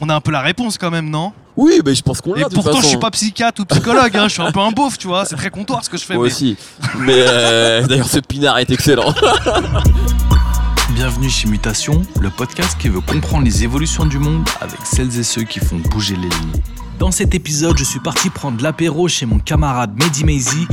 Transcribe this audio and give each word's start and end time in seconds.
On 0.00 0.08
a 0.08 0.14
un 0.14 0.20
peu 0.20 0.30
la 0.30 0.40
réponse 0.42 0.78
quand 0.78 0.90
même, 0.92 1.10
non? 1.10 1.32
Oui, 1.56 1.80
mais 1.84 1.92
je 1.94 2.02
pense 2.02 2.20
qu'on 2.20 2.34
Et 2.36 2.40
l'a. 2.40 2.44
de 2.48 2.54
toute 2.54 2.62
pourtant, 2.62 2.70
je 2.72 2.76
façon. 2.76 2.88
suis 2.90 2.98
pas 2.98 3.10
psychiatre 3.10 3.62
ou 3.62 3.64
psychologue, 3.64 4.16
hein, 4.16 4.28
je 4.28 4.34
suis 4.34 4.42
un 4.42 4.52
peu 4.52 4.60
un 4.60 4.70
beauf, 4.70 4.96
tu 4.96 5.08
vois. 5.08 5.24
C'est 5.24 5.34
très 5.34 5.50
comptoir 5.50 5.84
ce 5.84 5.90
que 5.90 5.96
je 5.96 6.04
fais. 6.04 6.14
Moi 6.14 6.26
mais- 6.26 6.30
aussi. 6.32 6.56
Mais 7.00 7.14
euh, 7.26 7.84
d'ailleurs, 7.84 8.06
ce 8.08 8.20
pinard 8.20 8.58
est 8.58 8.70
excellent. 8.70 9.12
Bienvenue 10.94 11.28
chez 11.28 11.48
Mutation, 11.48 12.02
le 12.20 12.30
podcast 12.30 12.76
qui 12.78 12.88
veut 12.88 13.00
comprendre 13.00 13.44
les 13.44 13.64
évolutions 13.64 14.06
du 14.06 14.18
monde 14.20 14.48
avec 14.60 14.78
celles 14.84 15.18
et 15.18 15.22
ceux 15.24 15.42
qui 15.42 15.58
font 15.58 15.76
bouger 15.90 16.14
les 16.14 16.28
lignes. 16.28 16.62
Dans 16.98 17.12
cet 17.12 17.34
épisode, 17.34 17.78
je 17.78 17.84
suis 17.84 18.00
parti 18.00 18.28
prendre 18.28 18.60
l'apéro 18.60 19.06
chez 19.06 19.24
mon 19.24 19.38
camarade 19.38 19.96
Mehdi 19.96 20.66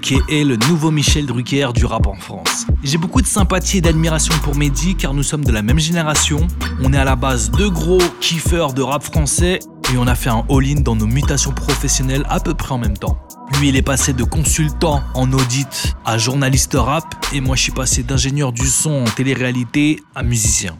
qui 0.00 0.14
est 0.28 0.44
le 0.44 0.56
nouveau 0.68 0.92
Michel 0.92 1.26
Drucker 1.26 1.70
du 1.74 1.84
rap 1.84 2.06
en 2.06 2.14
France. 2.14 2.66
J'ai 2.84 2.96
beaucoup 2.96 3.20
de 3.20 3.26
sympathie 3.26 3.78
et 3.78 3.80
d'admiration 3.80 4.34
pour 4.44 4.54
Mehdi 4.54 4.94
car 4.94 5.14
nous 5.14 5.24
sommes 5.24 5.44
de 5.44 5.50
la 5.50 5.62
même 5.62 5.80
génération. 5.80 6.46
On 6.82 6.92
est 6.92 6.96
à 6.96 7.04
la 7.04 7.16
base 7.16 7.50
deux 7.50 7.70
gros 7.70 7.98
kiffeurs 8.20 8.72
de 8.72 8.82
rap 8.82 9.02
français 9.02 9.58
et 9.92 9.98
on 9.98 10.06
a 10.06 10.14
fait 10.14 10.30
un 10.30 10.44
all-in 10.48 10.80
dans 10.80 10.94
nos 10.94 11.06
mutations 11.06 11.52
professionnelles 11.52 12.24
à 12.28 12.38
peu 12.38 12.54
près 12.54 12.72
en 12.72 12.78
même 12.78 12.96
temps. 12.96 13.18
Lui, 13.58 13.68
il 13.68 13.76
est 13.76 13.82
passé 13.82 14.12
de 14.12 14.24
consultant 14.24 15.02
en 15.14 15.32
audit 15.32 15.94
à 16.04 16.18
journaliste 16.18 16.74
rap, 16.74 17.04
et 17.32 17.40
moi, 17.40 17.56
je 17.56 17.62
suis 17.62 17.72
passé 17.72 18.02
d'ingénieur 18.02 18.52
du 18.52 18.66
son 18.66 19.04
en 19.04 19.04
télé-réalité 19.04 20.02
à 20.14 20.22
musicien. 20.22 20.76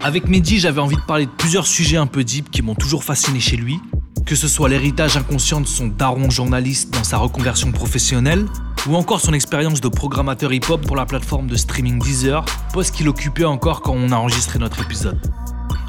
Avec 0.00 0.26
Mehdi, 0.28 0.58
j'avais 0.58 0.80
envie 0.80 0.96
de 0.96 1.02
parler 1.02 1.26
de 1.26 1.30
plusieurs 1.30 1.66
sujets 1.66 1.96
un 1.96 2.06
peu 2.06 2.24
deep 2.24 2.50
qui 2.50 2.62
m'ont 2.62 2.74
toujours 2.74 3.04
fasciné 3.04 3.40
chez 3.40 3.56
lui, 3.56 3.78
que 4.26 4.34
ce 4.34 4.48
soit 4.48 4.68
l'héritage 4.68 5.16
inconscient 5.16 5.60
de 5.60 5.66
son 5.66 5.86
daron 5.86 6.30
journaliste 6.30 6.92
dans 6.92 7.04
sa 7.04 7.18
reconversion 7.18 7.72
professionnelle, 7.72 8.46
ou 8.86 8.96
encore 8.96 9.20
son 9.20 9.32
expérience 9.32 9.80
de 9.80 9.88
programmateur 9.88 10.52
hip-hop 10.52 10.86
pour 10.86 10.96
la 10.96 11.06
plateforme 11.06 11.46
de 11.46 11.56
streaming 11.56 11.98
Deezer, 11.98 12.44
poste 12.72 12.94
qu'il 12.94 13.08
occupait 13.08 13.44
encore 13.44 13.80
quand 13.80 13.94
on 13.94 14.12
a 14.12 14.16
enregistré 14.16 14.58
notre 14.58 14.82
épisode. 14.82 15.20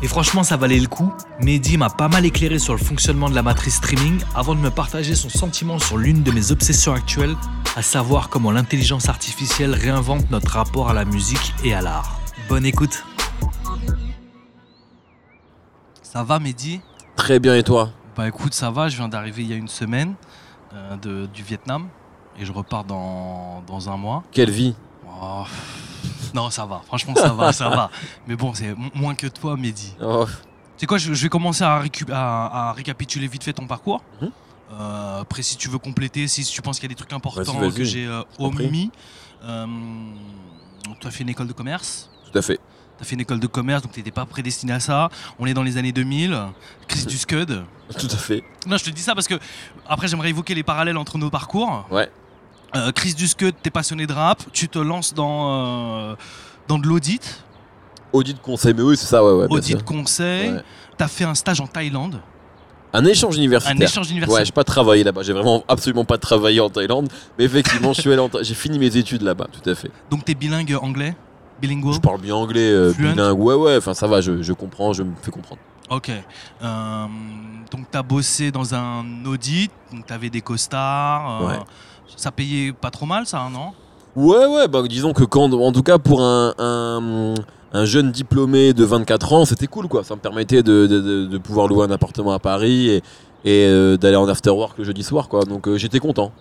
Et 0.01 0.07
franchement, 0.07 0.43
ça 0.43 0.55
valait 0.55 0.79
le 0.79 0.87
coup. 0.87 1.11
Mehdi 1.41 1.77
m'a 1.77 1.89
pas 1.89 2.07
mal 2.07 2.25
éclairé 2.25 2.57
sur 2.57 2.73
le 2.73 2.79
fonctionnement 2.79 3.29
de 3.29 3.35
la 3.35 3.41
matrice 3.41 3.75
streaming 3.75 4.20
avant 4.34 4.55
de 4.55 4.61
me 4.61 4.70
partager 4.70 5.13
son 5.13 5.29
sentiment 5.29 5.77
sur 5.77 5.98
l'une 5.98 6.23
de 6.23 6.32
mes 6.32 6.51
obsessions 6.51 6.93
actuelles, 6.93 7.35
à 7.76 7.82
savoir 7.82 8.29
comment 8.29 8.51
l'intelligence 8.51 9.09
artificielle 9.09 9.73
réinvente 9.73 10.32
notre 10.32 10.51
rapport 10.51 10.89
à 10.89 10.93
la 10.93 11.04
musique 11.04 11.54
et 11.65 11.73
à 11.73 11.82
l'art. 11.82 12.20
Bonne 12.48 12.65
écoute. 12.65 13.04
Ça 16.01 16.23
va, 16.23 16.39
Mehdi? 16.39 16.82
Très 17.15 17.39
bien, 17.39 17.55
et 17.55 17.63
toi? 17.63 17.91
Bah 18.20 18.27
écoute, 18.27 18.53
ça 18.53 18.70
va. 18.70 18.89
Je 18.89 18.98
viens 18.98 19.07
d'arriver 19.07 19.43
il 19.43 19.49
y 19.49 19.53
a 19.53 19.55
une 19.55 19.70
semaine 19.70 20.13
euh, 20.73 20.98
de- 20.98 21.25
du 21.27 21.41
Vietnam 21.41 21.87
et 22.37 22.43
je 22.43 22.51
repars 22.51 22.84
dans, 22.84 23.63
dans 23.65 23.89
un 23.89 23.95
mois. 23.95 24.23
Quelle 24.34 24.49
vie 24.51 24.76
Oh, 25.21 25.45
Non, 26.34 26.49
ça 26.49 26.65
va. 26.65 26.81
Franchement, 26.85 27.15
ça 27.15 27.29
va, 27.31 27.53
ça 27.53 27.70
va. 27.70 27.89
Mais 28.27 28.35
bon, 28.35 28.53
c'est 28.53 28.76
mo- 28.76 28.89
moins 28.93 29.15
que 29.15 29.27
toi, 29.27 29.55
Mehdi. 29.55 29.95
Oh, 30.01 30.26
C'est 30.76 30.85
quoi 30.85 30.98
je, 30.98 31.13
je 31.13 31.23
vais 31.23 31.29
commencer 31.29 31.63
à, 31.63 31.79
récu- 31.81 32.11
à- 32.11 32.70
à 32.71 32.73
récapituler 32.73 33.27
vite 33.29 33.45
fait 33.45 33.53
ton 33.53 33.67
parcours. 33.67 34.03
Mhm. 34.21 34.31
Euh, 34.73 35.21
après, 35.21 35.41
si 35.41 35.55
tu 35.55 35.70
veux 35.70 35.77
compléter, 35.79 36.27
si 36.27 36.43
tu 36.43 36.61
penses 36.61 36.77
qu'il 36.77 36.89
y 36.89 36.91
a 36.91 36.95
des 36.95 36.99
trucs 36.99 37.13
importants 37.13 37.54
Vas-y, 37.54 37.70
vas-y. 37.70 37.73
que 37.73 37.83
j'ai 37.85 38.05
euh, 38.05 38.21
t'en 38.37 38.49
prie. 38.49 38.67
omis. 38.67 38.91
Euh, 39.45 39.65
tu 40.99 41.07
as 41.07 41.11
fait 41.11 41.23
une 41.23 41.29
école 41.29 41.48
de 41.48 41.54
commerce. 41.54 42.09
Tout 42.29 42.37
à 42.37 42.41
fait. 42.41 42.59
Tu 42.99 43.03
as 43.03 43.05
fait 43.05 43.15
une 43.15 43.21
école 43.21 43.39
de 43.39 43.47
commerce, 43.47 43.81
donc 43.81 43.93
tu 43.93 43.99
n'étais 43.99 44.11
pas 44.11 44.25
prédestiné 44.25 44.73
à 44.73 44.79
ça. 44.81 45.09
On 45.39 45.45
est 45.45 45.53
dans 45.53 45.63
les 45.63 45.77
années 45.77 45.93
2000. 45.93 46.37
Crise 46.87 47.07
du 47.07 47.17
Scud. 47.17 47.63
Tout 47.97 48.07
à 48.11 48.17
fait. 48.17 48.43
Non, 48.67 48.75
je 48.77 48.83
te 48.83 48.89
dis 48.89 49.01
ça 49.01 49.15
parce 49.15 49.27
que 49.27 49.35
après, 49.87 50.07
j'aimerais 50.09 50.29
évoquer 50.29 50.53
les 50.53 50.63
parallèles 50.63 50.97
entre 50.97 51.17
nos 51.17 51.29
parcours. 51.29 51.87
Ouais. 51.89 52.09
Euh, 52.75 52.91
Chris 52.91 53.13
du 53.15 53.27
Scud, 53.27 53.55
t'es 53.63 53.70
passionné 53.71 54.05
de 54.05 54.13
rap, 54.13 54.43
tu 54.53 54.67
te 54.70 54.77
lances 54.77 55.13
dans, 55.13 56.11
euh, 56.11 56.15
dans 56.67 56.77
de 56.77 56.85
l'audit, 56.87 57.41
Audit 58.11 58.41
conseil, 58.41 58.73
mais 58.75 58.81
oui, 58.81 58.97
c'est 58.97 59.05
ça, 59.05 59.23
ouais, 59.23 59.31
ouais. 59.31 59.47
bien 59.47 59.57
audit 59.57 59.67
sûr. 59.77 59.85
conseil. 59.85 60.49
Ouais. 60.51 60.61
T'as 60.97 61.07
fait 61.07 61.23
un 61.25 61.35
stage 61.35 61.61
en 61.61 61.67
Thaïlande, 61.67 62.20
Un 62.91 63.05
échange 63.05 63.37
universitaire. 63.37 63.75
un 63.75 63.79
échange 63.79 64.07
Ouais, 64.07 64.11
universitaire. 64.13 64.45
j'ai 64.45 64.51
pas 64.51 64.63
travaillé 64.63 65.03
là-bas. 65.03 65.22
J'ai 65.23 65.31
vraiment 65.33 65.63
absolument 65.67 66.05
pas 66.05 66.17
travaillé 66.17 66.59
en 66.59 66.69
Thaïlande. 66.72 67.07
Mais 67.38 67.45
effectivement, 67.45 67.94
je 67.94 68.01
suis 68.01 68.11
allé 68.11 68.19
en 68.19 68.27
Tha- 68.29 68.41
j'ai 68.44 68.55
fini 68.55 68.77
mes 68.79 68.97
études 68.97 69.22
là-bas, 69.22 69.47
tout 69.51 69.67
à 69.69 69.75
fait. 69.75 69.91
Donc 70.09 70.25
t'es 70.25 70.33
bilingue 70.35 70.75
anglais, 70.81 71.15
bilingual? 71.61 71.93
Je 71.93 71.99
parle 71.99 72.21
bien 72.21 72.35
anglais, 72.35 72.69
euh, 72.71 72.93
bilingue. 72.97 73.39
Ouais, 73.39 73.55
ouais, 73.55 73.77
enfin 73.77 73.93
ça 73.93 74.07
va, 74.07 74.21
je, 74.21 74.41
je 74.41 74.53
comprends, 74.53 74.93
je 74.93 75.03
me 75.03 75.11
fais 75.21 75.31
comprendre. 75.31 75.61
Ok. 75.89 76.09
Euh, 76.61 77.05
donc 77.71 77.85
t'as 77.91 78.03
bossé 78.03 78.51
dans 78.51 78.73
un 78.75 79.03
audit, 79.25 79.71
donc 79.91 80.05
t'avais 80.05 80.29
des 80.29 80.41
costards. 80.41 81.41
euh, 81.41 81.47
Ouais. 81.47 81.59
Ça 82.15 82.31
payait 82.31 82.73
pas 82.73 82.89
trop 82.91 83.05
mal, 83.05 83.25
ça, 83.25 83.47
non? 83.51 83.71
Ouais, 84.15 84.45
ouais, 84.47 84.67
bah 84.67 84.81
disons 84.87 85.13
que 85.13 85.23
quand, 85.23 85.53
en 85.53 85.71
tout 85.71 85.83
cas 85.83 85.99
pour 85.99 86.21
un, 86.21 86.53
un, 86.57 87.33
un 87.71 87.85
jeune 87.85 88.11
diplômé 88.11 88.73
de 88.73 88.83
24 88.83 89.33
ans, 89.33 89.45
c'était 89.45 89.67
cool 89.67 89.87
quoi. 89.87 90.03
Ça 90.03 90.15
me 90.15 90.19
permettait 90.19 90.63
de, 90.63 90.87
de, 90.87 91.37
pouvoir 91.37 91.67
louer 91.67 91.85
un 91.85 91.91
appartement 91.91 92.31
à 92.31 92.39
Paris 92.39 92.89
et, 92.89 92.97
et 93.45 93.65
euh, 93.67 93.95
d'aller 93.95 94.15
en 94.15 94.27
after 94.27 94.49
work 94.49 94.77
le 94.79 94.83
jeudi 94.83 95.03
soir 95.03 95.29
quoi. 95.29 95.45
Donc 95.45 95.67
euh, 95.67 95.77
j'étais 95.77 95.99
content. 95.99 96.31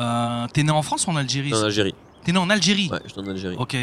euh, 0.00 0.46
T'es 0.52 0.64
né 0.64 0.72
en 0.72 0.82
France 0.82 1.06
ou 1.06 1.10
en 1.10 1.16
Algérie? 1.16 1.54
En 1.54 1.62
Algérie. 1.62 1.94
T'es 2.24 2.32
né 2.32 2.38
en 2.38 2.50
Algérie? 2.50 2.88
Ouais, 2.90 2.98
j'étais 3.06 3.20
en 3.20 3.28
Algérie. 3.30 3.56
Ok, 3.58 3.76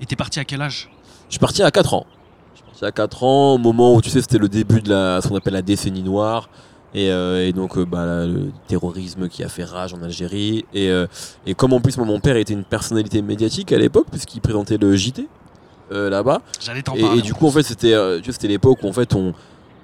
et 0.00 0.06
t'es 0.06 0.16
parti 0.16 0.40
à 0.40 0.44
quel 0.44 0.62
âge? 0.62 0.90
Je 1.28 1.34
suis 1.34 1.38
parti 1.40 1.62
à 1.62 1.70
4 1.70 1.94
ans. 1.94 2.06
Je 2.54 2.58
suis 2.58 2.66
parti 2.66 2.84
à 2.84 2.92
4 2.92 3.22
ans, 3.24 3.54
au 3.54 3.58
moment 3.58 3.94
où 3.94 4.02
tu 4.02 4.10
sais, 4.10 4.20
c'était 4.20 4.38
le 4.38 4.48
début 4.48 4.80
de 4.82 4.90
la, 4.90 5.20
ce 5.20 5.28
qu'on 5.28 5.36
appelle 5.36 5.54
la 5.54 5.62
décennie 5.62 6.02
noire. 6.02 6.48
Et, 6.94 7.10
euh, 7.10 7.46
et 7.48 7.52
donc, 7.52 7.76
euh, 7.76 7.84
bah, 7.84 8.24
le 8.24 8.52
terrorisme 8.68 9.28
qui 9.28 9.42
a 9.42 9.48
fait 9.48 9.64
rage 9.64 9.94
en 9.94 10.02
Algérie. 10.02 10.64
Et, 10.72 10.90
euh, 10.90 11.06
et 11.44 11.54
comme 11.54 11.72
en 11.72 11.80
plus, 11.80 11.96
moi, 11.96 12.06
mon 12.06 12.20
père 12.20 12.36
était 12.36 12.52
une 12.52 12.62
personnalité 12.64 13.20
médiatique 13.20 13.72
à 13.72 13.78
l'époque, 13.78 14.06
puisqu'il 14.10 14.40
présentait 14.40 14.76
le 14.76 14.94
JT 14.94 15.26
là-bas. 15.90 16.40
J'allais 16.60 16.82
t'en 16.82 16.94
Et, 16.94 17.00
parler. 17.02 17.18
et 17.18 17.22
du 17.22 17.34
coup, 17.34 17.46
en 17.46 17.50
fait, 17.52 17.62
c'était 17.62 17.94
tu 18.20 18.32
c'était 18.32 18.48
l'époque 18.48 18.82
où 18.82 18.88
en 18.88 18.92
fait, 18.92 19.14
on, 19.14 19.32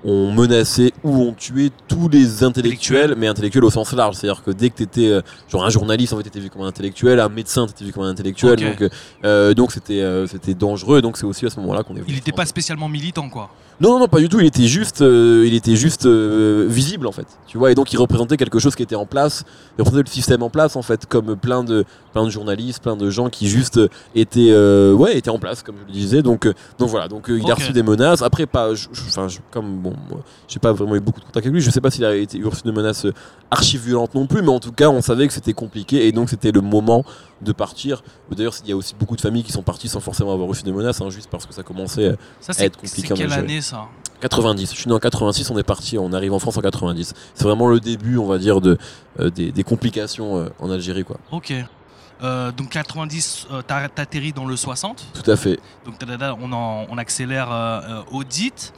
on 0.04 0.32
menaçait 0.32 0.92
ou 1.04 1.22
on 1.22 1.32
tuait 1.32 1.70
tous 1.88 2.08
les 2.08 2.42
intellectuels, 2.42 3.14
mais 3.16 3.26
intellectuels 3.26 3.64
au 3.64 3.70
sens 3.70 3.92
large. 3.92 4.16
C'est-à-dire 4.16 4.42
que 4.42 4.50
dès 4.50 4.70
que 4.70 4.76
t'étais 4.76 5.08
euh, 5.08 5.20
genre 5.48 5.64
un 5.64 5.70
journaliste, 5.70 6.12
en 6.12 6.16
fait, 6.16 6.22
t'étais 6.24 6.40
vu 6.40 6.50
comme 6.50 6.62
un 6.62 6.68
intellectuel, 6.68 7.20
un 7.20 7.28
médecin, 7.28 7.66
t'étais 7.66 7.84
vu 7.84 7.92
comme 7.92 8.04
un 8.04 8.10
intellectuel. 8.10 8.58
Donc, 8.58 8.80
euh, 8.82 8.88
euh, 9.24 9.54
donc 9.54 9.72
c'était 9.72 10.00
euh, 10.00 10.26
c'était 10.26 10.54
dangereux. 10.54 10.98
Et 10.98 11.02
donc, 11.02 11.16
c'est 11.16 11.26
aussi 11.26 11.46
à 11.46 11.50
ce 11.50 11.60
moment-là 11.60 11.82
qu'on 11.82 11.94
est. 11.96 12.00
venu 12.00 12.06
Il 12.08 12.14
en 12.14 12.18
était 12.18 12.30
France. 12.30 12.36
pas 12.36 12.46
spécialement 12.46 12.88
militant, 12.88 13.28
quoi. 13.28 13.50
Non, 13.80 13.92
non, 13.92 14.00
non, 14.00 14.08
pas 14.08 14.18
du 14.18 14.28
tout. 14.28 14.38
Il 14.40 14.46
était 14.46 14.66
juste, 14.66 15.00
euh, 15.00 15.44
il 15.46 15.54
était 15.54 15.74
juste 15.74 16.04
euh, 16.04 16.66
visible 16.68 17.06
en 17.06 17.12
fait. 17.12 17.26
Tu 17.46 17.56
vois, 17.56 17.72
et 17.72 17.74
donc 17.74 17.90
il 17.94 17.96
représentait 17.96 18.36
quelque 18.36 18.58
chose 18.58 18.74
qui 18.74 18.82
était 18.82 18.94
en 18.94 19.06
place. 19.06 19.44
Il 19.78 19.82
représentait 19.82 20.08
le 20.10 20.12
système 20.12 20.42
en 20.42 20.50
place 20.50 20.76
en 20.76 20.82
fait, 20.82 21.06
comme 21.06 21.34
plein 21.34 21.64
de, 21.64 21.86
plein 22.12 22.24
de 22.24 22.30
journalistes, 22.30 22.82
plein 22.82 22.94
de 22.94 23.08
gens 23.08 23.30
qui 23.30 23.48
juste 23.48 23.78
euh, 23.78 23.88
étaient, 24.14 24.50
euh, 24.50 24.92
ouais, 24.92 25.16
étaient 25.16 25.30
en 25.30 25.38
place, 25.38 25.62
comme 25.62 25.76
je 25.80 25.86
le 25.86 25.92
disais. 25.92 26.20
Donc, 26.22 26.44
euh, 26.46 26.52
donc 26.78 26.90
voilà. 26.90 27.08
Donc 27.08 27.30
euh, 27.30 27.38
il 27.42 27.50
a 27.50 27.54
reçu 27.54 27.72
des 27.72 27.82
menaces. 27.82 28.20
Après, 28.20 28.44
pas, 28.44 28.70
enfin, 28.72 29.28
je- 29.28 29.38
comme 29.50 29.78
bon, 29.78 29.94
moi, 30.10 30.20
j'ai 30.46 30.58
pas 30.58 30.72
vraiment 30.74 30.96
eu 30.96 31.00
beaucoup 31.00 31.20
de 31.20 31.24
contact 31.24 31.46
avec 31.46 31.54
lui. 31.54 31.62
Je 31.62 31.70
sais 31.70 31.80
pas 31.80 31.90
s'il 31.90 32.04
a 32.04 32.14
été 32.14 32.38
reçu 32.42 32.60
de 32.64 32.72
menaces 32.72 33.06
archi 33.50 33.78
violentes 33.78 34.14
non 34.14 34.26
plus, 34.26 34.42
mais 34.42 34.50
en 34.50 34.60
tout 34.60 34.72
cas, 34.72 34.90
on 34.90 35.00
savait 35.00 35.26
que 35.26 35.32
c'était 35.32 35.54
compliqué 35.54 36.06
et 36.06 36.12
donc 36.12 36.28
c'était 36.28 36.52
le 36.52 36.60
moment 36.60 37.02
de 37.40 37.52
partir. 37.52 38.02
D'ailleurs, 38.30 38.54
il 38.64 38.68
y 38.70 38.72
a 38.72 38.76
aussi 38.76 38.94
beaucoup 38.98 39.16
de 39.16 39.20
familles 39.20 39.42
qui 39.44 39.52
sont 39.52 39.62
parties 39.62 39.88
sans 39.88 40.00
forcément 40.00 40.32
avoir 40.32 40.48
reçu 40.48 40.62
de 40.62 40.72
menaces, 40.72 41.00
hein, 41.00 41.10
juste 41.10 41.30
parce 41.30 41.46
que 41.46 41.54
ça 41.54 41.62
commençait. 41.62 42.04
euh, 42.10 42.16
Ça, 42.40 42.52
être 42.64 42.76
compliqué 42.76 43.08
c'est 43.08 43.14
quelle 43.14 43.32
année, 43.32 43.60
ça? 43.60 43.86
90. 44.20 44.72
Je 44.74 44.76
suis 44.78 44.88
né 44.88 44.94
en 44.94 44.98
86, 44.98 45.50
on 45.50 45.56
est 45.58 45.62
parti, 45.62 45.96
on 45.98 46.12
arrive 46.12 46.32
en 46.34 46.38
France 46.38 46.56
en 46.58 46.60
90. 46.60 47.14
C'est 47.34 47.44
vraiment 47.44 47.68
le 47.68 47.80
début, 47.80 48.18
on 48.18 48.26
va 48.26 48.36
dire, 48.38 48.60
de, 48.60 48.76
euh, 49.18 49.30
des, 49.30 49.50
des 49.52 49.64
complications 49.64 50.36
euh, 50.38 50.48
en 50.58 50.70
Algérie, 50.70 51.04
quoi. 51.04 51.16
Ok. 51.32 51.54
Euh, 52.22 52.52
donc 52.52 52.68
90, 52.68 53.46
euh, 53.50 53.62
t'as- 53.66 53.88
t'atterris 53.88 54.34
dans 54.34 54.44
le 54.44 54.54
60. 54.56 55.02
Tout 55.14 55.30
à 55.30 55.36
fait. 55.36 55.58
Donc 55.86 55.94
on, 56.42 56.52
en- 56.52 56.86
on 56.90 56.98
accélère 56.98 57.48
audit. 58.12 58.74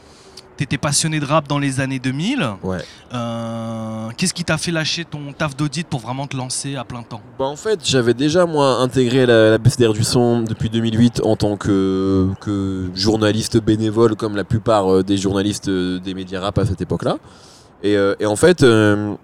T'étais 0.63 0.79
passionné 0.79 1.19
de 1.19 1.25
rap 1.27 1.49
dans 1.49 1.59
les 1.59 1.81
années 1.81 1.99
2000. 1.99 2.51
Ouais. 2.63 2.79
Euh, 3.13 4.11
Qu'est-ce 4.17 4.33
qui 4.33 4.45
t'a 4.45 4.59
fait 4.59 4.71
lâcher 4.71 5.05
ton 5.05 5.33
taf 5.33 5.57
d'audit 5.57 5.85
pour 5.85 5.99
vraiment 5.99 6.29
te 6.29 6.37
lancer 6.37 6.77
à 6.77 6.85
plein 6.85 7.03
temps? 7.03 7.21
Bah 7.37 7.47
en 7.47 7.57
fait, 7.57 7.81
j'avais 7.83 8.15
déjà 8.15 8.47
moi 8.47 8.77
intégré 8.77 9.27
la, 9.27 9.51
la 9.51 9.59
BCDR 9.59 9.93
du 9.93 10.05
son 10.05 10.43
depuis 10.43 10.71
2008 10.71 11.23
en 11.25 11.35
tant 11.35 11.57
que, 11.57 12.29
que 12.41 12.91
journaliste 12.95 13.61
bénévole, 13.61 14.15
comme 14.15 14.37
la 14.37 14.45
plupart 14.45 14.89
euh, 14.89 15.03
des 15.03 15.17
journalistes 15.17 15.67
euh, 15.67 15.99
des 15.99 16.15
médias 16.15 16.41
rap 16.41 16.57
à 16.59 16.65
cette 16.65 16.81
époque-là. 16.81 17.17
Et, 17.83 17.97
euh, 17.97 18.15
et 18.21 18.27
en 18.27 18.37
fait, 18.37 18.63
euh, 18.63 19.17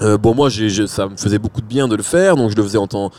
bon 0.00 0.34
moi, 0.34 0.48
ça 0.50 1.06
me 1.08 1.16
faisait 1.16 1.38
beaucoup 1.38 1.60
de 1.60 1.66
bien 1.68 1.86
de 1.86 1.94
le 1.94 2.02
faire, 2.02 2.34
donc 2.34 2.50
je 2.50 2.56
le 2.56 2.64
faisais 2.64 2.78
en 2.78 2.88
tant, 2.88 3.12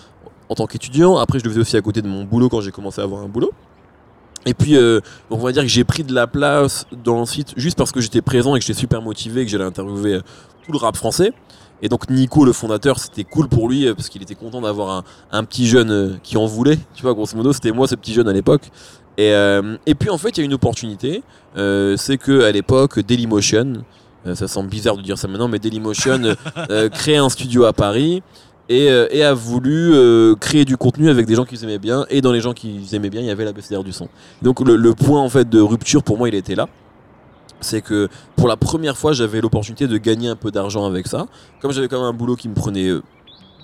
en 0.50 0.56
tant 0.56 0.68
qu'étudiant. 0.68 1.16
Après, 1.16 1.40
je 1.40 1.46
le 1.46 1.52
faisais 1.52 1.62
aussi 1.62 1.78
à 1.78 1.82
côté 1.82 2.02
de 2.02 2.10
mon 2.10 2.26
boulot 2.26 2.50
quand 2.50 2.60
j'ai 2.60 2.72
commencé 2.72 3.00
à 3.00 3.06
avoir 3.06 3.22
un 3.22 3.30
boulot. 3.30 3.52
Et 4.46 4.54
puis, 4.54 4.76
euh, 4.78 5.00
on 5.30 5.38
va 5.38 5.52
dire 5.52 5.64
que 5.64 5.68
j'ai 5.68 5.84
pris 5.84 6.04
de 6.04 6.14
la 6.14 6.28
place 6.28 6.86
dans 7.04 7.20
le 7.20 7.26
site 7.26 7.54
juste 7.58 7.78
parce 7.78 7.92
que 7.92 8.02
j'étais 8.02 8.22
présent 8.22 8.56
et 8.56 8.60
que 8.60 8.66
j'étais 8.66 8.80
super 8.80 9.02
motivé 9.02 9.42
et 9.42 9.46
que 9.46 9.52
j'allais 9.52 9.64
interviewer 9.64 10.16
euh, 10.16 10.22
tout 10.66 10.72
le 10.72 10.78
rap 10.78 10.96
français. 10.96 11.32
Et 11.82 11.90
donc 11.90 12.10
Nico, 12.10 12.46
le 12.46 12.54
fondateur, 12.54 13.00
c'était 13.00 13.24
cool 13.24 13.48
pour 13.50 13.68
lui 13.70 13.86
euh, 13.88 13.94
parce 13.96 14.08
qu'il 14.10 14.22
était 14.22 14.36
content 14.36 14.62
d'avoir 14.62 14.90
un, 14.98 15.04
un 15.32 15.44
petit 15.44 15.68
jeune 15.68 15.92
euh, 15.92 16.14
qui 16.24 16.38
en 16.38 16.46
voulait. 16.46 16.78
Tu 16.94 17.02
vois, 17.02 17.14
grosso 17.14 17.36
modo, 17.36 17.54
c'était 17.54 17.72
moi 17.72 17.88
ce 17.88 17.96
petit 17.96 18.14
jeune 18.14 18.28
à 18.28 18.34
l'époque. 18.34 18.70
Et, 19.18 19.32
euh, 19.34 19.78
et 19.86 19.96
puis 19.96 20.10
en 20.10 20.18
fait, 20.18 20.30
il 20.30 20.38
y 20.38 20.42
a 20.42 20.46
une 20.46 20.54
opportunité. 20.54 21.24
euh, 21.58 21.98
c'est 21.98 22.18
que 22.18 22.44
à 22.44 22.52
l'époque, 22.52 23.00
Dailymotion, 23.00 23.84
euh, 24.28 24.36
ça 24.36 24.48
semble 24.48 24.70
bizarre 24.70 24.98
de 24.98 25.02
dire 25.02 25.18
ça 25.18 25.28
maintenant, 25.28 25.48
mais 25.48 25.60
Dailymotion 25.60 26.36
euh, 26.70 26.90
crée 26.94 27.18
un 27.18 27.30
studio 27.30 27.66
à 27.66 27.74
Paris 27.74 28.24
et, 28.70 28.90
euh, 28.90 29.08
et 29.12 29.24
a 29.24 29.34
voulu 29.34 29.94
euh, 29.94 30.36
créer 30.36 30.66
du 30.66 30.78
contenu 30.78 31.10
avec 31.10 31.26
des 31.26 31.36
gens 31.36 31.46
qu'ils 31.46 31.64
aimaient 31.64 31.80
bien. 31.80 32.06
Et 32.10 32.22
dans 32.22 32.32
les 32.32 32.42
gens 32.42 32.54
qu'ils 32.54 32.94
aimaient 32.96 33.10
bien, 33.10 33.22
il 33.22 33.28
y 33.28 33.32
avait 33.32 33.46
la 33.46 33.54
BCDR 33.54 33.84
du 33.84 33.94
son. 33.94 34.10
Donc 34.42 34.60
le, 34.60 34.76
le 34.76 34.94
point 34.94 35.22
en 35.22 35.30
fait 35.30 35.48
de 35.50 35.60
rupture 35.60 36.04
pour 36.04 36.18
moi, 36.18 36.28
il 36.30 36.36
était 36.36 36.56
là. 36.56 36.68
c'est 37.62 37.82
que 37.82 38.10
pour 38.36 38.48
la 38.48 38.58
première 38.58 38.98
fois, 38.98 39.14
j'avais 39.14 39.42
l'opportunité 39.42 39.88
de 39.88 39.98
gagner 39.98 40.30
un 40.30 40.36
peu 40.36 40.52
d'argent 40.52 40.86
avec 40.86 41.08
ça. 41.08 41.28
Comme 41.62 41.72
j'avais 41.72 41.88
quand 41.88 41.98
même 41.98 42.08
un 42.08 42.14
boulot 42.14 42.36
qui 42.36 42.50
me 42.50 42.56
prenait 42.56 42.90
euh, 42.90 43.02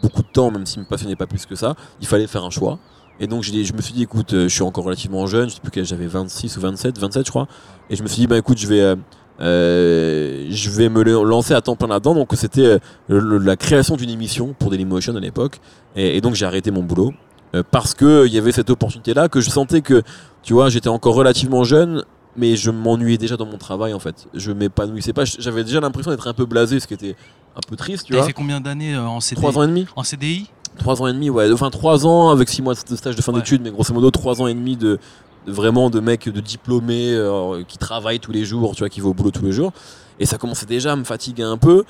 beaucoup 0.01 0.21
de 0.21 0.27
temps, 0.31 0.51
même 0.51 0.65
s'il 0.65 0.81
me 0.81 0.87
passionnait 0.87 1.15
pas 1.15 1.27
plus 1.27 1.45
que 1.45 1.55
ça, 1.55 1.75
il 1.99 2.07
fallait 2.07 2.27
faire 2.27 2.43
un 2.43 2.49
choix. 2.49 2.79
Et 3.19 3.27
donc 3.27 3.43
je, 3.43 3.51
je 3.51 3.73
me 3.73 3.81
suis 3.81 3.93
dit, 3.93 4.03
écoute, 4.03 4.33
euh, 4.33 4.47
je 4.47 4.53
suis 4.53 4.63
encore 4.63 4.83
relativement 4.83 5.27
jeune, 5.27 5.49
je 5.49 5.55
sais 5.55 5.61
plus 5.61 5.69
quel 5.71 5.85
j'avais 5.85 6.07
26 6.07 6.57
ou 6.57 6.61
27, 6.61 6.97
27 6.97 7.25
je 7.25 7.29
crois. 7.29 7.47
Et 7.89 7.95
je 7.95 8.01
me 8.01 8.07
suis 8.07 8.21
dit, 8.21 8.27
bah 8.27 8.37
écoute, 8.37 8.57
je 8.57 8.67
vais, 8.67 8.81
euh, 8.81 8.95
euh, 9.41 10.45
je 10.49 10.69
vais 10.69 10.89
me 10.89 11.01
lancer 11.03 11.53
à 11.53 11.61
temps 11.61 11.75
plein 11.75 11.87
là-dedans. 11.87 12.13
Donc 12.15 12.29
c'était 12.35 12.77
euh, 13.09 13.39
la 13.41 13.55
création 13.55 13.95
d'une 13.95 14.09
émission 14.09 14.55
pour 14.57 14.69
Dailymotion 14.71 15.15
à 15.15 15.19
l'époque. 15.19 15.59
Et, 15.95 16.17
et 16.17 16.21
donc 16.21 16.35
j'ai 16.35 16.45
arrêté 16.45 16.71
mon 16.71 16.83
boulot. 16.83 17.13
euh, 17.55 17.63
parce 17.69 17.93
que 17.93 18.25
il 18.27 18.33
y 18.33 18.37
avait 18.37 18.51
cette 18.51 18.69
opportunité 18.69 19.13
là 19.13 19.27
que 19.29 19.41
je 19.41 19.49
sentais 19.49 19.81
que 19.81 20.03
tu 20.43 20.53
vois 20.53 20.69
j'étais 20.69 20.87
encore 20.89 21.15
relativement 21.15 21.63
jeune 21.65 22.03
mais 22.37 22.55
je 22.55 22.71
m'ennuyais 22.71 23.17
déjà 23.17 23.35
dans 23.35 23.45
mon 23.45 23.57
travail 23.57 23.93
en 23.93 23.99
fait 23.99 24.27
je 24.33 24.53
m'épanouissais 24.53 25.11
pas 25.11 25.25
j'avais 25.25 25.65
déjà 25.65 25.81
l'impression 25.81 26.11
d'être 26.11 26.27
un 26.27 26.33
peu 26.33 26.45
blasé 26.45 26.79
ce 26.79 26.87
qui 26.87 26.93
était 26.93 27.15
un 27.57 27.59
peu 27.67 27.75
triste 27.75 28.05
tu 28.05 28.13
vois 28.13 28.23
fait 28.23 28.31
combien 28.31 28.61
d'années 28.61 28.95
en 28.97 29.19
CDI 29.19 29.41
trois 29.41 29.57
ans 29.57 29.63
et 29.63 29.67
demi 29.67 29.85
En 29.97 30.03
CDI 30.03 30.49
Trois 30.79 31.01
ans 31.01 31.07
et 31.07 31.11
demi, 31.11 31.29
ouais. 31.29 31.51
Enfin, 31.51 31.69
trois 31.69 32.07
ans 32.07 32.29
avec 32.29 32.47
six 32.47 32.61
mois 32.61 32.73
de 32.75 32.95
stage 32.95 33.17
de 33.17 33.21
fin 33.21 33.33
Ouais. 33.33 33.39
d'études, 33.39 33.61
mais 33.61 33.71
grosso 33.71 33.93
modo, 33.93 34.09
trois 34.09 34.41
ans 34.41 34.47
et 34.47 34.53
demi 34.53 34.77
de, 34.77 34.91
de 34.91 34.99
vraiment 35.47 35.89
de 35.89 35.99
mecs 35.99 36.29
de 36.29 36.39
diplômés 36.39 37.13
euh, 37.13 37.63
qui 37.67 37.77
travaillent 37.77 38.19
tous 38.19 38.31
les 38.31 38.45
jours, 38.45 38.73
tu 38.75 38.79
vois, 38.79 38.89
qui 38.89 38.99
vont 39.01 39.09
au 39.09 39.13
boulot 39.13 39.31
tous 39.31 39.45
les 39.45 39.51
jours. 39.51 39.71
Et 40.19 40.25
ça 40.25 40.37
commençait 40.37 40.65
déjà 40.67 40.93
à 40.93 40.95
me 40.95 41.03
fatiguer 41.03 41.43
un 41.43 41.57
peu. 41.57 41.83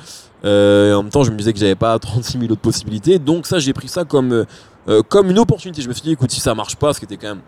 Euh, 0.45 0.91
et 0.91 0.93
en 0.93 1.03
même 1.03 1.11
temps, 1.11 1.23
je 1.23 1.31
me 1.31 1.37
disais 1.37 1.51
que 1.53 1.59
j'avais 1.59 1.75
pas 1.75 1.97
36 1.99 2.39
000 2.39 2.43
autres 2.51 2.61
possibilités. 2.61 3.19
Donc, 3.19 3.45
ça, 3.45 3.59
j'ai 3.59 3.73
pris 3.73 3.87
ça 3.89 4.05
comme, 4.05 4.45
euh, 4.87 5.01
comme 5.09 5.29
une 5.29 5.39
opportunité. 5.39 5.81
Je 5.81 5.89
me 5.89 5.93
suis 5.93 6.03
dit, 6.03 6.11
écoute, 6.11 6.31
si 6.31 6.39
ça 6.39 6.55
marche 6.55 6.75
pas, 6.77 6.93
ce 6.93 6.99
qui 6.99 7.05
était 7.05 7.17
quand 7.17 7.27
même 7.29 7.41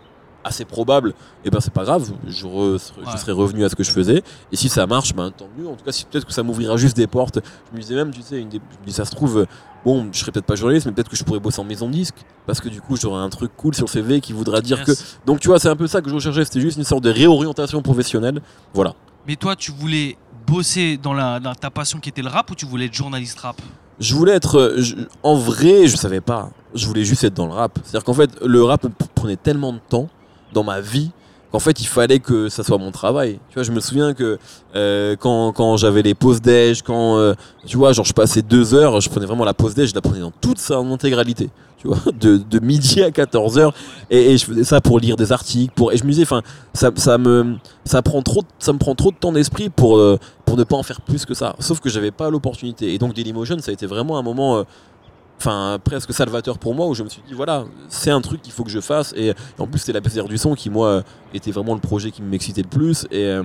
assez 0.46 0.66
probable, 0.66 1.14
et 1.42 1.48
ben 1.48 1.58
c'est 1.58 1.72
pas 1.72 1.84
grave, 1.84 2.12
je, 2.26 2.44
re- 2.46 2.78
je 3.02 3.10
Ouais. 3.10 3.16
serai 3.16 3.32
revenu 3.32 3.64
à 3.64 3.70
ce 3.70 3.74
que 3.74 3.82
je 3.82 3.90
faisais. 3.90 4.22
Et 4.52 4.56
si 4.56 4.68
ça 4.68 4.86
marche, 4.86 5.14
ben 5.14 5.30
tant 5.30 5.48
mieux. 5.56 5.66
En 5.66 5.74
tout 5.74 5.84
cas, 5.86 5.90
si 5.92 6.04
peut-être 6.04 6.26
que 6.26 6.34
ça 6.34 6.42
m'ouvrira 6.42 6.76
juste 6.76 6.98
des 6.98 7.06
portes. 7.06 7.38
Je 7.72 7.76
me 7.78 7.80
disais 7.80 7.94
même, 7.94 8.10
tu 8.12 8.20
sais, 8.20 8.38
une 8.38 8.50
des- 8.50 8.60
ça 8.88 9.06
se 9.06 9.12
trouve, 9.12 9.46
bon, 9.84 10.08
je 10.12 10.18
serais 10.18 10.32
peut-être 10.32 10.46
pas 10.46 10.54
journaliste, 10.56 10.86
mais 10.86 10.92
peut-être 10.92 11.08
que 11.10 11.16
je 11.16 11.24
pourrais 11.24 11.40
bosser 11.40 11.60
en 11.60 11.64
maison 11.64 11.86
de 11.88 11.92
disque, 11.92 12.16
parce 12.46 12.60
que 12.60 12.68
du 12.68 12.80
coup, 12.80 12.96
j'aurais 12.96 13.20
un 13.22 13.28
truc 13.30 13.52
cool 13.56 13.74
sur 13.74 13.86
le 13.86 13.90
CV 13.90 14.20
qui 14.20 14.32
voudra 14.32 14.60
dire 14.60 14.78
Yes. 14.78 14.86
que. 14.86 15.26
Donc, 15.26 15.40
tu 15.40 15.48
vois, 15.48 15.58
c'est 15.58 15.68
un 15.68 15.76
peu 15.76 15.86
ça 15.86 16.00
que 16.00 16.08
je 16.10 16.14
recherchais. 16.14 16.44
C'était 16.44 16.60
juste 16.60 16.76
une 16.78 16.84
sorte 16.84 17.04
de 17.04 17.10
réorientation 17.10 17.82
professionnelle. 17.82 18.40
Voilà. 18.72 18.94
Mais 19.26 19.36
toi, 19.36 19.56
tu 19.56 19.70
voulais 19.72 20.16
bosser 20.46 20.98
dans, 21.02 21.14
la, 21.14 21.40
dans 21.40 21.54
ta 21.54 21.70
passion 21.70 21.98
qui 22.00 22.08
était 22.10 22.22
le 22.22 22.28
rap 22.28 22.50
ou 22.50 22.54
tu 22.54 22.66
voulais 22.66 22.86
être 22.86 22.94
journaliste 22.94 23.38
rap? 23.40 23.56
Je 24.00 24.14
voulais 24.14 24.32
être. 24.32 24.58
euh, 24.58 24.74
je- 24.82 24.96
en 25.22 25.34
vrai, 25.36 25.86
je 25.86 25.96
savais 25.96 26.20
pas. 26.20 26.50
Je 26.74 26.86
voulais 26.86 27.04
juste 27.04 27.22
être 27.24 27.34
dans 27.34 27.46
le 27.46 27.52
rap. 27.52 27.78
C'est-à-dire 27.84 28.04
qu'en 28.04 28.12
fait, 28.14 28.30
le 28.44 28.62
rap 28.64 28.86
prenait 29.14 29.36
tellement 29.36 29.72
de 29.72 29.78
temps 29.88 30.08
dans 30.52 30.64
ma 30.64 30.80
vie 30.80 31.10
qu'en 31.54 31.60
fait, 31.60 31.80
il 31.80 31.86
fallait 31.86 32.18
que 32.18 32.48
ça 32.48 32.64
soit 32.64 32.78
mon 32.78 32.90
travail. 32.90 33.38
Je 33.54 33.70
me 33.70 33.78
souviens 33.78 34.12
que 34.12 34.38
euh, 34.74 35.14
quand, 35.14 35.76
j'avais 35.76 36.02
les 36.02 36.14
pauses 36.14 36.40
déj, 36.40 36.82
quand 36.82 37.16
euh, 37.18 37.34
je 37.64 38.12
passais 38.12 38.42
deux 38.42 38.74
heures, 38.74 39.00
je 39.00 39.08
prenais 39.08 39.24
vraiment 39.24 39.44
la 39.44 39.54
pause 39.54 39.72
déj, 39.72 39.90
je 39.90 39.94
la 39.94 40.00
prenais 40.00 40.18
dans 40.18 40.32
toute 40.32 40.58
sa 40.58 40.78
intégralité. 40.78 41.50
De, 42.18 42.60
midi 42.60 43.02
à 43.02 43.10
14 43.10 43.58
heures, 43.58 43.74
et, 44.10 44.36
je 44.38 44.46
faisais 44.46 44.64
ça 44.64 44.80
pour 44.80 44.98
lire 44.98 45.16
des 45.16 45.30
articles, 45.32 45.72
pour 45.76 45.92
et 45.92 45.98
je 45.98 46.04
me 46.04 46.10
disais, 46.10 46.24
ça, 46.72 47.18
me 47.18 47.58
prend 48.02 48.22
trop, 48.22 48.42
de- 49.10 49.16
temps 49.16 49.32
d'esprit 49.32 49.68
pour 49.68 49.98
euh, 49.98 50.18
pour 50.46 50.56
ne 50.56 50.64
pas 50.64 50.76
en 50.76 50.82
faire 50.82 51.02
plus 51.02 51.26
que 51.26 51.34
ça. 51.34 51.54
Sauf 51.60 51.80
que 51.80 51.90
j'avais 51.90 52.10
pas 52.10 52.30
l'opportunité. 52.30 52.94
Et 52.94 52.98
donc 52.98 53.12
Dailymotion, 53.12 53.58
ça 53.60 53.70
a 53.70 53.74
été 53.74 53.86
vraiment 53.86 54.18
un 54.18 54.22
moment. 54.22 54.64
Euh, 55.34 55.40
Enfin, 55.40 55.78
presque 55.82 56.12
salvateur 56.14 56.58
pour 56.58 56.74
moi 56.74 56.86
où 56.86 56.94
je 56.94 57.02
me 57.02 57.08
suis 57.08 57.22
dit 57.26 57.34
voilà, 57.34 57.64
c'est 57.88 58.10
un 58.10 58.20
truc 58.20 58.40
qu'il 58.42 58.52
faut 58.52 58.64
que 58.64 58.70
je 58.70 58.80
fasse. 58.80 59.12
Et 59.16 59.34
en 59.58 59.66
plus, 59.66 59.78
c'était 59.80 59.92
la 59.92 60.00
PCR 60.00 60.24
du 60.28 60.38
son 60.38 60.54
qui, 60.54 60.70
moi, 60.70 60.88
euh, 60.88 61.02
était 61.34 61.50
vraiment 61.50 61.74
le 61.74 61.80
projet 61.80 62.10
qui 62.10 62.22
m'excitait 62.22 62.62
le 62.62 62.68
plus. 62.68 63.06
Et, 63.10 63.24
euh, 63.26 63.42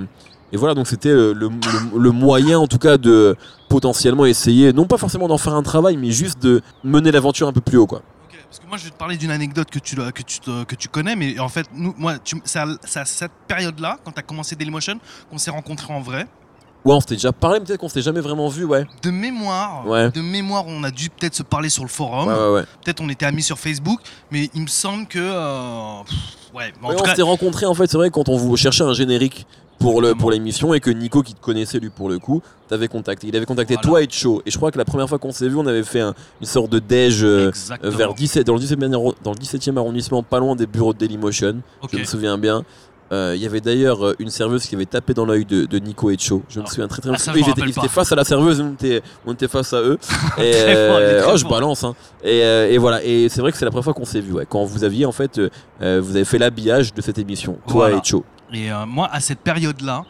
et 0.51 0.57
voilà, 0.57 0.74
donc 0.75 0.88
c'était 0.88 1.09
le, 1.13 1.33
le- 1.33 1.50
le- 1.97 2.12
moyen, 2.12 2.57
en 2.59 2.68
tout 2.68 2.77
cas, 2.77 2.97
de 2.97 3.36
potentiellement 3.68 4.25
essayer, 4.25 4.71
non 4.74 4.86
pas 4.86 4.97
forcément 4.97 5.27
d'en 5.27 5.38
faire 5.38 5.53
un 5.56 5.63
travail, 5.63 5.97
mais 5.97 6.12
juste 6.12 6.41
de 6.41 6.62
mener 6.83 7.12
l'aventure 7.12 7.47
un 7.47 7.53
peu 7.53 7.62
plus 7.62 7.77
haut, 7.77 7.86
quoi. 7.88 8.00
Ok, 8.00 8.36
Parce 8.47 8.59
que 8.59 8.68
moi, 8.68 8.77
je 8.77 8.86
vais 8.86 8.89
te 8.91 8.97
parler 8.97 9.18
d'une 9.18 9.30
anecdote 9.31 9.69
que 9.69 9.77
tu, 9.80 9.95
que, 9.95 10.21
tu, 10.24 10.39
que 10.68 10.75
tu 10.75 10.88
connais, 10.88 11.15
mais 11.15 11.38
en 11.39 11.50
fait, 11.50 11.68
nous, 11.74 11.94
moi, 11.97 12.15
c'est 12.45 12.59
à, 12.59 12.65
à 12.95 13.06
cette 13.06 13.31
période-là, 13.47 13.97
quand 14.03 14.12
tu 14.12 14.19
as 14.19 14.24
commencé 14.24 14.56
Dailymotion, 14.56 15.00
qu'on 15.30 15.38
s'est 15.38 15.51
rencontrés 15.51 15.94
en 15.94 16.01
vrai. 16.01 16.25
Ouais, 16.85 16.93
on 16.93 16.99
s'était 17.01 17.15
déjà 17.15 17.31
parlé, 17.33 17.59
mais 17.59 17.65
peut-être 17.65 17.79
qu'on 17.81 17.89
s'était 17.89 18.01
jamais 18.01 18.21
vraiment 18.21 18.47
vu, 18.47 18.63
ouais. 18.63 18.85
De 19.03 19.11
mémoire, 19.11 19.85
Ouais. 19.85 20.09
de 20.11 20.21
mémoire, 20.21 20.63
on 20.67 20.83
a 20.83 20.91
dû 20.91 21.09
peut-être 21.09 21.35
se 21.35 21.43
parler 21.43 21.69
sur 21.69 21.83
le 21.83 21.89
forum. 21.89 22.27
Ouais, 22.29 22.59
ouais. 22.59 22.63
Peut-être 22.83 23.01
on 23.01 23.09
était 23.09 23.25
amis 23.25 23.43
sur 23.43 23.59
Facebook, 23.59 23.99
mais 24.31 24.49
il 24.55 24.61
me 24.61 24.67
semble 24.67 25.05
que. 25.07 25.19
euh, 25.19 26.03
pff, 26.07 26.17
ouais, 26.55 26.71
en 26.81 26.87
Ouais, 26.89 26.95
tout 26.95 27.01
on 27.01 27.03
cas, 27.03 27.09
s'était 27.11 27.21
rencontrés, 27.21 27.65
en 27.65 27.73
fait, 27.73 27.87
c'est 27.87 27.97
vrai, 27.97 28.09
quand 28.09 28.29
on 28.29 28.37
vous 28.37 28.55
cherchait 28.55 28.83
un 28.83 28.93
générique 28.93 29.45
pour 29.77 30.01
le 30.01 30.13
pour 30.13 30.29
l'émission 30.31 30.73
et 30.73 30.81
que 30.81 30.89
Nico, 30.89 31.21
qui 31.23 31.33
te 31.33 31.39
connaissait 31.41 31.79
lui 31.79 31.89
pour 31.89 32.09
le 32.09 32.19
coup, 32.19 32.41
t'avais 32.67 32.89
contacté. 32.89 33.27
Il 33.27 33.35
avait 33.37 33.45
contacté 33.45 33.75
Voilà. 33.75 33.87
toi 33.87 34.01
et 34.01 34.07
Cho. 34.09 34.41
Et 34.45 34.51
je 34.51 34.57
crois 34.57 34.71
que 34.71 34.77
la 34.77 34.83
première 34.83 35.07
fois 35.07 35.19
qu'on 35.19 35.31
s'est 35.31 35.47
vu, 35.47 35.55
on 35.55 35.65
avait 35.67 35.83
fait 35.83 36.01
un- 36.01 36.13
une 36.41 36.47
sorte 36.47 36.69
de 36.69 36.79
déj. 36.79 37.23
euh, 37.23 37.51
vers 37.83 38.13
17, 38.13 38.45
dans, 38.45 38.55
le 38.55 38.59
17e, 38.59 38.91
arro- 38.93 39.15
dans 39.23 39.31
le 39.31 39.37
17e 39.37 39.77
arrondissement, 39.77 40.21
pas 40.21 40.39
loin 40.39 40.55
des 40.57 40.65
bureaux 40.67 40.91
de 40.93 40.97
Dailymotion, 40.97 41.61
Ok. 41.81 41.91
je 41.93 41.97
me 41.99 42.03
souviens 42.03 42.37
bien. 42.37 42.63
Euh, 43.11 43.33
Il 43.35 43.41
y 43.41 43.45
avait 43.45 43.61
d'ailleurs 43.61 44.06
euh, 44.06 44.15
une 44.19 44.29
serveuse 44.29 44.65
qui 44.67 44.75
avait 44.75 44.85
tapé 44.85 45.13
dans 45.13 45.25
l'œil 45.25 45.44
de, 45.45 45.65
de 45.65 45.79
Nico 45.79 46.11
et 46.11 46.17
Cho. 46.17 46.44
Je 46.50 46.59
me 46.59 46.65
Ah. 46.65 46.69
souviens 46.69 46.88
très 46.88 47.01
très 47.01 47.09
Ah, 47.09 47.13
bien. 47.15 47.33
je 47.33 47.39
ils, 47.39 47.50
étaient, 47.50 47.81
ils 47.83 47.89
face 47.89 48.11
à 48.11 48.15
la 48.15 48.23
serveuse, 48.23 48.61
on 48.61 48.73
était, 48.73 49.01
on 49.25 49.33
était 49.33 49.47
face 49.47 49.73
à 49.73 49.81
eux. 49.81 49.97
Et, 50.38 50.51
Très 50.51 50.88
fort, 50.88 50.97
très 50.97 51.33
oh, 51.33 51.38
je 51.38 51.45
balance. 51.45 51.83
Hein. 51.83 51.95
Et, 52.23 52.44
euh, 52.44 52.69
et 52.71 52.77
voilà. 52.77 53.03
Et 53.03 53.27
c'est 53.29 53.41
vrai 53.41 53.51
que 53.51 53.57
c'est 53.57 53.65
la 53.65 53.71
première 53.71 53.83
fois 53.85 53.94
qu'on 53.95 54.06
s'est 54.06 54.21
vu. 54.21 54.33
Ouais. 54.33 54.45
Quand 54.47 54.63
vous 54.63 54.83
aviez 54.83 55.06
en 55.06 55.11
fait, 55.11 55.39
euh, 55.39 55.50
euh, 55.81 56.00
vous 56.03 56.15
avez 56.15 56.25
fait 56.25 56.38
l'habillage 56.38 56.94
de 56.94 57.01
cette 57.01 57.17
émission, 57.17 57.53
toi 57.67 57.88
Voilà. 57.88 57.97
et 57.97 58.01
Cho. 58.03 58.23
Et 58.53 58.71
euh, 58.71 58.85
moi, 58.85 59.09
à 59.12 59.19
cette 59.19 59.39
période-là, 59.39 60.03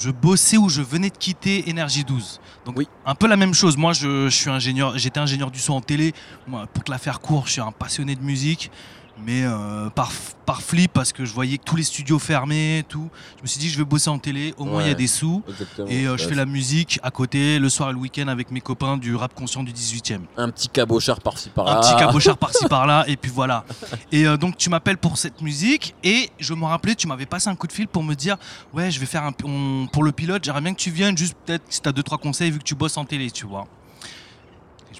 je 0.00 0.10
bossais 0.10 0.56
ou 0.56 0.68
je 0.68 0.82
venais 0.82 1.10
de 1.10 1.16
quitter 1.16 1.68
Énergie 1.68 2.04
12. 2.04 2.38
Donc, 2.64 2.76
Oui. 2.78 2.86
un 3.04 3.14
peu 3.14 3.26
la 3.26 3.36
même 3.36 3.54
chose. 3.54 3.76
Moi, 3.76 3.92
je, 3.92 4.28
je 4.28 4.36
suis 4.36 4.48
ingénieur, 4.50 4.96
j'étais 4.96 5.18
ingénieur 5.18 5.50
du 5.50 5.58
son 5.58 5.72
en 5.72 5.80
télé. 5.80 6.12
Moi, 6.46 6.66
pour 6.72 6.84
te 6.84 6.90
la 6.90 6.98
faire 6.98 7.20
court, 7.20 7.44
je 7.46 7.52
suis 7.52 7.60
un 7.60 7.72
passionné 7.72 8.14
de 8.14 8.22
musique. 8.22 8.70
Mais 9.26 9.42
euh, 9.44 9.90
par, 9.90 10.10
par 10.46 10.62
flip, 10.62 10.92
parce 10.92 11.12
que 11.12 11.24
je 11.24 11.32
voyais 11.32 11.58
que 11.58 11.64
tous 11.64 11.76
les 11.76 11.82
studios 11.82 12.18
fermés, 12.18 12.84
tout. 12.88 13.08
Je 13.36 13.42
me 13.42 13.46
suis 13.46 13.58
dit, 13.60 13.68
je 13.68 13.76
vais 13.78 13.84
bosser 13.84 14.08
en 14.10 14.18
télé, 14.18 14.54
au 14.56 14.64
moins 14.64 14.82
il 14.82 14.88
y 14.88 14.90
a 14.90 14.94
des 14.94 15.06
sous. 15.06 15.42
Et 15.88 16.06
euh, 16.06 16.16
je 16.16 16.22
fais 16.28 16.34
la 16.34 16.46
musique 16.46 16.98
à 17.02 17.10
côté, 17.10 17.58
le 17.58 17.68
soir 17.68 17.90
et 17.90 17.92
le 17.92 17.98
week-end, 17.98 18.28
avec 18.28 18.50
mes 18.50 18.60
copains 18.60 18.96
du 18.96 19.14
rap 19.14 19.34
conscient 19.34 19.62
du 19.62 19.72
18e. 19.72 20.20
Un 20.36 20.48
petit 20.50 20.68
cabochard 20.68 21.20
par-ci 21.20 21.50
par-là. 21.50 21.78
Un 21.78 21.80
petit 21.80 21.96
cabochard 21.96 22.38
par-ci 22.38 22.64
par-là, 22.66 23.04
et 23.08 23.16
puis 23.16 23.30
voilà. 23.34 23.64
Et 24.12 24.26
euh, 24.26 24.36
donc 24.36 24.56
tu 24.56 24.70
m'appelles 24.70 24.98
pour 24.98 25.18
cette 25.18 25.42
musique, 25.42 25.94
et 26.02 26.30
je 26.38 26.54
me 26.54 26.64
rappelais, 26.64 26.94
tu 26.94 27.06
m'avais 27.06 27.26
passé 27.26 27.48
un 27.50 27.54
coup 27.56 27.66
de 27.66 27.72
fil 27.72 27.88
pour 27.88 28.02
me 28.02 28.14
dire 28.14 28.36
Ouais, 28.72 28.90
je 28.90 28.98
vais 29.00 29.06
faire 29.06 29.24
un. 29.24 29.32
on- 29.44 29.86
pour 29.92 30.02
le 30.04 30.12
pilote, 30.12 30.44
j'aimerais 30.44 30.60
bien 30.62 30.72
que 30.74 30.80
tu 30.80 30.90
viennes, 30.90 31.16
juste 31.18 31.34
peut-être 31.44 31.64
si 31.68 31.80
tu 31.80 31.88
as 31.88 31.92
deux, 31.92 32.02
trois 32.02 32.18
conseils, 32.18 32.50
vu 32.50 32.58
que 32.58 32.64
tu 32.64 32.74
bosses 32.74 32.96
en 32.96 33.04
télé, 33.04 33.30
tu 33.30 33.46
vois. 33.46 33.66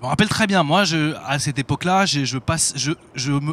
Je 0.00 0.06
me 0.06 0.08
rappelle 0.08 0.30
très 0.30 0.46
bien, 0.46 0.62
moi, 0.62 0.84
je, 0.84 1.14
à 1.26 1.38
cette 1.38 1.58
époque-là, 1.58 2.06
je 2.06 2.38
passe, 2.38 2.72
je, 2.74 2.92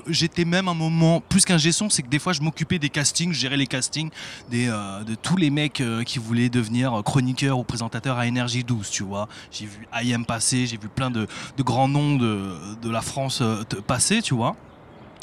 j'étais 0.07 0.45
même 0.45 0.69
un 0.69 0.73
moment, 0.73 1.19
plus 1.19 1.43
qu'un 1.43 1.57
gestion, 1.57 1.89
c'est 1.89 2.03
que 2.03 2.07
des 2.07 2.19
fois, 2.19 2.31
je 2.31 2.39
m'occupais 2.39 2.79
des 2.79 2.87
castings, 2.87 3.33
je 3.33 3.39
gérais 3.39 3.57
les 3.57 3.67
castings 3.67 4.09
des, 4.49 4.69
euh, 4.69 5.03
de 5.03 5.15
tous 5.15 5.35
les 5.35 5.49
mecs 5.49 5.81
euh, 5.81 6.03
qui 6.03 6.19
voulaient 6.19 6.47
devenir 6.47 7.01
chroniqueurs 7.03 7.59
ou 7.59 7.65
présentateurs 7.65 8.17
à 8.17 8.27
Énergie 8.27 8.63
12, 8.63 8.89
tu 8.89 9.03
vois. 9.03 9.27
J'ai 9.51 9.65
vu 9.65 9.89
IM 10.01 10.23
passer, 10.23 10.67
j'ai 10.67 10.77
vu 10.77 10.87
plein 10.87 11.11
de, 11.11 11.27
grands 11.59 11.89
noms 11.89 12.15
de, 12.15 12.89
la 12.89 13.01
France 13.01 13.41
euh, 13.41 13.65
passer, 13.85 14.21
tu 14.21 14.33
vois. 14.33 14.55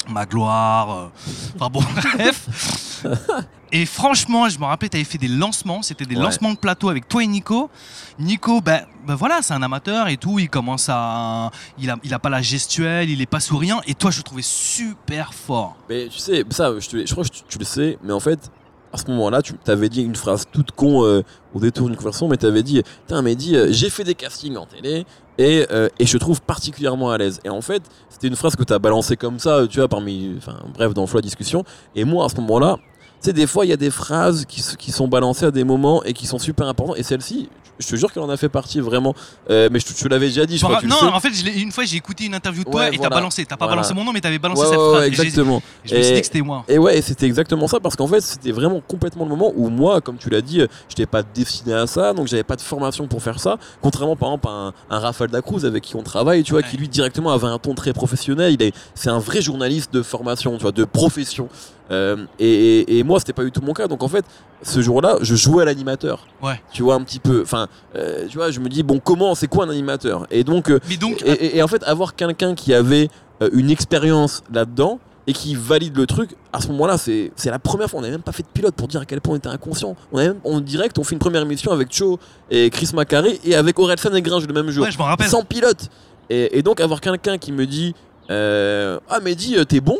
Magloire, 0.09 0.91
euh, 0.91 1.07
enfin 1.55 1.69
bon, 1.69 1.81
bref. 2.15 3.01
Et 3.71 3.85
franchement, 3.85 4.47
je 4.47 4.59
me 4.59 4.65
rappelle, 4.65 4.89
tu 4.89 4.97
avais 4.97 5.03
fait 5.03 5.17
des 5.17 5.27
lancements, 5.27 5.81
c'était 5.81 6.05
des 6.05 6.15
Ouais. 6.15 6.21
lancements 6.21 6.51
de 6.53 6.57
plateau 6.57 6.89
avec 6.89 7.07
toi 7.07 7.23
et 7.23 7.27
Nico. 7.27 7.69
Nico, 8.19 8.61
ben, 8.61 8.85
ben 9.05 9.15
voilà, 9.15 9.41
c'est 9.41 9.53
un 9.53 9.61
amateur 9.63 10.07
et 10.07 10.17
tout, 10.17 10.39
il 10.39 10.49
commence 10.49 10.87
à. 10.89 11.51
Il 11.79 11.89
a, 11.89 11.97
il 12.03 12.13
a 12.13 12.19
pas 12.19 12.29
la 12.29 12.41
gestuelle, 12.41 13.09
il 13.09 13.21
est 13.21 13.25
pas 13.25 13.39
souriant, 13.39 13.81
et 13.87 13.95
toi, 13.95 14.11
je 14.11 14.17
le 14.17 14.23
trouvais 14.23 14.41
super 14.43 15.33
fort. 15.33 15.75
Mais 15.89 16.07
tu 16.07 16.19
sais, 16.19 16.45
ça, 16.51 16.69
je, 16.79 16.87
te- 16.87 17.05
je 17.05 17.11
crois 17.11 17.23
que 17.25 17.29
tu, 17.29 17.41
tu 17.49 17.57
le 17.57 17.65
sais, 17.65 17.97
mais 18.03 18.13
en 18.13 18.19
fait, 18.19 18.51
à 18.95 18.97
ce 18.97 19.11
moment-là, 19.11 19.41
tu 19.41 19.53
t'avais 19.53 19.89
dit 19.89 20.01
une 20.01 20.15
phrase 20.15 20.45
toute 20.51 20.71
con 20.71 21.05
euh, 21.05 21.21
au 21.53 21.59
détour 21.59 21.87
d'une 21.87 21.95
conversation, 21.95 22.27
mais 22.27 22.37
t'avais 22.37 22.63
dit, 22.63 22.81
putain, 23.05 23.21
mais 23.21 23.35
dit, 23.35 23.55
euh, 23.55 23.67
j'ai 23.71 23.89
fait 23.89 24.03
des 24.03 24.15
castings 24.15 24.57
en 24.57 24.65
télé 24.65 25.05
et, 25.37 25.65
euh, 25.71 25.89
je 25.99 26.17
trouve 26.17 26.41
particulièrement 26.41 27.11
à 27.11 27.17
l'aise. 27.17 27.39
Et 27.43 27.49
en 27.49 27.61
fait, 27.61 27.83
c'était 28.09 28.27
une 28.27 28.35
phrase 28.35 28.55
que 28.55 28.63
t'as 28.63 28.79
balancée 28.79 29.17
comme 29.17 29.37
ça, 29.37 29.67
tu 29.69 29.79
vois, 29.79 29.87
parmi, 29.87 30.33
enfin, 30.37 30.57
bref, 30.73 30.93
dans 30.93 31.05
de 31.05 31.21
discussion. 31.21 31.63
Et 31.95 32.05
moi, 32.05 32.25
à 32.25 32.29
ce 32.29 32.35
moment-là, 32.37 32.77
tu 33.21 33.27
sais, 33.27 33.33
des 33.33 33.47
fois, 33.47 33.65
il 33.65 33.69
y 33.69 33.73
a 33.73 33.77
des 33.77 33.91
phrases 33.91 34.45
qui 34.45 34.91
sont 34.91 35.07
balancées 35.07 35.45
à 35.45 35.51
des 35.51 35.63
moments 35.63 36.03
et 36.03 36.13
qui 36.13 36.25
sont 36.25 36.39
super 36.39 36.67
importantes. 36.67 36.97
Et 36.97 37.03
celle-ci, 37.03 37.49
je 37.79 37.87
te 37.87 37.95
jure 37.95 38.11
qu'elle 38.11 38.23
en 38.23 38.29
a 38.29 38.37
fait 38.37 38.49
partie 38.49 38.79
vraiment. 38.79 39.13
Euh, 39.49 39.69
mais 39.71 39.79
je, 39.79 39.85
te- 39.93 40.07
l'avais 40.07 40.27
déjà 40.27 40.45
dit, 40.45 40.57
je 40.57 40.63
crois 40.63 40.77
que 40.77 40.81
tu 40.81 40.87
le 40.87 40.91
non, 40.91 40.99
sais. 40.99 41.05
en 41.07 41.19
fait, 41.19 41.31
je 41.33 41.59
une 41.59 41.71
fois, 41.71 41.83
j'ai 41.85 41.97
écouté 41.97 42.25
une 42.25 42.33
interview 42.35 42.63
de 42.63 42.69
toi 42.69 42.81
Ouais, 42.81 42.95
et 42.95 42.97
t'as 42.97 43.09
balancé. 43.09 43.45
T'as 43.45 43.57
pas 43.57 43.65
Voilà. 43.65 43.81
balancé 43.81 43.93
mon 43.93 44.03
nom, 44.03 44.11
mais 44.13 44.21
t'avais 44.21 44.39
balancé 44.39 44.61
Ouais, 44.61 44.67
cette 44.69 44.75
phrase. 44.79 44.93
ouais, 45.01 45.07
exactement. 45.07 45.57
et 45.83 45.87
je 45.89 45.95
me 45.95 46.01
suis 46.01 46.11
Et- 46.11 46.15
dit 46.15 46.19
que 46.21 46.25
c'était 46.27 46.41
moi. 46.41 46.63
Et 46.67 46.77
ouais, 46.77 47.01
c'était 47.01 47.25
exactement 47.25 47.67
ça 47.67 47.79
parce 47.79 47.95
qu'en 47.95 48.07
fait, 48.07 48.21
c'était 48.21 48.51
vraiment 48.51 48.81
complètement 48.87 49.23
le 49.25 49.29
moment 49.29 49.51
où 49.55 49.69
moi, 49.69 50.01
comme 50.01 50.17
tu 50.17 50.29
l'as 50.29 50.41
dit, 50.41 50.59
je 50.59 50.65
n'étais 50.89 51.05
pas 51.05 51.23
destiné 51.23 51.73
à 51.73 51.87
ça, 51.87 52.13
donc 52.13 52.27
j'avais 52.27 52.43
pas 52.43 52.55
de 52.55 52.61
formation 52.61 53.07
pour 53.07 53.21
faire 53.21 53.39
ça. 53.39 53.57
Contrairement 53.81 54.15
par 54.15 54.29
exemple 54.29 54.47
à 54.47 54.51
un, 54.51 54.73
un 54.89 54.99
Raphaël 54.99 55.29
Dacruz 55.31 55.65
avec 55.65 55.83
qui 55.83 55.95
on 55.95 56.03
travaille, 56.03 56.43
tu 56.43 56.51
vois, 56.53 56.63
qui 56.63 56.77
lui 56.77 56.87
directement 56.87 57.31
avait 57.31 57.47
un 57.47 57.59
ton 57.59 57.73
très 57.75 57.93
professionnel. 57.93 58.53
Il 58.53 58.61
est, 58.63 58.73
c'est 58.93 59.09
un 59.09 59.19
vrai 59.19 59.41
journaliste 59.41 59.93
de 59.93 60.01
formation, 60.01 60.55
tu 60.57 60.61
vois, 60.63 60.71
de 60.71 60.85
profession. 60.85 61.49
Euh, 61.91 62.25
et, 62.39 62.79
et- 62.79 62.97
et 62.99 63.03
moi, 63.03 63.19
c'était 63.19 63.33
pas 63.33 63.43
du 63.43 63.51
tout 63.51 63.61
mon 63.61 63.73
cas. 63.73 63.87
Donc 63.87 64.01
en 64.03 64.07
fait, 64.07 64.25
ce 64.63 64.81
jour-là, 64.81 65.17
je 65.21 65.35
jouais 65.35 65.61
à 65.61 65.65
l'animateur. 65.65 66.25
Ouais. 66.41 66.59
Tu 66.71 66.81
vois 66.83 66.95
un 66.95 67.03
petit 67.03 67.19
peu. 67.19 67.41
Enfin, 67.43 67.67
euh, 67.95 68.25
tu 68.27 68.37
vois, 68.37 68.49
je 68.51 68.59
me 68.59 68.69
dis 68.69 68.81
bon, 68.83 68.99
comment, 68.99 69.35
c'est 69.35 69.47
quoi 69.47 69.65
un 69.65 69.69
animateur? 69.69 70.25
Et 70.31 70.43
donc, 70.43 70.69
euh, 70.71 70.79
Mais 70.89 70.97
donc, 70.97 71.23
et, 71.25 71.61
en 71.61 71.67
fait, 71.67 71.83
avoir 71.83 72.15
quelqu'un 72.15 72.55
qui 72.55 72.73
avait 72.73 73.09
une 73.51 73.69
expérience 73.69 74.43
là-dedans 74.53 74.99
et 75.27 75.33
qui 75.33 75.55
valide 75.55 75.97
le 75.97 76.05
truc, 76.05 76.35
à 76.53 76.61
ce 76.61 76.67
moment-là, 76.69 76.97
c'est 76.97 77.31
la 77.45 77.59
première 77.59 77.89
fois. 77.89 77.99
On 77.99 78.01
n'avait 78.01 78.13
même 78.13 78.21
pas 78.23 78.31
fait 78.31 78.43
de 78.43 78.47
pilote 78.47 78.75
pour 78.75 78.87
dire 78.87 79.01
à 79.01 79.05
quel 79.05 79.21
point 79.21 79.33
on 79.33 79.37
était 79.37 79.49
inconscient. 79.49 79.95
On, 80.11 80.17
avait 80.17 80.29
même, 80.29 80.39
on 80.43 80.59
direct, 80.61 80.97
on 80.99 81.03
fait 81.03 81.13
une 81.13 81.19
première 81.19 81.41
émission 81.41 81.71
avec 81.71 81.91
Cho 81.91 82.19
et 82.49 82.69
Chris 82.69 82.89
Macari 82.93 83.39
et 83.43 83.55
avec 83.55 83.77
Orelsan 83.77 84.13
et 84.15 84.21
Gringe 84.21 84.47
le 84.47 84.53
même 84.53 84.69
jour. 84.69 84.85
ouais, 84.85 84.91
je 84.91 84.97
m'en 84.97 85.05
rappelle. 85.05 85.27
sans 85.27 85.43
pilote. 85.43 85.89
Et, 86.29 86.61
donc, 86.63 86.79
avoir 86.79 87.01
quelqu'un 87.01 87.37
qui 87.37 87.51
me 87.51 87.65
dit 87.67 87.93
Ah, 88.29 89.19
Mehdi, 89.21 89.57
t'es 89.67 89.79
bon? 89.81 89.97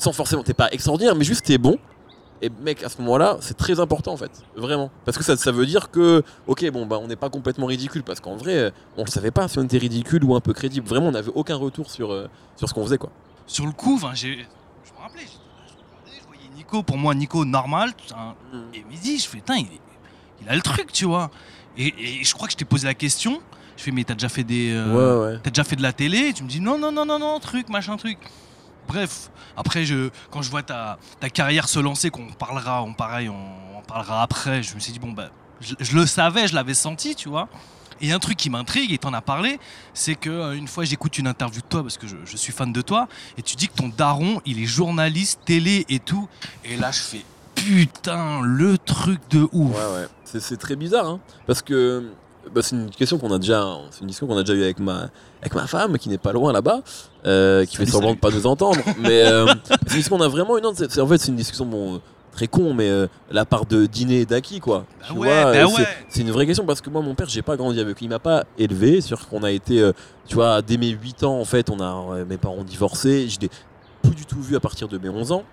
Sans 0.00 0.12
forcément, 0.12 0.42
t'es 0.42 0.54
pas 0.54 0.68
extraordinaire, 0.72 1.14
mais 1.14 1.24
juste 1.24 1.44
t'es 1.44 1.58
bon. 1.58 1.78
Et 2.42 2.48
mec, 2.62 2.82
à 2.82 2.88
ce 2.88 2.98
moment-là, 3.02 3.36
c'est 3.42 3.56
très 3.56 3.78
important 3.80 4.12
en 4.12 4.16
fait, 4.16 4.30
vraiment. 4.56 4.90
Parce 5.04 5.18
que 5.18 5.22
ça, 5.22 5.36
ça 5.36 5.52
veut 5.52 5.66
dire 5.66 5.90
que, 5.90 6.22
ok, 6.46 6.70
bon, 6.70 6.86
bah, 6.86 6.98
on 7.00 7.06
n'est 7.06 7.14
pas 7.16 7.28
complètement 7.28 7.66
ridicule, 7.66 8.02
parce 8.02 8.18
qu'en 8.18 8.34
vrai, 8.36 8.72
on 8.96 9.02
ne 9.04 9.08
savait 9.10 9.30
pas 9.30 9.46
si 9.46 9.58
on 9.58 9.62
était 9.62 9.76
ridicule 9.76 10.24
ou 10.24 10.34
un 10.34 10.40
peu 10.40 10.54
crédible. 10.54 10.88
Vraiment, 10.88 11.08
on 11.08 11.12
n'avait 11.12 11.30
aucun 11.34 11.56
retour 11.56 11.90
sur, 11.90 12.12
euh, 12.12 12.28
sur 12.56 12.66
ce 12.66 12.72
qu'on 12.72 12.82
faisait, 12.84 12.96
quoi. 12.98 13.10
Sur 13.46 13.66
le 13.66 13.72
coup, 13.72 14.00
j'ai- 14.14 14.36
je 14.38 14.92
me 14.96 15.02
rappelais, 15.02 15.24
je 16.06 16.26
voyais 16.26 16.48
Nico, 16.56 16.82
pour 16.82 16.96
moi, 16.96 17.14
Nico 17.14 17.44
normal. 17.44 17.92
putain, 17.94 18.34
Et 18.72 18.82
midi, 18.84 19.18
je 19.18 19.28
fais, 19.28 19.36
putain, 19.38 19.56
il, 19.56 19.66
il 20.42 20.48
a 20.48 20.54
le 20.54 20.62
truc, 20.62 20.92
tu 20.92 21.04
vois. 21.04 21.30
Et, 21.76 21.88
et 22.20 22.24
je 22.24 22.32
crois 22.34 22.46
que 22.48 22.52
je 22.52 22.56
t'ai 22.56 22.64
posé 22.64 22.86
la 22.86 22.94
question. 22.94 23.40
Je 23.76 23.82
fais, 23.82 23.90
mais 23.90 24.04
t'as 24.04 24.14
déjà 24.14 24.30
fait 24.30 24.44
des. 24.44 24.72
euh, 24.72 25.24
Ouais, 25.26 25.32
ouais. 25.34 25.40
T'as 25.42 25.50
déjà 25.50 25.64
fait 25.64 25.76
de 25.76 25.82
la 25.82 25.92
télé? 25.92 26.28
Et 26.28 26.32
tu 26.32 26.42
me 26.42 26.48
dis, 26.48 26.60
non, 26.60 26.78
non, 26.78 26.90
non, 26.90 27.04
non, 27.04 27.18
non, 27.18 27.38
truc, 27.38 27.68
machin, 27.68 27.96
truc. 27.98 28.18
Bref, 28.90 29.30
après, 29.56 29.84
quand 30.32 30.42
je 30.42 30.50
vois 30.50 30.64
ta, 30.64 30.98
carrière 31.32 31.68
se 31.68 31.78
lancer, 31.78 32.10
qu'on 32.10 32.26
parlera, 32.32 32.82
on, 32.82 32.92
pareil, 32.92 33.28
on, 33.28 33.82
parlera 33.86 34.22
après, 34.22 34.64
je 34.64 34.74
me 34.74 34.80
suis 34.80 34.92
dit, 34.92 34.98
bon, 34.98 35.12
bah, 35.12 35.30
je, 35.60 35.94
le 35.94 36.06
savais, 36.06 36.48
je 36.48 36.56
l'avais 36.56 36.74
senti, 36.74 37.14
tu 37.14 37.28
vois. 37.28 37.48
Et 38.00 38.10
un 38.10 38.18
truc 38.18 38.36
qui 38.36 38.50
m'intrigue, 38.50 38.92
et 38.92 38.98
t'en 38.98 39.12
as 39.14 39.20
parlé, 39.20 39.60
c'est 39.94 40.16
que 40.16 40.30
euh, 40.30 40.66
fois 40.66 40.84
j'écoute 40.84 41.18
une 41.18 41.28
interview 41.28 41.60
de 41.60 41.66
toi, 41.66 41.82
parce 41.82 41.98
que 41.98 42.08
je, 42.08 42.16
je 42.24 42.36
suis 42.36 42.52
fan 42.52 42.72
de 42.72 42.82
toi, 42.82 43.06
et 43.38 43.42
tu 43.42 43.54
dis 43.54 43.68
que 43.68 43.74
ton 43.74 43.88
daron, 43.88 44.40
il 44.44 44.60
est 44.60 44.66
journaliste, 44.66 45.40
télé 45.44 45.86
et 45.88 46.00
tout. 46.00 46.28
Et 46.64 46.76
là, 46.76 46.90
je 46.90 46.98
fais, 46.98 47.24
putain, 47.54 48.40
le 48.42 48.76
truc 48.76 49.20
de 49.30 49.48
ouf. 49.52 49.76
Ouais, 49.76 50.00
ouais. 50.00 50.08
C'est 50.24 50.58
très 50.58 50.74
bizarre, 50.74 51.06
hein, 51.06 51.20
parce 51.46 51.62
que 51.62 52.10
bah, 52.54 52.62
c'est 52.62 52.74
une 52.74 52.90
question 52.90 53.18
qu'on 53.18 53.32
a 53.32 53.38
déjà, 53.38 53.64
c'est 53.90 54.00
une 54.00 54.08
discussion 54.08 54.26
qu'on 54.26 54.38
a 54.38 54.42
déjà 54.42 54.58
eu 54.58 54.62
avec 54.62 54.80
ma, 54.80 55.08
avec 55.40 55.54
ma 55.54 55.66
femme, 55.66 55.98
qui 55.98 56.08
n'est 56.08 56.18
pas 56.18 56.32
loin 56.32 56.52
là-bas, 56.52 56.80
euh, 57.26 57.64
qui 57.64 57.76
fait 57.76 57.86
semblant 57.86 58.08
salut. 58.08 58.16
de 58.16 58.20
pas 58.20 58.30
nous 58.30 58.46
entendre. 58.46 58.80
mais 58.98 59.24
euh, 59.24 59.46
c'est 59.46 59.74
une 59.74 59.88
discussion 59.88 60.16
qu'on 60.16 60.24
a 60.24 60.28
vraiment 60.28 60.58
une. 60.58 60.66
En 60.66 60.74
fait, 60.74 61.18
c'est 61.18 61.28
une 61.28 61.36
discussion 61.36 61.66
bon, 61.66 62.00
très 62.32 62.48
con, 62.48 62.74
mais 62.74 62.88
euh, 62.88 63.06
la 63.30 63.44
part 63.44 63.66
de 63.66 63.86
dîner 63.86 64.20
et 64.20 64.26
d'acquis, 64.26 64.60
quoi. 64.60 64.84
Bah 65.00 65.06
Tu 65.08 65.12
ouais, 65.12 65.42
vois, 65.42 65.52
bah 65.52 65.66
ouais. 65.66 65.86
c'est, 66.08 66.22
une 66.22 66.30
vraie 66.30 66.46
question 66.46 66.64
parce 66.64 66.80
que 66.80 66.90
moi, 66.90 67.02
mon 67.02 67.14
père, 67.14 67.28
j'ai 67.28 67.42
pas 67.42 67.56
grandi 67.56 67.80
avec 67.80 67.98
lui. 67.98 68.06
Il 68.06 68.10
m'a 68.10 68.18
pas 68.18 68.44
élevé. 68.58 69.00
Sûr 69.00 69.28
qu'on 69.28 69.42
a 69.42 69.50
été, 69.50 69.88
tu 70.26 70.34
vois, 70.34 70.60
dès 70.62 70.76
mes 70.76 70.88
8 70.88 71.24
ans, 71.24 71.38
en 71.38 71.44
fait, 71.44 71.70
on 71.70 71.80
a, 71.80 72.24
mes 72.24 72.36
parents 72.36 72.56
ont 72.56 72.64
divorcé. 72.64 73.28
Je 73.28 73.38
l'ai 73.40 73.50
plus 74.02 74.14
du 74.14 74.26
tout 74.26 74.40
vu 74.40 74.56
à 74.56 74.60
partir 74.60 74.88
de 74.88 74.98
mes 74.98 75.08
11 75.08 75.32
ans. 75.32 75.44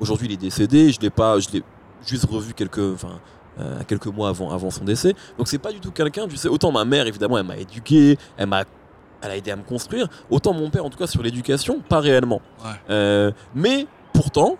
Aujourd'hui, 0.00 0.26
il 0.26 0.32
est 0.32 0.36
décédé. 0.36 0.90
Je 0.90 1.00
l'ai 1.00 1.10
pas, 1.10 1.38
je 1.38 1.48
l'ai 1.52 1.62
juste 2.06 2.26
revu 2.28 2.54
quelques, 2.54 2.94
enfin, 2.94 3.20
euh, 3.58 3.80
quelques 3.86 4.06
mois 4.06 4.28
avant, 4.28 4.50
avant 4.50 4.70
son 4.70 4.84
décès. 4.84 5.14
Donc 5.38 5.48
c'est 5.48 5.58
pas 5.58 5.72
du 5.72 5.80
tout 5.80 5.90
quelqu'un. 5.90 6.26
Tu 6.28 6.36
sais, 6.36 6.48
autant 6.48 6.72
ma 6.72 6.84
mère, 6.84 7.06
évidemment, 7.06 7.38
elle 7.38 7.46
m'a 7.46 7.56
éduqué, 7.56 8.18
elle 8.36 8.46
m'a, 8.48 8.64
elle 9.22 9.30
a 9.30 9.36
aidé 9.36 9.50
à 9.50 9.56
me 9.56 9.62
construire. 9.62 10.08
Autant 10.30 10.52
mon 10.52 10.70
père, 10.70 10.84
en 10.84 10.90
tout 10.90 10.98
cas, 10.98 11.06
sur 11.06 11.22
l'éducation, 11.22 11.80
pas 11.80 12.00
réellement. 12.00 12.40
Ouais. 12.64 12.70
Euh, 12.90 13.32
mais 13.54 13.86
pourtant, 14.12 14.56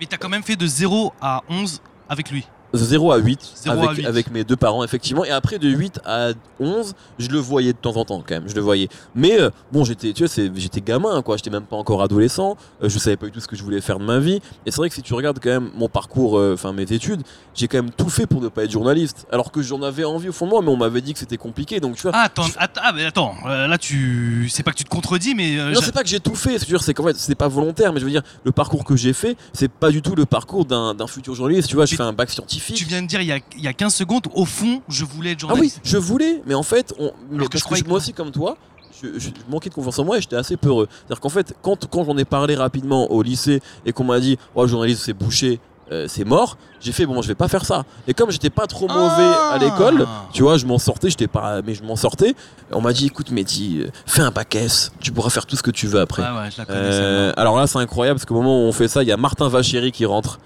Mais 0.00 0.06
t'as 0.06 0.16
quand 0.16 0.28
même 0.28 0.42
fait 0.42 0.56
de 0.56 0.66
0 0.66 1.12
à 1.20 1.42
11 1.48 1.80
avec 2.08 2.30
lui. 2.30 2.46
0 2.84 3.12
à 3.12 3.18
8, 3.18 3.52
0 3.56 3.76
avec, 3.76 3.90
à 3.90 3.92
8. 3.94 4.06
avec 4.06 4.30
mes 4.30 4.44
deux 4.44 4.56
parents, 4.56 4.84
effectivement. 4.84 5.24
Et 5.24 5.30
après, 5.30 5.58
de 5.58 5.68
8 5.68 6.00
à 6.04 6.30
11, 6.60 6.94
je 7.18 7.28
le 7.28 7.38
voyais 7.38 7.72
de 7.72 7.78
temps 7.78 7.96
en 7.96 8.04
temps, 8.04 8.22
quand 8.26 8.34
même. 8.34 8.48
Je 8.48 8.54
le 8.54 8.60
voyais. 8.60 8.88
Mais 9.14 9.40
euh, 9.40 9.50
bon, 9.72 9.84
j'étais, 9.84 10.12
tu 10.12 10.26
j'étais 10.54 10.80
gamin, 10.80 11.22
quoi. 11.22 11.36
J'étais 11.36 11.50
même 11.50 11.64
pas 11.64 11.76
encore 11.76 12.02
adolescent. 12.02 12.56
Euh, 12.82 12.88
je 12.88 12.98
savais 12.98 13.16
pas 13.16 13.26
du 13.26 13.32
tout 13.32 13.40
ce 13.40 13.48
que 13.48 13.56
je 13.56 13.62
voulais 13.62 13.80
faire 13.80 13.98
de 13.98 14.04
ma 14.04 14.18
vie. 14.18 14.40
Et 14.64 14.70
c'est 14.70 14.76
vrai 14.76 14.88
que 14.88 14.94
si 14.94 15.02
tu 15.02 15.14
regardes 15.14 15.38
quand 15.42 15.50
même 15.50 15.70
mon 15.74 15.88
parcours, 15.88 16.38
euh, 16.38 16.54
enfin 16.54 16.72
mes 16.72 16.90
études, 16.92 17.22
j'ai 17.54 17.68
quand 17.68 17.78
même 17.78 17.90
tout 17.90 18.08
fait 18.08 18.26
pour 18.26 18.40
ne 18.40 18.48
pas 18.48 18.64
être 18.64 18.70
journaliste. 18.70 19.26
Alors 19.30 19.50
que 19.52 19.62
j'en 19.62 19.82
avais 19.82 20.04
envie 20.04 20.28
au 20.28 20.32
fond 20.32 20.46
de 20.46 20.50
moi, 20.50 20.62
mais 20.62 20.68
on 20.68 20.76
m'avait 20.76 21.00
dit 21.00 21.12
que 21.12 21.18
c'était 21.18 21.36
compliqué. 21.36 21.80
Donc, 21.80 21.96
tu 21.96 22.02
vois. 22.02 22.12
Ah, 22.14 22.24
attends, 22.24 22.46
attends, 22.58 22.80
ah, 22.84 22.92
mais 22.92 23.04
attends, 23.04 23.34
euh, 23.46 23.66
là 23.66 23.78
tu. 23.78 24.48
C'est 24.50 24.62
pas 24.62 24.72
que 24.72 24.78
tu 24.78 24.84
te 24.84 24.90
contredis, 24.90 25.34
mais. 25.34 25.56
Non, 25.56 25.80
c'est 25.82 25.94
pas 25.94 26.02
que 26.02 26.08
j'ai 26.08 26.20
tout 26.20 26.34
fait, 26.34 26.58
c'est 26.58 26.66
sûr, 26.66 26.82
c'est 26.82 26.94
qu'en 26.94 27.04
fait, 27.04 27.16
c'est 27.16 27.34
pas 27.34 27.48
volontaire, 27.48 27.92
mais 27.92 28.00
je 28.00 28.04
veux 28.04 28.10
dire, 28.10 28.22
le 28.44 28.52
parcours 28.52 28.84
que 28.84 28.96
j'ai 28.96 29.12
fait, 29.12 29.36
c'est 29.52 29.70
pas 29.70 29.90
du 29.90 30.02
tout 30.02 30.14
le 30.14 30.26
parcours 30.26 30.64
d'un 30.64 31.06
futur 31.06 31.34
journaliste. 31.34 31.68
Tu 31.68 31.76
vois, 31.76 31.86
je 31.86 31.94
fais 31.94 32.02
un 32.02 32.12
bac 32.12 32.30
scientifique. 32.30 32.65
Tu 32.74 32.84
viens 32.84 33.02
de 33.02 33.06
dire 33.06 33.20
il 33.20 33.26
y 33.28 33.32
a, 33.32 33.38
il 33.56 33.62
y 33.62 33.68
a 33.68 33.72
15 33.72 33.94
secondes, 33.94 34.26
au 34.34 34.44
fond, 34.44 34.82
je 34.88 35.04
voulais 35.04 35.32
être 35.32 35.38
Ah 35.42 35.46
oui, 35.46 35.48
journaliste. 35.50 35.80
je 35.84 35.96
voulais, 35.98 36.42
mais 36.46 36.54
en 36.54 36.62
fait, 36.62 36.94
on, 36.98 37.12
mais 37.30 37.44
que 37.46 37.58
parce 37.58 37.78
je 37.78 37.82
que 37.82 37.88
moi 37.88 37.98
aussi, 37.98 38.12
comme 38.12 38.30
toi, 38.30 38.56
je, 39.02 39.08
manquais 39.48 39.68
de 39.68 39.74
confiance 39.74 39.98
en 39.98 40.04
moi 40.04 40.18
et 40.18 40.20
j'étais 40.20 40.36
assez 40.36 40.56
peureux. 40.56 40.88
C'est-à-dire 40.90 41.20
qu'en 41.20 41.28
fait, 41.28 41.54
quand, 41.62 41.86
quand 41.86 42.04
j'en 42.04 42.16
ai 42.16 42.24
parlé 42.24 42.54
rapidement 42.56 43.10
au 43.12 43.22
lycée 43.22 43.60
et 43.84 43.92
qu'on 43.92 44.04
m'a 44.04 44.20
dit, 44.20 44.38
oh, 44.54 44.66
journaliste, 44.66 45.02
c'est 45.04 45.12
bouché, 45.12 45.60
euh, 45.92 46.06
c'est 46.08 46.24
mort, 46.24 46.56
j'ai 46.80 46.90
fait, 46.92 47.06
bon, 47.06 47.22
je 47.22 47.28
vais 47.28 47.34
pas 47.36 47.46
faire 47.46 47.64
ça. 47.64 47.84
Et 48.08 48.14
comme 48.14 48.30
j'étais 48.30 48.50
pas 48.50 48.66
trop 48.66 48.88
mauvais 48.88 49.02
Ah. 49.38 49.52
à 49.54 49.58
l'école, 49.58 50.06
tu 50.32 50.42
vois, 50.42 50.56
je 50.58 50.66
m'en 50.66 50.78
sortais, 50.78 51.10
j'étais 51.10 51.28
pas, 51.28 51.62
mais 51.62 51.74
je 51.74 51.84
m'en 51.84 51.94
sortais. 51.94 52.34
On 52.72 52.80
m'a 52.80 52.92
dit, 52.92 53.06
écoute, 53.06 53.30
Mehdi, 53.30 53.82
euh, 53.82 53.90
fais 54.06 54.22
un 54.22 54.30
bac 54.32 54.54
S, 54.56 54.90
tu 55.00 55.12
pourras 55.12 55.30
faire 55.30 55.46
tout 55.46 55.54
ce 55.56 55.62
que 55.62 55.70
tu 55.70 55.86
veux 55.86 56.00
après. 56.00 56.22
Ouais, 56.22 56.28
ouais, 56.40 56.50
je 56.50 56.58
la 56.58 56.64
connais. 56.64 56.78
Euh, 56.80 57.32
alors 57.36 57.56
là, 57.56 57.66
c'est 57.68 57.78
incroyable 57.78 58.18
parce 58.18 58.26
qu'au 58.26 58.34
moment 58.34 58.64
où 58.64 58.68
on 58.68 58.72
fait 58.72 58.88
ça, 58.88 59.02
il 59.02 59.08
y 59.08 59.12
a 59.12 59.16
Martin 59.16 59.48
Vachéry 59.48 59.92
qui 59.92 60.06
rentre, 60.06 60.40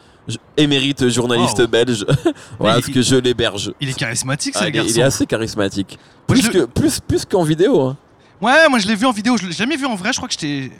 émérite 0.56 1.08
journaliste 1.08 1.58
Wow. 1.60 1.66
belge. 1.68 2.04
voilà, 2.58 2.74
parce 2.76 2.88
il- 2.88 2.94
que 2.94 3.02
je 3.02 3.16
l'héberge. 3.16 3.72
Il 3.80 3.88
est 3.88 3.94
charismatique, 3.94 4.54
Ah, 4.56 4.60
ce 4.60 4.64
il, 4.64 4.68
est, 4.68 4.72
garçon. 4.72 4.90
il 4.94 5.00
est 5.00 5.02
assez 5.02 5.26
charismatique. 5.26 5.98
Plus 6.26 6.48
que 6.48 6.64
plus 6.64 7.00
plus 7.00 7.24
qu'en 7.24 7.42
vidéo. 7.42 7.80
hein. 7.82 7.96
Ouais, 8.40 8.68
moi 8.68 8.78
je 8.78 8.86
l'ai 8.88 8.94
vu 8.96 9.06
en 9.06 9.12
vidéo, 9.12 9.36
je 9.36 9.46
l'ai 9.46 9.52
jamais 9.52 9.76
vu 9.76 9.86
en 9.86 9.94
vrai, 9.96 10.12
je 10.12 10.16
crois 10.18 10.28
que 10.28 10.34
j'étais. 10.34 10.70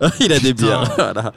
il 0.20 0.32
a 0.32 0.38
des 0.40 0.52
bières. 0.52 0.84
voilà. 0.96 1.32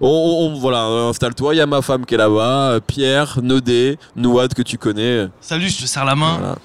On, 0.00 0.08
on- 0.08 0.46
on- 0.46 0.58
voilà, 0.58 0.82
installe-toi. 1.08 1.54
Il 1.54 1.58
y 1.58 1.60
a 1.60 1.66
ma 1.66 1.82
femme 1.82 2.04
qui 2.04 2.14
est 2.14 2.18
là-bas, 2.18 2.70
euh, 2.72 2.80
Pierre, 2.80 3.38
Nodé, 3.42 3.98
Nouad 4.16 4.52
que 4.54 4.62
tu 4.62 4.76
connais. 4.78 5.28
Salut, 5.40 5.68
je 5.68 5.82
te 5.82 5.86
serre 5.86 6.04
la 6.04 6.14
main. 6.16 6.38
Voilà. 6.38 6.56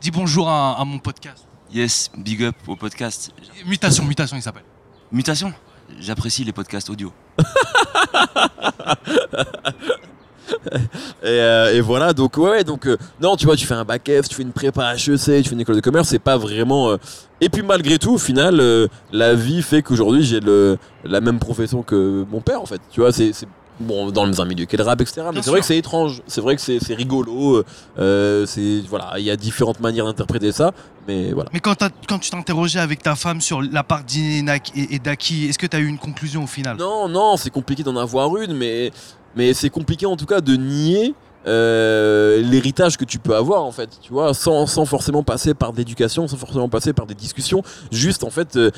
Dis 0.00 0.10
bonjour 0.10 0.48
à, 0.48 0.80
à 0.80 0.84
mon 0.84 0.98
podcast. 0.98 1.46
Yes, 1.72 2.10
big 2.16 2.42
up 2.44 2.56
au 2.66 2.74
podcast. 2.76 3.30
Mutation, 3.66 4.04
mutation, 4.04 4.36
il 4.36 4.42
s'appelle. 4.42 4.64
Mutation? 5.12 5.52
J'apprécie 5.98 6.44
les 6.44 6.52
podcasts 6.52 6.88
audio. 6.88 7.12
Et, 11.22 11.26
euh, 11.26 11.72
et 11.74 11.80
voilà, 11.80 12.12
donc 12.12 12.36
ouais, 12.36 12.64
donc 12.64 12.86
euh, 12.86 12.96
non, 13.20 13.36
tu 13.36 13.46
vois, 13.46 13.54
tu 13.56 13.66
fais 13.66 13.74
un 13.74 13.84
bac 13.84 14.10
F, 14.22 14.28
tu 14.28 14.34
fais 14.34 14.42
une 14.42 14.52
prépa 14.52 14.94
HEC, 14.94 15.42
tu 15.42 15.48
fais 15.48 15.52
une 15.52 15.60
école 15.60 15.76
de 15.76 15.80
commerce, 15.80 16.08
c'est 16.08 16.18
pas 16.18 16.36
vraiment. 16.36 16.90
euh, 16.90 16.96
Et 17.40 17.48
puis 17.48 17.62
malgré 17.62 17.98
tout, 17.98 18.14
au 18.14 18.18
final, 18.18 18.60
la 19.12 19.34
vie 19.34 19.62
fait 19.62 19.82
qu'aujourd'hui 19.82 20.22
j'ai 20.24 20.40
la 21.04 21.20
même 21.20 21.38
profession 21.38 21.82
que 21.82 22.24
mon 22.30 22.40
père 22.40 22.60
en 22.60 22.66
fait. 22.66 22.80
Tu 22.90 23.00
vois, 23.00 23.12
c'est- 23.12 23.32
bon 23.80 24.10
dans 24.10 24.40
un 24.40 24.44
milieu 24.44 24.64
qui 24.66 24.76
est 24.76 24.78
le 24.78 24.84
rap, 24.84 25.00
etc. 25.00 25.22
Mais 25.34 25.42
c'est 25.42 25.50
vrai 25.50 25.60
que 25.60 25.66
c'est 25.66 25.78
étrange, 25.78 26.22
c'est 26.26 26.40
vrai 26.40 26.56
que 26.56 26.62
c'est 26.62 26.78
c'est 26.80 26.94
rigolo. 26.94 27.64
euh, 27.98 28.46
c'est 28.46 28.82
voilà, 28.88 29.14
il 29.18 29.24
y 29.24 29.30
a 29.30 29.36
différentes 29.36 29.80
manières 29.80 30.04
d'interpréter 30.04 30.52
ça, 30.52 30.72
mais 31.08 31.32
voilà. 31.32 31.50
Mais 31.52 31.60
quand, 31.60 31.74
tu 31.76 32.30
t'es 32.30 32.36
interrogé 32.36 32.78
avec 32.78 33.02
ta 33.02 33.14
femme 33.14 33.40
sur 33.40 33.62
la 33.62 33.82
part 33.82 34.04
d'Inénac 34.04 34.70
et, 34.76 34.94
et 34.94 34.98
d'Aki, 34.98 35.46
est-ce 35.46 35.58
que 35.58 35.66
tu 35.66 35.76
as 35.76 35.80
eu 35.80 35.86
une 35.86 35.98
conclusion 35.98 36.44
au 36.44 36.46
final? 36.46 36.76
Non, 36.76 37.08
non, 37.08 37.36
c'est 37.36 37.50
compliqué 37.50 37.82
d'en 37.82 37.96
avoir 37.96 38.36
une, 38.36 38.54
mais, 38.54 38.90
mais 39.34 39.54
c'est 39.54 39.70
compliqué 39.70 40.06
en 40.06 40.16
tout 40.16 40.26
cas 40.26 40.40
de 40.40 40.56
nier 40.56 41.14
euh, 41.46 42.42
l'héritage 42.42 42.98
que 42.98 43.04
tu 43.06 43.18
peux 43.18 43.34
avoir 43.34 43.64
en 43.64 43.72
fait, 43.72 43.88
tu 44.02 44.12
vois, 44.12 44.34
sans, 44.34 44.66
sans 44.66 44.84
forcément 44.84 45.22
passer 45.22 45.54
par 45.54 45.72
de 45.72 45.78
l'éducation, 45.78 46.28
sans 46.28 46.36
forcément 46.36 46.68
passer 46.68 46.92
par 46.92 47.06
des 47.06 47.14
discussions, 47.14 47.62
juste 47.90 48.24
en 48.24 48.30
fait, 48.30 48.56
euh, 48.56 48.70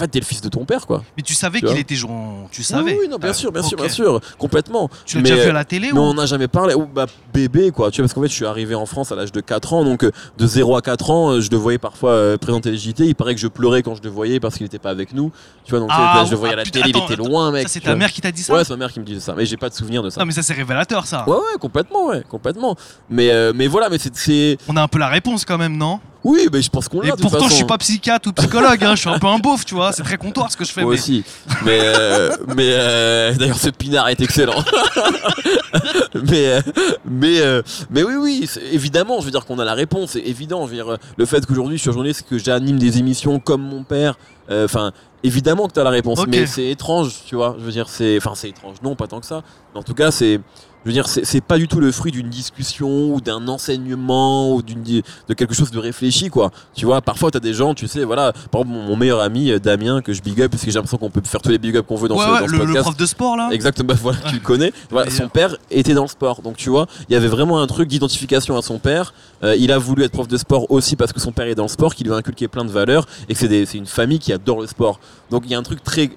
en 0.00 0.04
fait, 0.04 0.08
t'es 0.08 0.20
le 0.20 0.24
fils 0.24 0.40
de 0.40 0.48
ton 0.48 0.64
père 0.64 0.86
quoi. 0.86 1.02
Mais 1.16 1.22
tu 1.22 1.34
savais 1.34 1.60
qu'il 1.60 1.76
était 1.76 1.94
jour. 1.94 2.10
Tu 2.50 2.62
savais 2.62 2.92
Oui, 2.92 2.98
oui, 3.02 3.08
non, 3.08 3.18
bien 3.18 3.30
Ah, 3.30 3.34
sûr, 3.34 3.52
bien 3.52 3.62
sûr, 3.62 3.76
bien 3.76 3.88
sûr, 3.88 4.20
complètement. 4.38 4.88
Tu 5.04 5.16
l'as 5.16 5.22
déjà 5.22 5.36
vu 5.36 5.50
à 5.50 5.52
la 5.52 5.64
télé 5.64 5.90
Mais 5.92 5.98
ou 5.98 6.02
on 6.02 6.14
n'a 6.14 6.26
jamais 6.26 6.48
parlé. 6.48 6.74
Ou 6.74 6.86
bah 6.86 7.06
bébé 7.34 7.70
quoi. 7.70 7.90
Tu 7.90 8.00
vois 8.00 8.04
parce 8.06 8.14
qu'en 8.14 8.22
fait 8.22 8.28
je 8.28 8.34
suis 8.34 8.46
arrivé 8.46 8.74
en 8.74 8.86
France 8.86 9.12
à 9.12 9.14
l'âge 9.14 9.30
de 9.32 9.40
4 9.40 9.72
ans 9.74 9.84
donc 9.84 10.04
euh, 10.04 10.10
de 10.38 10.46
0 10.46 10.76
à 10.76 10.82
4 10.82 11.10
ans 11.10 11.30
euh, 11.30 11.40
je 11.40 11.50
le 11.50 11.56
voyais 11.56 11.78
parfois 11.78 12.12
euh, 12.12 12.36
présenter 12.38 12.70
les 12.70 12.78
JT. 12.78 13.06
Il 13.06 13.14
paraît 13.14 13.34
que 13.34 13.40
je 13.40 13.46
pleurais 13.48 13.82
quand 13.82 13.94
je 13.94 14.02
le 14.02 14.08
voyais 14.10 14.40
parce 14.40 14.56
qu'il 14.56 14.64
n'était 14.64 14.78
pas 14.78 14.90
avec 14.90 15.12
nous. 15.12 15.30
Tu 15.64 15.70
vois 15.70 15.80
donc 15.80 15.90
Ah, 15.92 16.22
je 16.24 16.30
le 16.30 16.36
ah, 16.36 16.38
voyais 16.38 16.54
à 16.54 16.56
la 16.56 16.62
putain, 16.64 16.80
télé 16.80 16.90
attends, 16.90 17.06
il 17.08 17.12
était 17.12 17.22
loin 17.22 17.52
mec. 17.52 17.68
C'est 17.68 17.80
ta 17.80 17.90
vois. 17.90 17.96
mère 17.96 18.12
qui 18.12 18.20
t'a 18.20 18.32
dit 18.32 18.42
ça 18.42 18.54
Ouais 18.54 18.64
c'est 18.64 18.70
ma 18.70 18.78
mère 18.78 18.92
qui 18.92 19.00
me 19.00 19.04
disait 19.04 19.20
ça 19.20 19.34
mais 19.36 19.44
j'ai 19.46 19.56
pas 19.56 19.68
de 19.68 19.74
souvenir 19.74 20.02
de 20.02 20.10
ça. 20.10 20.20
Non, 20.20 20.26
mais 20.26 20.32
ça, 20.32 20.42
c'est 20.42 20.54
révélateur, 20.54 21.06
ça. 21.06 21.24
Ouais 21.28 21.36
ouais 21.36 21.58
complètement 21.60 22.06
ouais 22.06 22.22
complètement. 22.28 22.76
Mais 23.08 23.30
euh, 23.30 23.52
mais 23.54 23.66
voilà 23.66 23.88
mais 23.88 23.98
c'est 23.98 24.58
On 24.68 24.76
a 24.76 24.82
un 24.82 24.88
peu 24.88 24.98
la 24.98 25.08
réponse 25.08 25.44
quand 25.44 25.58
même, 25.58 25.76
non? 25.76 26.00
Oui, 26.22 26.48
mais 26.52 26.60
je 26.60 26.70
pense 26.70 26.88
qu'on 26.88 27.00
l'a. 27.00 27.08
Et 27.08 27.12
de 27.12 27.16
pourtant, 27.16 27.48
je 27.48 27.54
suis 27.54 27.64
pas 27.64 27.78
psychiatre 27.78 28.28
ou 28.28 28.32
psychologue, 28.32 28.84
hein, 28.84 28.94
je 28.94 29.00
suis 29.00 29.08
un 29.08 29.18
peu 29.18 29.26
un 29.26 29.38
beauf, 29.38 29.64
tu 29.64 29.74
vois. 29.74 29.92
C'est 29.92 30.02
très 30.02 30.16
comptoir 30.18 30.50
ce 30.52 30.56
que 30.56 30.64
je 30.64 30.72
fais. 30.72 30.82
Moi 30.82 30.92
mais- 30.92 30.98
aussi. 30.98 31.24
Mais, 31.64 31.78
euh, 31.82 32.36
mais 32.56 32.68
euh, 32.68 33.34
d'ailleurs, 33.34 33.58
ce 33.58 33.70
pinard 33.70 34.08
est 34.08 34.20
excellent. 34.20 34.62
mais, 36.14 36.46
euh, 36.46 36.60
mais, 37.04 37.40
euh, 37.40 37.62
mais 37.90 38.02
oui, 38.02 38.14
oui, 38.16 38.50
évidemment, 38.72 39.20
je 39.20 39.24
veux 39.26 39.30
dire 39.30 39.46
qu'on 39.46 39.58
a 39.58 39.64
la 39.64 39.74
réponse. 39.74 40.10
C'est 40.10 40.20
évident. 40.20 40.66
Je 40.66 40.70
veux 40.70 40.76
dire, 40.76 40.92
euh, 40.92 40.96
le 41.16 41.24
fait 41.26 41.44
qu'aujourd'hui, 41.46 41.76
je 41.78 41.82
suis 41.82 41.92
journaliste, 41.92 42.26
que 42.28 42.38
j'anime 42.38 42.78
des 42.78 42.98
émissions 42.98 43.38
comme 43.40 43.62
mon 43.62 43.82
père, 43.82 44.16
euh, 44.50 44.64
enfin. 44.64 44.92
Évidemment 45.22 45.68
que 45.68 45.74
tu 45.74 45.80
as 45.80 45.84
la 45.84 45.90
réponse, 45.90 46.18
mais 46.26 46.46
c'est 46.46 46.70
étrange, 46.70 47.12
tu 47.26 47.36
vois. 47.36 47.54
Je 47.58 47.62
veux 47.62 47.72
dire, 47.72 47.90
c'est. 47.90 48.16
Enfin, 48.16 48.32
c'est 48.34 48.48
étrange. 48.48 48.76
Non, 48.82 48.94
pas 48.96 49.06
tant 49.06 49.20
que 49.20 49.26
ça. 49.26 49.42
Mais 49.74 49.80
en 49.80 49.82
tout 49.82 49.92
cas, 49.92 50.10
c'est. 50.10 50.40
Je 50.84 50.88
veux 50.88 50.94
dire, 50.94 51.06
c'est 51.08 51.42
pas 51.42 51.58
du 51.58 51.68
tout 51.68 51.78
le 51.78 51.92
fruit 51.92 52.10
d'une 52.10 52.30
discussion 52.30 53.12
ou 53.14 53.20
d'un 53.20 53.46
enseignement 53.48 54.54
ou 54.54 54.62
d'une 54.62 54.82
de 54.82 55.34
quelque 55.34 55.54
chose 55.54 55.70
de 55.70 55.78
réfléchi, 55.78 56.30
quoi. 56.30 56.50
Tu 56.74 56.86
vois, 56.86 57.02
parfois, 57.02 57.30
t'as 57.30 57.38
des 57.40 57.52
gens, 57.52 57.74
tu 57.74 57.86
sais, 57.86 58.02
voilà. 58.04 58.32
Par 58.50 58.62
exemple, 58.62 58.78
mon 58.86 58.96
meilleur 58.96 59.20
ami, 59.20 59.50
euh, 59.50 59.58
Damien, 59.58 60.00
que 60.00 60.12
je 60.12 60.22
big 60.22 60.40
up, 60.40 60.50
parce 60.50 60.64
que 60.64 60.70
j'ai 60.70 60.76
l'impression 60.76 60.96
qu'on 60.98 61.10
peut 61.10 61.20
faire 61.24 61.42
tous 61.42 61.50
les 61.50 61.58
big 61.58 61.76
up 61.76 61.86
qu'on 61.86 61.96
veut 61.96 62.08
dans 62.08 62.16
Ouais, 62.16 62.24
ce, 62.24 62.30
ouais, 62.30 62.40
dans 62.40 62.46
ce 62.46 62.52
le, 62.52 62.58
le 62.58 62.64
podcast. 62.64 62.82
prof 62.84 62.96
de 62.96 63.06
sport 63.06 63.36
là. 63.36 63.48
Exactement, 63.52 63.92
voilà, 64.02 64.18
tu 64.28 64.34
le 64.36 64.40
connais. 64.40 64.72
Voilà, 64.90 65.10
son 65.10 65.28
père 65.28 65.56
était 65.70 65.92
dans 65.94 66.02
le 66.02 66.08
sport. 66.08 66.40
Donc, 66.42 66.56
tu 66.56 66.70
vois, 66.70 66.86
il 67.08 67.12
y 67.12 67.16
avait 67.16 67.28
vraiment 67.28 67.60
un 67.60 67.66
truc 67.66 67.88
d'identification 67.88 68.56
à 68.56 68.62
son 68.62 68.78
père. 68.78 69.12
Euh, 69.44 69.54
il 69.56 69.72
a 69.72 69.78
voulu 69.78 70.04
être 70.04 70.12
prof 70.12 70.28
de 70.28 70.36
sport 70.36 70.70
aussi 70.70 70.96
parce 70.96 71.12
que 71.12 71.20
son 71.20 71.32
père 71.32 71.46
est 71.46 71.54
dans 71.54 71.64
le 71.64 71.68
sport, 71.68 71.94
qu'il 71.94 72.06
lui 72.06 72.14
a 72.14 72.16
inculqué 72.16 72.48
plein 72.48 72.64
de 72.64 72.70
valeurs 72.70 73.06
et 73.28 73.34
que 73.34 73.38
c'est 73.38 73.48
des- 73.48 73.66
c'est 73.66 73.78
une 73.78 73.86
famille 73.86 74.18
qui 74.18 74.32
adore 74.32 74.60
le 74.60 74.66
sport. 74.66 74.98
Donc, 75.30 75.42
il 75.44 75.50
y 75.50 75.54
a 75.54 75.58
un 75.58 75.62
truc 75.62 75.82
très. 75.84 76.10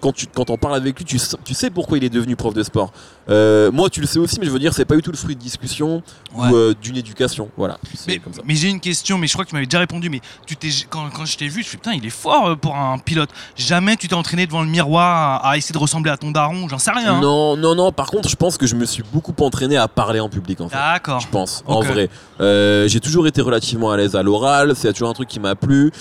Quand 0.00 0.12
tu 0.12 0.26
quand 0.26 0.50
on 0.50 0.56
parle 0.56 0.74
avec 0.76 0.98
lui, 0.98 1.04
tu, 1.04 1.18
sais- 1.18 1.36
tu 1.44 1.54
sais 1.54 1.70
pourquoi 1.70 1.98
il 1.98 2.04
est 2.04 2.08
devenu 2.10 2.36
prof 2.36 2.52
de 2.54 2.62
sport. 2.62 2.92
Euh, 3.28 3.70
moi, 3.70 3.88
tu 3.88 4.00
le 4.00 4.06
sais 4.06 4.18
aussi, 4.18 4.38
mais 4.40 4.46
je 4.46 4.50
veux 4.50 4.58
dire, 4.58 4.74
c'est 4.74 4.84
pas 4.84 4.96
du 4.96 5.02
tout 5.02 5.12
le 5.12 5.16
fruit 5.16 5.36
de 5.36 5.40
discussion 5.40 6.02
Ouais. 6.36 6.48
ou 6.48 6.56
euh, 6.56 6.74
d'une 6.80 6.96
éducation. 6.96 7.48
Voilà, 7.56 7.78
Mais, 8.08 8.18
comme 8.18 8.32
ça. 8.32 8.42
mais 8.44 8.54
j'ai 8.56 8.68
une 8.68 8.80
question, 8.80 9.18
mais 9.18 9.26
je 9.28 9.32
crois 9.32 9.44
que 9.44 9.50
tu 9.50 9.54
m'avais 9.54 9.66
déjà 9.66 9.78
répondu. 9.78 10.10
Mais 10.10 10.20
tu 10.46 10.56
t'es 10.56 10.68
quand, 10.88 11.08
quand 11.10 11.24
je 11.24 11.36
t'ai 11.36 11.46
vu, 11.48 11.62
je 11.62 11.68
fais 11.68 11.76
putain, 11.76 11.92
il 11.92 12.04
est 12.04 12.10
fort 12.10 12.48
euh, 12.48 12.56
pour 12.56 12.74
un 12.76 12.98
pilote. 12.98 13.30
Jamais 13.56 13.96
tu 13.96 14.08
t'es 14.08 14.14
entraîné 14.14 14.46
devant 14.46 14.62
le 14.62 14.68
miroir 14.68 15.44
à, 15.44 15.50
à 15.50 15.56
essayer 15.56 15.72
de 15.72 15.78
ressembler 15.78 16.10
à 16.10 16.16
ton 16.16 16.30
daron, 16.32 16.68
j'en 16.68 16.78
sais 16.78 16.90
rien. 16.90 17.14
hein. 17.14 17.20
Non, 17.20 17.56
non, 17.56 17.74
non. 17.76 17.92
Par 17.92 18.06
contre, 18.10 18.28
je 18.28 18.36
pense 18.36 18.58
que 18.58 18.66
je 18.66 18.74
me 18.74 18.84
suis 18.84 19.04
beaucoup 19.12 19.34
entraîné 19.44 19.76
à 19.76 19.86
parler 19.86 20.18
en 20.20 20.28
public, 20.28 20.60
en 20.60 20.68
fait. 20.68 20.76
D'accord. 20.76 21.20
je 21.20 21.28
pense, 21.28 21.62
en 21.66 21.80
vrai. 21.80 22.08
Euh, 22.40 22.88
j'ai 22.88 23.00
toujours 23.00 23.26
été 23.28 23.40
relativement 23.42 23.90
à 23.92 23.96
l'aise 23.96 24.16
à 24.16 24.22
l'oral, 24.22 24.74
c'est 24.74 24.92
toujours 24.92 25.10
un 25.10 25.14
truc 25.14 25.28
qui 25.28 25.38
m'a 25.40 25.54
plu. 25.54 25.92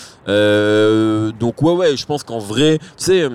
Donc 1.39 1.61
ouais, 1.61 1.73
ouais, 1.73 1.97
je 1.97 2.05
pense 2.05 2.23
qu'en 2.23 2.39
vrai, 2.39 2.79
tu 2.79 2.85
sais, 2.97 3.29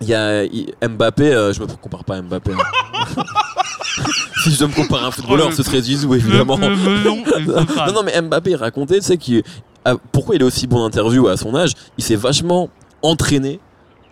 il 0.00 0.08
y 0.08 0.14
a 0.14 0.44
il- 0.44 0.72
Mbappé, 0.82 1.32
euh, 1.34 1.52
je 1.52 1.60
me 1.60 1.66
compare 1.66 2.04
pas 2.04 2.16
à 2.16 2.22
Mbappé. 2.22 2.52
hein. 2.52 3.22
si 4.42 4.50
je 4.52 4.58
dois 4.58 4.68
me 4.68 4.74
comparer 4.74 5.04
à 5.04 5.08
un 5.08 5.10
footballeur, 5.10 5.52
ce 5.52 5.62
serait 5.62 5.80
Zizou, 5.82 6.14
évidemment. 6.14 6.56
Le- 6.56 6.68
le 6.68 6.76
melon, 6.76 7.22
le 7.24 7.86
Non, 7.86 7.92
non, 7.92 8.02
mais 8.04 8.20
Mbappé 8.20 8.50
il 8.52 8.56
racontait, 8.56 8.98
tu 9.00 9.06
sais, 9.06 9.16
qu'il- 9.18 9.42
ah, 9.84 9.94
pourquoi 10.12 10.34
il 10.36 10.42
est 10.42 10.44
aussi 10.44 10.66
bon 10.66 10.84
interview 10.84 11.28
à 11.28 11.36
son 11.36 11.54
âge? 11.54 11.72
Il 11.98 12.04
s'est 12.04 12.16
vachement 12.16 12.68
entraîné 13.02 13.60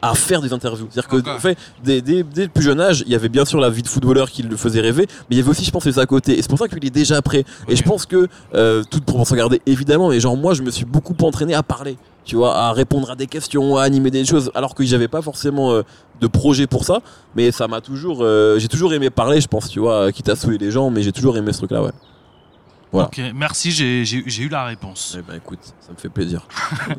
à 0.03 0.15
faire 0.15 0.41
des 0.41 0.53
interviews. 0.53 0.87
C'est-à-dire 0.91 1.09
que, 1.25 1.29
en 1.37 1.39
fait, 1.41 1.59
dès, 1.83 2.01
dès- 2.01 2.23
dès 2.23 2.45
le 2.45 2.49
plus 2.51 2.63
jeune 2.63 2.81
âge, 2.81 3.03
il 3.07 3.13
y 3.13 3.15
avait 3.17 3.29
bien 3.29 3.45
sûr 3.45 3.59
la 3.61 3.69
vie 3.71 3.83
de 3.83 3.89
footballeur 3.89 4.31
qui 4.31 4.43
le 4.43 4.57
faisait 4.57 4.81
rêver, 4.81 5.07
mais 5.29 5.37
il 5.37 5.39
y 5.39 5.41
avait 5.41 5.51
aussi, 5.51 5.65
je 5.65 5.71
pense, 5.71 5.85
les 5.87 5.99
à 5.99 6.07
côté. 6.07 6.39
Et 6.39 6.43
c'est 6.43 6.49
pour 6.49 6.59
ça 6.59 6.69
qu'il 6.69 6.85
est 6.85 6.91
déjà 6.91 7.21
prêt. 7.23 7.45
Et 7.69 7.75
je 7.77 7.83
pense 7.83 8.07
que, 8.07 8.29
euh, 8.55 8.85
toute 8.91 9.05
proportion 9.05 9.35
gardée, 9.37 9.61
évidemment, 9.67 10.11
mais 10.11 10.21
genre, 10.21 10.37
moi, 10.37 10.55
je 10.55 10.63
me 10.63 10.71
suis 10.71 10.85
beaucoup 10.85 11.17
entraîné 11.23 11.55
à 11.55 11.63
parler. 11.63 11.97
Tu 12.25 12.37
vois, 12.37 12.55
à 12.57 12.73
répondre 12.73 13.11
à 13.11 13.17
des 13.17 13.27
questions, 13.27 13.77
à 13.79 13.83
animer 13.85 14.11
des 14.11 14.25
choses, 14.25 14.51
alors 14.55 14.75
que 14.75 14.85
j'avais 14.85 15.09
pas 15.09 15.23
forcément 15.23 15.73
euh, 15.73 15.83
de 16.21 16.27
projet 16.27 16.67
pour 16.67 16.85
ça. 16.85 17.01
Mais 17.35 17.51
ça 17.51 17.67
m'a 17.69 17.81
toujours, 17.81 18.19
euh, 18.23 18.59
j'ai 18.59 18.69
toujours 18.69 18.93
aimé 18.93 19.09
parler, 19.11 19.41
je 19.41 19.49
pense, 19.49 19.69
tu 19.71 19.81
vois, 19.81 20.13
quitte 20.13 20.29
à 20.29 20.37
saouler 20.37 20.59
les 20.59 20.71
gens, 20.71 20.91
mais 20.91 21.03
j'ai 21.03 21.13
toujours 21.13 21.37
aimé 21.39 21.53
ce 21.55 21.59
truc-là, 21.59 21.83
ouais. 21.83 21.91
voilà. 22.93 23.09
Ok, 23.09 23.21
merci, 23.35 23.71
j'ai 23.73 24.43
eu 24.43 24.49
la 24.49 24.65
réponse. 24.67 25.17
Eh 25.19 25.23
ben 25.23 25.37
écoute, 25.39 25.59
ça 25.81 25.91
me 25.93 25.97
fait 25.97 26.11
plaisir. 26.11 26.47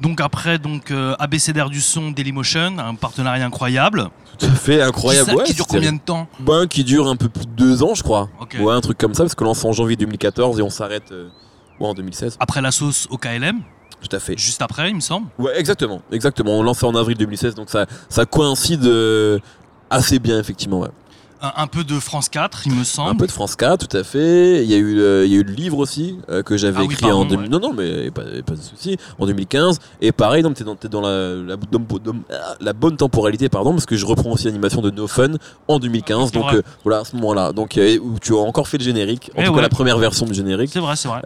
Donc 0.00 0.20
après, 0.20 0.58
donc 0.58 0.90
euh, 0.90 1.14
ABCDR 1.18 1.70
du 1.70 1.80
son, 1.80 2.10
Dailymotion, 2.10 2.78
un 2.78 2.94
partenariat 2.94 3.44
incroyable. 3.44 4.08
Tout 4.38 4.46
à 4.46 4.50
fait 4.50 4.82
incroyable. 4.82 5.30
Qui, 5.30 5.36
ouais, 5.36 5.44
qui 5.44 5.54
dure 5.54 5.66
combien 5.66 5.92
de 5.92 6.00
temps 6.00 6.26
Ben, 6.40 6.66
qui 6.66 6.82
dure 6.82 7.06
un 7.08 7.16
peu 7.16 7.28
plus 7.28 7.46
de 7.46 7.52
deux 7.52 7.82
ans, 7.82 7.94
je 7.94 8.02
crois. 8.02 8.28
Ok. 8.40 8.56
Ouais, 8.60 8.72
un 8.74 8.80
truc 8.80 8.98
comme 8.98 9.14
ça, 9.14 9.22
parce 9.22 9.34
que 9.34 9.44
lance 9.44 9.64
en 9.64 9.72
janvier 9.72 9.96
2014 9.96 10.58
et 10.58 10.62
on 10.62 10.70
s'arrête 10.70 11.12
euh, 11.12 11.28
ouais, 11.78 11.86
en 11.86 11.94
2016. 11.94 12.36
Après 12.40 12.60
la 12.60 12.72
sauce 12.72 13.06
au 13.10 13.16
KLM, 13.18 13.60
Tout 14.02 14.14
à 14.14 14.18
fait. 14.18 14.36
juste 14.36 14.60
après, 14.62 14.90
il 14.90 14.96
me 14.96 15.00
semble. 15.00 15.28
Ouais, 15.38 15.58
exactement, 15.58 16.02
exactement. 16.10 16.58
On 16.58 16.62
lance 16.64 16.82
en 16.82 16.94
avril 16.96 17.16
2016, 17.16 17.54
donc 17.54 17.70
ça, 17.70 17.86
ça 18.08 18.26
coïncide 18.26 18.84
euh, 18.86 19.38
assez 19.90 20.18
bien, 20.18 20.40
effectivement. 20.40 20.80
Ouais. 20.80 20.88
Un, 21.44 21.52
un 21.62 21.66
peu 21.66 21.84
de 21.84 21.98
France 22.00 22.30
4, 22.30 22.62
il 22.66 22.72
me 22.72 22.80
Un 22.80 22.84
semble. 22.84 23.16
peu 23.18 23.26
de 23.26 23.32
France 23.32 23.54
4, 23.54 23.86
tout 23.86 23.94
à 23.96 24.02
fait. 24.02 24.64
Il 24.64 24.70
y 24.70 24.74
a 24.74 24.78
eu, 24.78 24.98
euh, 24.98 25.26
il 25.26 25.32
y 25.32 25.36
a 25.36 25.40
eu 25.40 25.42
le 25.44 25.52
livre 25.52 25.76
aussi 25.78 26.16
euh, 26.30 26.42
que 26.42 26.56
j'avais 26.56 26.78
Ah 26.78 26.84
oui, 26.86 26.94
écrit 26.94 27.06
en 27.12 27.20
pardon, 27.20 27.24
2000 27.36 27.50
Non, 27.50 27.60
non, 27.60 27.72
mais 27.74 28.10
pas, 28.10 28.22
pas 28.46 28.54
de 28.54 28.60
souci. 28.62 28.96
En 29.18 29.26
2015. 29.26 29.78
Et 30.00 30.12
pareil, 30.12 30.42
donc 30.42 30.54
t'es 30.54 30.64
dans, 30.64 30.74
t'es 30.74 30.88
dans 30.88 31.02
la, 31.02 31.56
ah, 32.32 32.54
la 32.60 32.72
bonne 32.72 32.96
temporalité, 32.96 33.48
pardon, 33.50 33.72
parce 33.72 33.84
que 33.86 33.96
je 33.96 34.06
reprends 34.06 34.30
aussi 34.30 34.46
l'animation 34.46 34.80
de 34.80 34.90
No 34.90 35.06
Fun 35.06 35.32
en 35.68 35.78
2015. 35.78 36.30
C'est 36.32 36.38
donc 36.38 36.52
euh, 36.54 36.62
voilà, 36.82 37.00
à 37.00 37.04
ce 37.04 37.14
moment-là. 37.16 37.52
Donc 37.52 37.78
où 38.02 38.18
tu 38.20 38.32
as 38.32 38.38
encore 38.38 38.66
fait 38.68 38.78
le 38.78 38.84
générique, 38.84 39.30
en 39.36 39.40
Eh 39.42 39.44
tout 39.44 39.50
ouais. 39.50 39.56
cas 39.56 39.62
la 39.62 39.68
première 39.68 39.98
version 39.98 40.24
du 40.26 40.32
générique. 40.34 40.70
C'est 40.72 40.80
vrai, 40.80 40.96
c'est 40.96 41.08
vrai. 41.08 41.20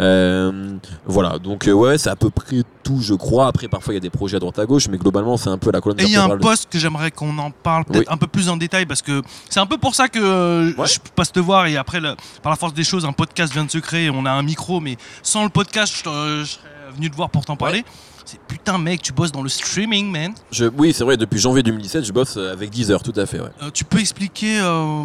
Voilà, 1.06 1.38
donc 1.38 1.68
ouais, 1.72 1.96
c'est 1.98 2.10
à 2.10 2.16
peu 2.16 2.30
près 2.30 2.62
tout, 2.82 2.98
je 3.00 3.14
crois. 3.14 3.46
Après, 3.46 3.68
parfois 3.68 3.92
il 3.94 3.96
y 3.96 3.98
a 3.98 4.00
des 4.00 4.10
projets 4.10 4.36
à 4.36 4.40
droite 4.40 4.58
à 4.58 4.66
gauche, 4.66 4.88
mais 4.88 4.98
globalement, 4.98 5.36
c'est 5.36 5.50
un 5.50 5.58
peu 5.58 5.70
la 5.70 5.80
colonne 5.80 6.00
Et 6.00 6.04
il 6.04 6.10
y 6.10 6.16
a 6.16 6.24
un 6.24 6.38
poste 6.38 6.68
que 6.70 6.78
j'aimerais 6.78 7.10
qu'on 7.10 7.36
en 7.38 7.50
parle 7.50 7.84
peut-être 7.84 8.00
Oui. 8.00 8.06
un 8.08 8.16
peu 8.16 8.26
plus 8.26 8.48
en 8.48 8.56
détail 8.56 8.86
parce 8.86 9.02
que 9.02 9.22
c'est 9.50 9.60
un 9.60 9.66
peu 9.66 9.78
pour 9.78 9.94
ça 9.94 10.07
que 10.08 10.18
euh, 10.20 10.72
Ouais. 10.76 10.86
je 10.86 10.98
passe 11.14 11.32
te 11.32 11.40
voir 11.40 11.66
et 11.66 11.76
après, 11.76 12.00
le- 12.00 12.14
par 12.42 12.50
la 12.50 12.56
force 12.56 12.74
des 12.74 12.84
choses, 12.84 13.04
un 13.04 13.12
podcast 13.12 13.52
vient 13.52 13.64
de 13.64 13.70
se 13.70 13.78
créer. 13.78 14.10
On 14.10 14.24
a 14.26 14.30
un 14.30 14.42
micro, 14.42 14.80
mais 14.80 14.96
sans 15.22 15.44
le 15.44 15.50
podcast, 15.50 15.94
je, 16.04 16.08
euh, 16.08 16.40
je 16.44 16.50
serais 16.52 16.62
venu 16.94 17.10
te 17.10 17.16
voir 17.16 17.30
pour 17.30 17.44
t'en 17.44 17.56
parler. 17.56 17.84
C'est 18.24 18.38
putain, 18.40 18.76
mec, 18.76 19.00
tu 19.00 19.12
bosses 19.14 19.32
dans 19.32 19.40
le 19.42 19.48
streaming, 19.48 20.10
man. 20.10 20.34
Je- 20.52 20.66
oui, 20.76 20.92
c'est 20.92 21.02
vrai, 21.02 21.16
depuis 21.16 21.38
janvier 21.38 21.62
2017, 21.62 22.04
je 22.04 22.12
bosse 22.12 22.36
euh, 22.36 22.52
avec 22.52 22.68
Deezer, 22.68 23.02
tout 23.02 23.14
à 23.16 23.24
fait. 23.24 23.40
Ouais, 23.40 23.48
Euh, 23.62 23.70
tu 23.72 23.84
peux 23.84 23.98
expliquer 24.00 24.60
euh, 24.60 25.02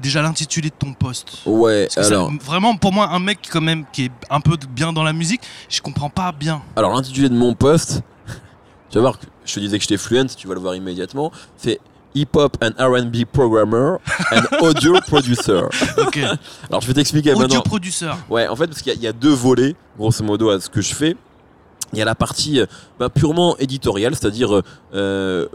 déjà 0.00 0.22
l'intitulé 0.22 0.70
de 0.70 0.74
ton 0.74 0.92
poste? 0.92 1.38
Ouais 1.46 1.88
ça- 1.90 2.06
alors. 2.06 2.30
vraiment, 2.44 2.76
pour 2.76 2.92
moi, 2.92 3.08
un 3.10 3.18
mec 3.18 3.40
quand 3.50 3.60
même 3.60 3.84
qui 3.92 4.04
est 4.04 4.12
un 4.30 4.40
peu 4.40 4.56
bien 4.70 4.92
dans 4.92 5.02
la 5.02 5.12
musique, 5.12 5.40
je 5.68 5.80
comprends 5.80 6.10
pas 6.10 6.32
bien. 6.32 6.62
Alors 6.76 6.94
l'intitulé 6.94 7.28
de 7.28 7.34
mon 7.34 7.54
poste, 7.54 8.02
tu 8.90 8.96
vas 8.98 9.00
voir, 9.02 9.18
je 9.44 9.54
te 9.54 9.60
disais 9.60 9.76
que 9.78 9.82
j'étais 9.82 9.96
fluent, 9.98 10.26
tu 10.36 10.46
vas 10.46 10.54
le 10.54 10.60
voir 10.60 10.74
immédiatement, 10.74 11.32
c'est 11.56 11.80
Hip 12.14 12.28
Hop 12.34 12.56
and 12.62 12.70
R&B 12.78 13.24
Programmer 13.32 13.98
and 14.32 14.42
Audio 14.62 14.94
Producer. 15.06 15.62
Ok. 15.98 16.18
Alors 16.68 16.80
je 16.80 16.86
vais 16.86 16.94
t'expliquer 16.94 17.30
Audio 17.32 17.42
maintenant. 17.42 17.60
produceur. 17.62 18.18
Ouais, 18.28 18.48
en 18.48 18.56
fait, 18.56 18.66
parce 18.66 18.82
qu'il 18.82 18.92
y, 18.92 18.96
a- 18.96 18.98
il 18.98 19.02
y 19.02 19.06
a 19.08 19.12
deux 19.12 19.32
volets, 19.32 19.74
grosso 19.98 20.24
modo, 20.24 20.50
à 20.50 20.60
ce 20.60 20.68
que 20.68 20.80
je 20.80 20.94
fais. 20.94 21.16
Il 21.92 21.98
y 21.98 22.02
a 22.02 22.04
la 22.04 22.14
partie 22.14 22.60
euh, 22.60 22.66
bah, 22.98 23.08
purement 23.08 23.56
éditoriale, 23.58 24.14
c'est-à-dire, 24.14 24.54
euh, 24.54 24.62
euh, 24.94 25.46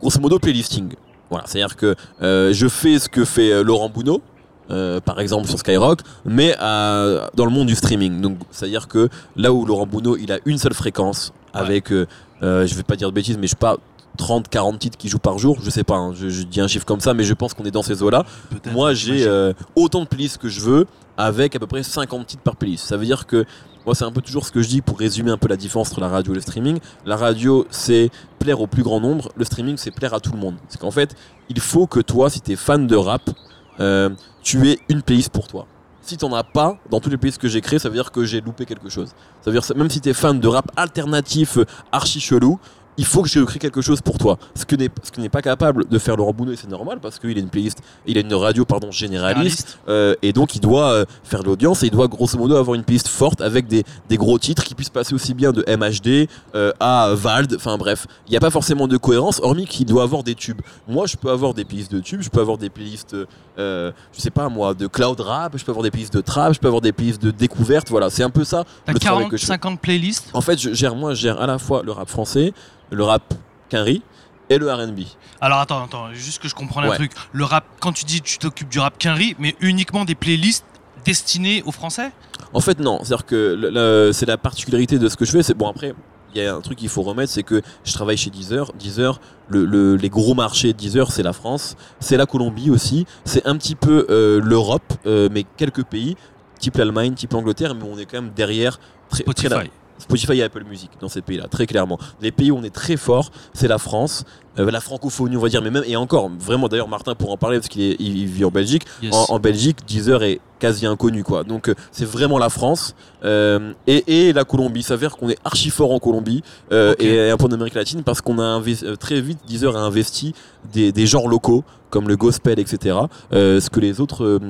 grosso 0.00 0.20
modo, 0.20 0.38
playlisting. 0.38 0.94
Voilà, 1.30 1.44
c'est-à-dire 1.46 1.76
que 1.76 1.94
euh, 2.22 2.52
je 2.54 2.66
fais 2.68 2.98
ce 2.98 3.08
que 3.08 3.24
fait 3.24 3.62
Laurent 3.64 3.88
Bounot, 3.90 4.22
euh, 4.70 5.00
par 5.00 5.20
exemple 5.20 5.48
sur 5.48 5.58
Skyrock, 5.58 6.00
mais 6.24 6.54
à- 6.58 7.30
dans 7.34 7.44
le 7.44 7.50
monde 7.50 7.66
du 7.66 7.74
streaming. 7.74 8.20
Donc, 8.20 8.38
c'est-à-dire 8.50 8.88
que 8.88 9.08
là 9.36 9.52
où 9.52 9.66
Laurent 9.66 9.86
Bounot, 9.86 10.16
il 10.16 10.30
a 10.32 10.38
une 10.46 10.58
seule 10.58 10.74
fréquence, 10.74 11.32
avec, 11.52 11.90
euh, 11.92 12.06
euh, 12.42 12.66
je 12.66 12.74
vais 12.74 12.82
pas 12.82 12.96
dire 12.96 13.08
de 13.08 13.14
bêtises, 13.14 13.36
mais 13.38 13.46
je 13.46 13.56
pas, 13.56 13.76
30, 14.16 14.48
40 14.48 14.78
titres 14.78 14.98
qui 14.98 15.08
jouent 15.08 15.18
par 15.18 15.38
jour, 15.38 15.58
je 15.62 15.70
sais 15.70 15.84
pas, 15.84 15.96
hein, 15.96 16.12
je, 16.14 16.28
je 16.28 16.42
dis 16.42 16.60
un 16.60 16.68
chiffre 16.68 16.86
comme 16.86 17.00
ça, 17.00 17.14
mais 17.14 17.24
je 17.24 17.34
pense 17.34 17.54
qu'on 17.54 17.64
est 17.64 17.70
dans 17.70 17.82
ces 17.82 18.02
eaux-là. 18.02 18.24
Moi, 18.72 18.94
j'ai 18.94 19.26
euh, 19.26 19.52
autant 19.74 20.00
de 20.00 20.06
playlists 20.06 20.38
que 20.38 20.48
je 20.48 20.60
veux, 20.60 20.86
avec 21.16 21.56
à 21.56 21.58
peu 21.58 21.66
près 21.66 21.82
50 21.82 22.26
titres 22.26 22.42
par 22.42 22.56
playlist. 22.56 22.86
Ça 22.86 22.96
veut 22.96 23.04
dire 23.04 23.26
que, 23.26 23.44
moi, 23.84 23.94
c'est 23.94 24.04
un 24.04 24.12
peu 24.12 24.20
toujours 24.20 24.44
ce 24.44 24.52
que 24.52 24.62
je 24.62 24.68
dis 24.68 24.82
pour 24.82 24.98
résumer 24.98 25.30
un 25.30 25.38
peu 25.38 25.48
la 25.48 25.56
différence 25.56 25.90
entre 25.92 26.00
la 26.00 26.08
radio 26.08 26.32
et 26.32 26.36
le 26.36 26.40
streaming. 26.40 26.78
La 27.04 27.16
radio, 27.16 27.66
c'est 27.70 28.10
plaire 28.38 28.60
au 28.60 28.66
plus 28.66 28.82
grand 28.82 29.00
nombre. 29.00 29.30
Le 29.36 29.44
streaming, 29.44 29.76
c'est 29.76 29.92
plaire 29.92 30.12
à 30.12 30.20
tout 30.20 30.32
le 30.32 30.38
monde. 30.38 30.56
C'est 30.68 30.80
qu'en 30.80 30.90
fait, 30.90 31.14
il 31.48 31.60
faut 31.60 31.86
que 31.86 32.00
toi, 32.00 32.28
si 32.28 32.40
tu 32.40 32.52
es 32.52 32.56
fan 32.56 32.86
de 32.86 32.96
rap, 32.96 33.30
euh, 33.78 34.10
tu 34.42 34.68
aies 34.68 34.78
une 34.88 35.02
playlist 35.02 35.30
pour 35.30 35.46
toi. 35.46 35.66
Si 36.02 36.16
t'en 36.16 36.32
as 36.34 36.44
pas, 36.44 36.78
dans 36.90 37.00
toutes 37.00 37.12
les 37.12 37.18
playlists 37.18 37.40
que 37.40 37.48
j'ai 37.48 37.60
créées, 37.60 37.78
ça 37.78 37.88
veut 37.88 37.94
dire 37.94 38.12
que 38.12 38.24
j'ai 38.24 38.40
loupé 38.40 38.64
quelque 38.64 38.88
chose. 38.88 39.08
Ça 39.42 39.50
veut 39.50 39.58
dire, 39.58 39.76
même 39.76 39.90
si 39.90 40.00
t'es 40.00 40.12
fan 40.12 40.38
de 40.38 40.48
rap 40.48 40.70
alternatif, 40.76 41.58
euh, 41.58 41.64
archi 41.92 42.20
chelou, 42.20 42.58
il 42.98 43.04
faut 43.04 43.22
que 43.22 43.28
je 43.28 43.40
crée 43.40 43.58
quelque 43.58 43.80
chose 43.80 44.00
pour 44.00 44.18
toi. 44.18 44.38
Ce 44.54 44.64
que 44.64 44.76
n'est 44.76 44.90
ce 45.02 45.10
que 45.10 45.20
n'est 45.20 45.28
pas 45.28 45.42
capable 45.42 45.88
de 45.88 45.98
faire 45.98 46.16
Laurent 46.16 46.32
Bounot, 46.32 46.54
c'est 46.56 46.68
normal 46.68 46.98
parce 47.00 47.18
qu'il 47.18 47.36
a 47.36 47.40
une 47.40 47.48
playlist, 47.48 47.78
il 48.06 48.16
a 48.18 48.20
une 48.20 48.34
radio 48.34 48.64
pardon 48.64 48.90
généraliste, 48.90 49.78
euh, 49.88 50.14
et 50.22 50.32
donc 50.32 50.54
il 50.54 50.60
doit 50.60 50.90
euh, 50.92 51.04
faire 51.24 51.42
de 51.42 51.46
l'audience 51.46 51.82
et 51.82 51.86
il 51.86 51.92
doit 51.92 52.08
grosso 52.08 52.38
modo 52.38 52.56
avoir 52.56 52.74
une 52.74 52.84
playlist 52.84 53.08
forte 53.08 53.40
avec 53.40 53.66
des, 53.66 53.84
des 54.08 54.16
gros 54.16 54.38
titres 54.38 54.64
qui 54.64 54.74
puissent 54.74 54.90
passer 54.90 55.14
aussi 55.14 55.34
bien 55.34 55.52
de 55.52 55.64
MHD 55.68 56.28
euh, 56.54 56.72
à 56.80 57.10
Vald, 57.14 57.54
enfin 57.56 57.76
bref, 57.76 58.06
il 58.26 58.30
n'y 58.30 58.36
a 58.36 58.40
pas 58.40 58.50
forcément 58.50 58.88
de 58.88 58.96
cohérence 58.96 59.40
hormis 59.42 59.66
qu'il 59.66 59.86
doit 59.86 60.02
avoir 60.02 60.22
des 60.22 60.34
tubes. 60.34 60.60
Moi 60.88 61.06
je 61.06 61.16
peux 61.16 61.30
avoir 61.30 61.54
des 61.54 61.64
playlists 61.64 61.92
de 61.92 62.00
tubes, 62.00 62.22
je 62.22 62.30
peux 62.30 62.40
avoir 62.40 62.58
des 62.58 62.70
playlists, 62.70 63.16
euh, 63.58 63.92
je 64.12 64.20
sais 64.20 64.30
pas 64.30 64.48
moi, 64.48 64.74
de 64.74 64.86
cloud 64.86 65.20
rap, 65.20 65.56
je 65.56 65.64
peux 65.64 65.72
avoir 65.72 65.82
des 65.82 65.90
playlists 65.90 66.14
de 66.14 66.20
trap, 66.20 66.54
je 66.54 66.60
peux 66.60 66.66
avoir 66.68 66.82
des 66.82 66.92
playlists 66.92 67.22
de 67.22 67.30
découverte, 67.30 67.90
voilà, 67.90 68.10
c'est 68.10 68.22
un 68.22 68.30
peu 68.30 68.44
ça 68.44 68.64
T'as 68.84 68.92
le 68.92 68.98
travail 68.98 69.18
40, 69.20 69.30
que 69.30 69.36
je 69.36 69.42
fais. 69.42 69.52
50 69.52 69.80
playlists? 69.80 70.30
En 70.32 70.40
fait, 70.40 70.58
je 70.60 70.72
gère, 70.72 70.94
moi 70.94 71.14
je 71.14 71.20
gère 71.22 71.40
à 71.40 71.46
la 71.46 71.58
fois 71.58 71.82
le 71.84 71.92
rap 71.92 72.08
français, 72.08 72.52
le 72.90 73.02
rap 73.04 73.34
quinri 73.68 74.02
et 74.48 74.58
le 74.58 74.72
R&B. 74.72 75.00
Alors 75.40 75.58
attends, 75.58 75.84
attends, 75.84 76.12
juste 76.14 76.40
que 76.40 76.48
je 76.48 76.54
comprends 76.54 76.82
un 76.82 76.88
Ouais. 76.88 76.96
truc. 76.96 77.12
Le 77.32 77.44
rap, 77.44 77.64
quand 77.80 77.92
tu 77.92 78.04
dis 78.04 78.20
tu 78.22 78.38
t'occupes 78.38 78.68
du 78.68 78.78
rap 78.78 78.96
quinri, 78.98 79.34
mais 79.38 79.54
uniquement 79.60 80.04
des 80.04 80.14
playlists 80.14 80.64
destinées 81.04 81.62
aux 81.66 81.72
Français? 81.72 82.10
En 82.52 82.60
fait, 82.60 82.78
non. 82.80 83.00
C'est-à-dire 83.02 83.26
que 83.26 84.10
c'est 84.12 84.26
la 84.26 84.36
particularité 84.38 84.98
de 84.98 85.08
ce 85.08 85.16
que 85.16 85.24
je 85.24 85.32
fais. 85.32 85.42
C'est 85.42 85.54
bon 85.54 85.68
après. 85.68 85.94
Il 86.34 86.42
y 86.42 86.46
a 86.46 86.54
un 86.54 86.60
truc 86.60 86.76
qu'il 86.78 86.88
faut 86.90 87.02
remettre, 87.02 87.32
c'est 87.32 87.42
que 87.44 87.62
je 87.84 87.92
travaille 87.94 88.16
chez 88.18 88.28
Deezer. 88.30 88.70
Deezer, 88.74 89.20
le, 89.48 89.64
le- 89.64 89.96
les 89.96 90.10
gros 90.10 90.34
marchés 90.34 90.72
de 90.74 90.78
Deezer, 90.78 91.10
c'est 91.10 91.22
la 91.22 91.32
France, 91.32 91.76
c'est 91.98 92.18
la 92.18 92.26
Colombie 92.26 92.68
aussi, 92.70 93.06
c'est 93.24 93.46
un 93.46 93.56
petit 93.56 93.74
peu 93.74 94.06
euh, 94.10 94.38
l'Europe, 94.44 94.92
euh, 95.06 95.28
mais 95.32 95.44
quelques 95.56 95.84
pays, 95.84 96.14
type 96.58 96.76
l'Allemagne, 96.76 97.14
type 97.14 97.32
l'Angleterre, 97.32 97.74
mais 97.74 97.84
on 97.90 97.96
est 97.96 98.04
quand 98.04 98.20
même 98.20 98.32
derrière. 98.36 98.78
Très, 99.08 99.22
très- 99.24 99.70
Spotify. 99.98 100.38
Et 100.38 100.42
Apple 100.42 100.64
Music 100.64 100.90
dans 101.00 101.08
ces 101.08 101.22
pays-là, 101.22 101.48
très 101.48 101.66
clairement. 101.66 101.98
Les 102.20 102.32
pays 102.32 102.50
où 102.50 102.56
on 102.56 102.62
est 102.62 102.74
très 102.74 102.96
fort, 102.96 103.30
c'est 103.54 103.68
la 103.68 103.78
France, 103.78 104.24
euh, 104.58 104.70
la 104.70 104.80
francophonie, 104.80 105.36
on 105.36 105.40
va 105.40 105.48
dire, 105.48 105.62
mais 105.62 105.70
même, 105.70 105.84
et 105.86 105.96
encore, 105.96 106.30
vraiment, 106.38 106.68
d'ailleurs, 106.68 106.88
Martin 106.88 107.14
pour 107.14 107.30
en 107.32 107.36
parler, 107.36 107.58
parce 107.58 107.68
qu'il 107.68 107.82
est- 107.82 107.96
il- 107.98 108.18
il 108.18 108.26
vit 108.26 108.44
en 108.44 108.50
Belgique, 108.50 108.82
Yes. 109.02 109.14
en, 109.14 109.34
en 109.34 109.38
Belgique, 109.38 109.78
Deezer 109.86 110.22
est 110.22 110.40
quasi 110.58 110.86
inconnu, 110.86 111.22
quoi. 111.22 111.44
Donc, 111.44 111.68
euh, 111.68 111.74
c'est 111.92 112.06
vraiment 112.06 112.38
la 112.38 112.48
France 112.48 112.94
euh, 113.24 113.72
et, 113.86 114.28
et 114.28 114.32
la 114.32 114.44
Colombie. 114.44 114.80
Il 114.80 114.84
s'avère 114.84 115.16
qu'on 115.18 115.28
est 115.28 115.36
archi 115.44 115.68
fort 115.68 115.92
en 115.92 115.98
Colombie 115.98 116.42
euh, 116.72 116.94
et 116.98 117.28
un 117.30 117.36
peu 117.36 117.44
en 117.44 117.52
Amérique 117.52 117.74
latine 117.74 118.02
parce 118.02 118.22
qu'on 118.22 118.38
a 118.38 118.42
investi, 118.44 118.86
très 118.98 119.20
vite, 119.20 119.38
Deezer 119.46 119.76
a 119.76 119.80
investi 119.80 120.32
des, 120.72 120.92
des 120.92 121.06
genres 121.06 121.28
locaux 121.28 121.62
comme 121.90 122.08
le 122.08 122.16
gospel, 122.16 122.58
etc. 122.58 122.96
ce 123.32 123.70
que 123.70 123.80
les 123.80 124.00
autres, 124.00 124.40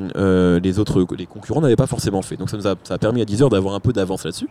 les 0.62 0.78
autres, 0.78 1.06
les 1.18 1.26
concurrents 1.26 1.60
n'avaient 1.60 1.76
pas 1.76 1.86
forcément 1.86 2.22
fait. 2.22 2.36
Donc, 2.36 2.50
ça 2.50 2.56
nous 2.56 2.66
a, 2.66 2.74
ça 2.82 2.94
a 2.94 2.98
permis 2.98 3.20
à 3.20 3.24
Deezer 3.24 3.48
d'avoir 3.50 3.74
un 3.74 3.80
peu 3.80 3.92
d'avance 3.92 4.24
là-dessus. 4.24 4.48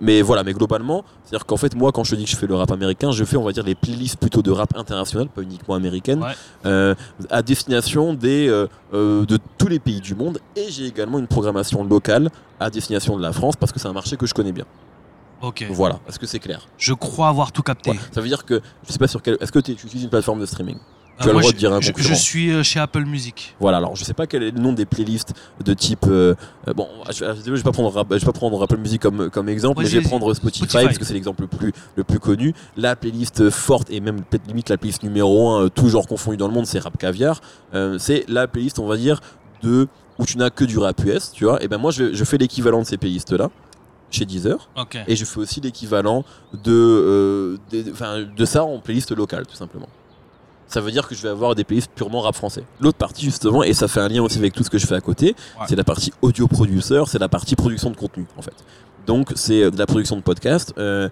Mais 0.00 0.22
voilà, 0.22 0.44
mais 0.44 0.52
globalement, 0.52 1.04
c'est-à-dire 1.24 1.46
qu'en 1.46 1.56
fait, 1.56 1.74
moi, 1.74 1.90
quand 1.92 2.04
je 2.04 2.14
dis 2.16 2.24
que 2.24 2.30
je 2.30 2.36
fais 2.36 2.46
le 2.46 2.54
rap 2.54 2.70
américain, 2.70 3.10
je 3.10 3.24
fais, 3.24 3.36
on 3.36 3.42
va 3.42 3.52
dire, 3.52 3.64
les 3.64 3.74
playlists 3.74 4.18
plutôt 4.18 4.33
de 4.42 4.50
rap 4.50 4.76
international, 4.76 5.28
pas 5.28 5.42
uniquement 5.42 5.74
américaine, 5.74 6.22
Ouais. 6.22 6.32
euh, 6.66 6.94
à 7.30 7.42
destination 7.42 8.14
des, 8.14 8.48
euh, 8.48 8.66
euh, 8.92 9.24
de 9.26 9.38
tous 9.58 9.68
les 9.68 9.78
pays 9.78 10.00
du 10.00 10.14
monde. 10.14 10.38
Et 10.56 10.70
j'ai 10.70 10.86
également 10.86 11.18
une 11.18 11.26
programmation 11.26 11.84
locale 11.84 12.30
à 12.60 12.70
destination 12.70 13.16
de 13.16 13.22
la 13.22 13.32
France 13.32 13.56
parce 13.56 13.72
que 13.72 13.78
c'est 13.80 13.88
un 13.88 13.92
marché 13.92 14.16
que 14.16 14.26
je 14.26 14.34
connais 14.34 14.52
bien. 14.52 14.64
Ok. 15.42 15.66
Voilà, 15.70 16.00
est-ce 16.08 16.18
que 16.18 16.26
c'est 16.26 16.38
clair? 16.38 16.66
Je 16.78 16.94
crois 16.94 17.28
avoir 17.28 17.52
tout 17.52 17.62
capté. 17.62 17.90
Ouais. 17.90 17.98
Ça 18.12 18.20
veut 18.20 18.28
dire 18.28 18.44
que, 18.46 18.60
je 18.86 18.92
sais 18.92 18.98
pas 18.98 19.08
sur 19.08 19.20
quel. 19.20 19.36
Est-ce 19.40 19.52
que 19.52 19.58
tu 19.58 19.72
utilises 19.72 20.04
une 20.04 20.08
plateforme 20.10 20.40
de 20.40 20.46
streaming? 20.46 20.78
Tu 21.20 21.28
as 21.28 21.30
Euh, 21.30 21.32
le 21.34 21.38
droit 21.38 21.42
je- 21.50 21.52
de 21.54 21.58
dire 21.58 21.72
un 21.72 21.80
je, 21.80 21.92
je 21.96 22.12
suis 22.14 22.50
euh, 22.52 22.62
chez 22.62 22.80
Apple 22.80 23.04
Music. 23.04 23.54
Voilà, 23.60 23.76
alors 23.78 23.94
je 23.94 24.04
sais 24.04 24.14
pas 24.14 24.26
quel 24.26 24.42
est 24.42 24.50
le 24.50 24.58
nom 24.60 24.72
des 24.72 24.84
playlists 24.84 25.32
de 25.64 25.72
type. 25.74 26.06
euh, 26.08 26.34
euh, 26.68 26.72
bon, 26.74 26.88
je, 27.12 27.24
vais- 27.24 27.34
je 27.44 27.50
vais 27.52 27.62
pas 27.62 27.70
prendre, 27.72 27.92
je 28.10 28.16
vais 28.16 28.24
pas 28.26 28.32
prendre 28.32 28.60
Apple 28.62 28.78
Music 28.78 29.00
comme, 29.00 29.30
comme 29.30 29.48
exemple, 29.48 29.80
mais 29.82 29.88
je 29.88 29.98
vais 29.98 30.04
prendre 30.04 30.32
Spotify, 30.34 30.64
Spotify. 30.66 30.84
parce 30.86 30.98
que 30.98 31.04
c'est 31.04 31.14
l'exemple 31.14 31.42
le 31.42 31.46
plus, 31.48 31.72
le 31.96 32.02
plus 32.04 32.18
connu. 32.18 32.52
La 32.76 32.96
playlist 32.96 33.48
forte 33.50 33.90
et 33.90 34.00
même 34.00 34.22
peut-être 34.22 34.46
limite 34.48 34.68
la 34.70 34.76
playlist 34.76 35.02
numéro 35.04 35.50
1, 35.50 35.68
tout 35.68 35.88
genre 35.88 36.06
confondu 36.08 36.36
dans 36.36 36.48
le 36.48 36.54
monde, 36.54 36.66
c'est 36.66 36.80
Rap 36.80 36.98
Caviar. 36.98 37.40
Euh, 37.74 37.96
c'est 37.98 38.24
la 38.28 38.48
playlist, 38.48 38.78
on 38.80 38.86
va 38.86 38.96
dire, 38.96 39.20
de 39.62 39.86
où 40.18 40.24
tu 40.26 40.36
n'as 40.38 40.50
que 40.50 40.64
du 40.64 40.78
rap 40.78 41.02
US, 41.04 41.30
tu 41.32 41.44
vois. 41.44 41.62
Et 41.62 41.68
ben 41.68 41.78
moi, 41.78 41.90
je, 41.90 42.12
je 42.14 42.24
fais 42.24 42.38
l'équivalent 42.38 42.80
de 42.80 42.86
ces 42.86 42.96
playlists-là 42.96 43.50
chez 44.10 44.24
Deezer. 44.24 44.68
Ok. 44.76 44.96
Et 45.08 45.16
je 45.16 45.24
fais 45.24 45.38
aussi 45.40 45.60
l'équivalent 45.60 46.24
de, 46.52 46.70
euh, 46.72 47.56
enfin, 47.92 48.22
de 48.36 48.44
ça 48.44 48.62
en 48.64 48.78
playlist 48.78 49.10
locale, 49.10 49.44
tout 49.46 49.56
simplement. 49.56 49.88
Ça 50.66 50.80
veut 50.80 50.90
dire 50.90 51.06
que 51.06 51.14
je 51.14 51.22
vais 51.22 51.28
avoir 51.28 51.54
des 51.54 51.62
playlists 51.64 51.90
purement 51.94 52.20
rap 52.22 52.34
français. 52.34 52.64
L'autre 52.80 52.98
partie, 52.98 53.24
justement, 53.24 53.62
et 53.62 53.72
ça 53.74 53.86
fait 53.88 54.00
un 54.00 54.08
lien 54.08 54.22
aussi 54.22 54.38
avec 54.38 54.52
tout 54.54 54.64
ce 54.64 54.70
que 54.70 54.78
je 54.78 54.86
fais 54.86 54.94
à 54.96 55.00
côté, 55.00 55.36
Ouais. 55.58 55.66
c'est 55.68 55.76
la 55.76 55.84
partie 55.84 56.12
audio 56.22 56.48
producer, 56.48 57.02
c'est 57.06 57.18
la 57.18 57.28
partie 57.28 57.54
production 57.54 57.90
de 57.90 57.96
contenu, 57.96 58.26
en 58.36 58.42
fait. 58.42 58.54
Donc, 59.06 59.32
c'est 59.36 59.62
euh, 59.64 59.70
de 59.70 59.78
la 59.78 59.86
production 59.86 60.16
de 60.16 60.22
podcast. 60.22 60.72
Euh, 60.78 61.08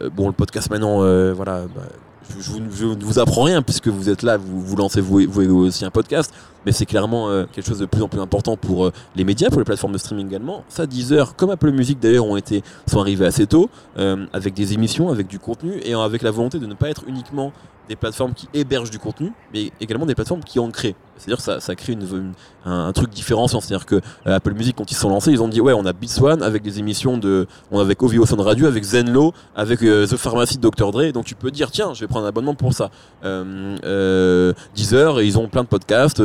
euh, 0.00 0.10
bon, 0.10 0.26
le 0.26 0.32
podcast 0.32 0.68
maintenant, 0.70 1.02
euh, 1.02 1.32
voilà, 1.32 1.62
bah, 1.74 1.82
je, 2.28 2.42
je 2.42 2.50
vous- 2.50 2.60
je 2.74 2.86
ne 2.86 3.04
vous 3.04 3.18
apprends 3.18 3.42
rien 3.44 3.62
puisque 3.62 3.88
vous 3.88 4.08
êtes 4.10 4.22
là, 4.22 4.36
vous, 4.36 4.60
vous 4.60 4.76
lancez 4.76 5.00
vous, 5.00 5.20
vous 5.28 5.56
aussi 5.66 5.84
un 5.84 5.90
podcast, 5.90 6.32
mais 6.66 6.72
c'est 6.72 6.86
clairement 6.86 7.28
euh, 7.28 7.44
quelque 7.52 7.66
chose 7.66 7.78
de 7.78 7.86
plus 7.86 8.02
en 8.02 8.08
plus 8.08 8.20
important 8.20 8.56
pour 8.56 8.86
euh, 8.86 8.92
les 9.16 9.24
médias, 9.24 9.48
pour 9.48 9.58
les 9.58 9.64
plateformes 9.64 9.92
de 9.92 9.98
streaming 9.98 10.26
également. 10.26 10.64
Ça, 10.68 10.86
Deezer, 10.86 11.36
comme 11.36 11.50
Apple 11.50 11.70
Music 11.70 11.98
d'ailleurs, 12.00 12.26
ont 12.26 12.36
été, 12.36 12.62
sont 12.86 13.00
arrivés 13.00 13.26
assez 13.26 13.46
tôt, 13.46 13.70
euh, 13.98 14.26
avec 14.32 14.54
des 14.54 14.72
émissions, 14.72 15.10
avec 15.10 15.26
du 15.26 15.38
contenu, 15.38 15.80
et 15.84 15.94
avec 15.94 16.22
la 16.22 16.30
volonté 16.30 16.58
de 16.58 16.66
ne 16.66 16.74
pas 16.74 16.88
être 16.88 17.04
uniquement 17.06 17.52
des 17.88 17.96
plateformes 17.96 18.32
qui 18.32 18.48
hébergent 18.54 18.90
du 18.90 18.98
contenu, 18.98 19.32
mais 19.52 19.72
également 19.80 20.06
des 20.06 20.14
plateformes 20.14 20.42
qui 20.42 20.58
en 20.58 20.70
créent. 20.70 20.94
C'est-à-dire 21.16 21.36
que 21.36 21.42
ça, 21.42 21.60
ça 21.60 21.74
crée 21.74 21.92
une, 21.92 22.32
un, 22.64 22.92
truc 22.92 23.10
différenciant. 23.10 23.60
C'est-à-dire 23.60 23.86
que 23.86 23.96
euh, 23.96 24.36
Apple 24.36 24.54
Music, 24.54 24.74
quand 24.76 24.90
ils 24.90 24.96
sont 24.96 25.08
lancés, 25.08 25.30
ils 25.30 25.42
ont 25.42 25.48
dit 25.48 25.60
ouais, 25.60 25.72
on 25.72 25.84
a 25.84 25.92
Beats 25.92 26.20
One 26.20 26.42
avec 26.42 26.62
des 26.62 26.78
émissions 26.78 27.16
de, 27.18 27.46
on 27.70 27.78
a 27.78 27.82
avec 27.82 28.02
OVO 28.02 28.26
Sound 28.26 28.40
Radio, 28.40 28.66
avec 28.66 28.82
Zenlo, 28.82 29.32
avec 29.54 29.82
euh, 29.82 30.06
The 30.06 30.16
Pharmacy 30.16 30.58
de 30.58 30.68
Dr 30.68 30.90
Dre. 30.90 31.12
Donc 31.12 31.24
tu 31.24 31.34
peux 31.34 31.50
dire 31.50 31.70
tiens, 31.70 31.92
je 31.94 32.00
vais 32.00 32.06
prendre 32.08 32.26
un 32.26 32.28
abonnement 32.28 32.54
pour 32.54 32.72
ça. 32.72 32.90
Euh, 33.24 33.76
euh, 33.84 34.52
Deezer, 34.74 35.22
ils 35.22 35.38
ont 35.38 35.48
plein 35.48 35.62
de 35.62 35.68
podcasts. 35.68 36.22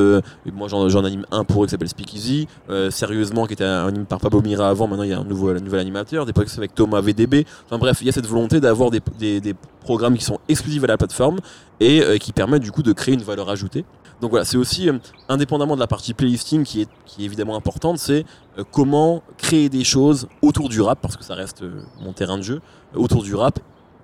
Moi, 0.52 0.68
j'en, 0.68 1.04
anime 1.04 1.26
un 1.32 1.44
pour 1.44 1.64
eux 1.64 1.68
qui 1.68 1.72
s'appelle 1.72 1.90
Speakeasy. 1.90 2.48
Euh, 2.70 2.90
sérieusement, 2.92 3.46
qui 3.46 3.54
était 3.54 3.64
animé 3.64 4.06
par 4.06 4.20
Pablo 4.20 4.42
Mira 4.42 4.70
avant. 4.70 4.88
Maintenant, 4.88 5.04
il 5.04 5.10
y 5.10 5.14
a 5.14 5.20
un 5.20 5.22
un 5.22 5.60
nouvel 5.60 5.80
animateur. 5.80 6.26
Des 6.26 6.34
podcasts 6.34 6.58
avec 6.58 6.74
Thomas 6.76 7.02
VDB. 7.02 7.46
Enfin 7.66 7.78
bref, 7.78 8.00
il 8.02 8.08
y 8.08 8.10
a 8.10 8.14
cette 8.14 8.28
volonté 8.28 8.60
d'avoir 8.60 8.92
des, 8.92 9.02
des, 9.20 9.56
programmes 9.88 10.18
qui 10.18 10.26
sont 10.26 10.40
exclusifs 10.50 10.84
à 10.84 10.88
la 10.88 10.98
plateforme 10.98 11.38
et 11.80 12.02
euh, 12.02 12.18
qui 12.18 12.34
permettent 12.34 12.62
du 12.62 12.74
coup 12.74 12.84
de 12.84 12.92
créer 12.92 13.14
une 13.14 13.22
valeur 13.22 13.50
ajoutée. 13.50 13.86
Donc 14.20 14.32
voilà, 14.32 14.44
c'est 14.44 14.58
aussi, 14.58 14.90
euh, 14.90 14.98
indépendamment 15.30 15.76
de 15.76 15.80
la 15.80 15.88
partie 15.88 16.14
playlisting 16.14 16.64
qui 16.64 16.82
est, 16.82 16.90
qui 17.06 17.22
est 17.22 17.26
évidemment 17.26 17.56
importante, 17.56 17.98
c'est 17.98 18.26
euh, 18.58 18.64
comment 18.70 19.24
créer 19.38 19.70
des 19.70 19.86
choses 19.86 20.28
autour 20.42 20.68
du 20.68 20.82
rap, 20.82 21.00
parce 21.02 21.16
que 21.16 21.24
ça 21.24 21.36
reste 21.36 21.64
mon 22.02 22.12
terrain 22.12 22.38
de 22.38 22.44
jeu, 22.44 22.62
autour 22.96 23.24
du 23.24 23.34
rap, 23.34 23.60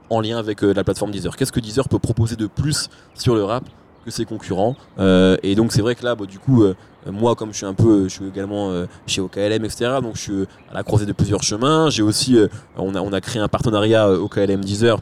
en 0.10 0.22
lien 0.22 0.38
avec 0.38 0.62
la 0.62 0.84
plateforme 0.84 1.12
Deezer. 1.12 1.36
Qu'est-ce 1.36 1.52
que 1.52 1.60
Deezer 1.60 1.90
peut 1.90 2.00
proposer 2.00 2.38
de 2.38 2.48
plus 2.48 2.90
sur 3.14 3.36
le 3.36 3.44
rap 3.44 3.64
que 4.04 4.12
ses 4.12 4.26
concurrents 4.26 4.76
Euh, 5.00 5.38
Et 5.44 5.56
donc 5.56 5.72
c'est 5.72 5.82
vrai 5.82 5.96
que 5.96 6.04
là, 6.06 6.16
bah, 6.16 6.26
du 6.26 6.40
coup, 6.40 6.64
euh, 6.64 6.76
moi 7.08 7.36
comme 7.36 7.52
je 7.52 7.58
suis 7.58 7.66
un 7.66 7.74
peu, 7.74 8.04
je 8.04 8.10
suis 8.10 8.28
également 8.28 8.70
euh, 8.72 8.86
chez 9.08 9.22
OKLM, 9.22 9.64
etc. 9.66 10.00
Donc 10.02 10.16
je 10.16 10.22
suis 10.22 10.42
à 10.70 10.74
la 10.76 10.84
croisée 10.84 11.06
de 11.06 11.14
plusieurs 11.14 11.44
chemins. 11.44 11.90
J'ai 11.90 12.04
aussi, 12.04 12.38
on, 12.78 12.96
a, 12.96 13.02
on 13.02 13.12
a 13.14 13.22
créé 13.22 13.42
un 13.42 13.48
partenariat 13.48 14.10
OKLM 14.10 14.62
Deezer 14.64 15.00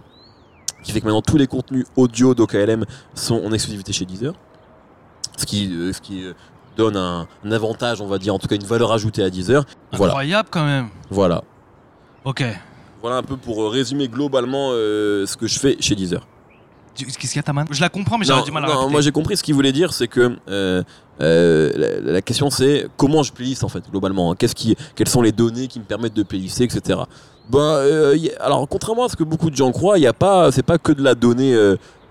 qui 0.84 0.92
fait 0.92 1.00
que 1.00 1.06
maintenant 1.06 1.22
tous 1.22 1.38
les 1.38 1.48
contenus 1.48 1.86
audio 1.96 2.34
d'OKLM 2.34 2.86
sont 3.14 3.42
en 3.44 3.52
exclusivité 3.52 3.94
chez 3.94 4.06
Deezer. 4.06 4.34
Ce 5.38 5.46
qui, 5.46 5.68
ce 5.94 6.02
qui 6.02 6.24
donne 6.78 6.96
un, 6.98 7.28
un 7.44 7.52
avantage, 7.52 8.02
on 8.02 8.08
va 8.08 8.18
dire, 8.18 8.34
en 8.34 8.40
tout 8.40 8.48
cas 8.48 8.56
une 8.56 8.64
valeur 8.64 8.92
ajoutée 8.92 9.24
à 9.24 9.30
Deezer. 9.30 9.64
Voilà, 9.92 10.14
Incroyable 10.14 10.50
quand 10.52 10.66
même. 10.66 10.88
voilà. 11.10 11.44
Ok. 12.26 12.44
Voilà 13.02 13.18
un 13.18 13.24
peu 13.24 13.36
pour 13.38 13.72
résumer 13.72 14.08
globalement 14.08 14.70
ce 14.72 15.36
que 15.38 15.48
je 15.48 15.58
fais 15.60 15.78
chez 15.80 15.96
Deezer. 15.96 16.28
Qu'est-ce 16.96 17.18
qu'il 17.18 17.36
y 17.36 17.40
a, 17.40 17.44
Taman 17.44 17.66
Je 17.72 17.80
la 17.82 17.90
comprends, 17.90 18.18
mais 18.18 18.26
j'aurais 18.26 18.44
du 18.44 18.52
mal 18.52 18.64
à 18.66 18.68
non, 18.68 18.74
répéter. 18.74 18.92
moi 18.92 19.02
j'ai 19.02 19.12
compris 19.12 19.38
ce 19.38 19.44
qu'il 19.44 19.54
voulait 19.56 19.72
dire, 19.72 19.94
c'est 19.94 20.08
que 20.08 20.38
euh, 20.50 20.84
euh, 21.22 21.72
la, 22.04 22.12
la 22.14 22.22
question 22.22 22.50
c'est 22.50 22.88
comment 22.98 23.24
je 23.24 23.32
playlist 23.32 23.64
en 23.64 23.70
fait 23.70 23.84
globalement. 23.90 24.32
hein. 24.32 24.36
Qu'est-ce 24.38 24.56
qui, 24.56 24.76
quelles 24.96 25.08
sont 25.10 25.22
les 25.22 25.32
données 25.32 25.68
qui 25.68 25.80
me 25.80 25.86
permettent 25.86 26.14
de 26.16 26.24
playlister, 26.24 26.66
etc. 26.66 27.00
Ben, 27.50 27.60
euh, 27.60 28.16
a- 28.40 28.44
alors 28.46 28.68
contrairement 28.68 29.06
à 29.06 29.10
ce 29.10 29.16
que 29.16 29.24
beaucoup 29.24 29.50
de 29.50 29.56
gens 29.56 29.72
croient, 29.72 29.98
il 29.98 30.02
y 30.02 30.08
a 30.08 30.14
pas, 30.14 30.52
c'est 30.52 30.64
pas 30.64 30.78
que 30.78 30.92
de 30.92 31.02
la 31.04 31.16
donnée 31.16 31.56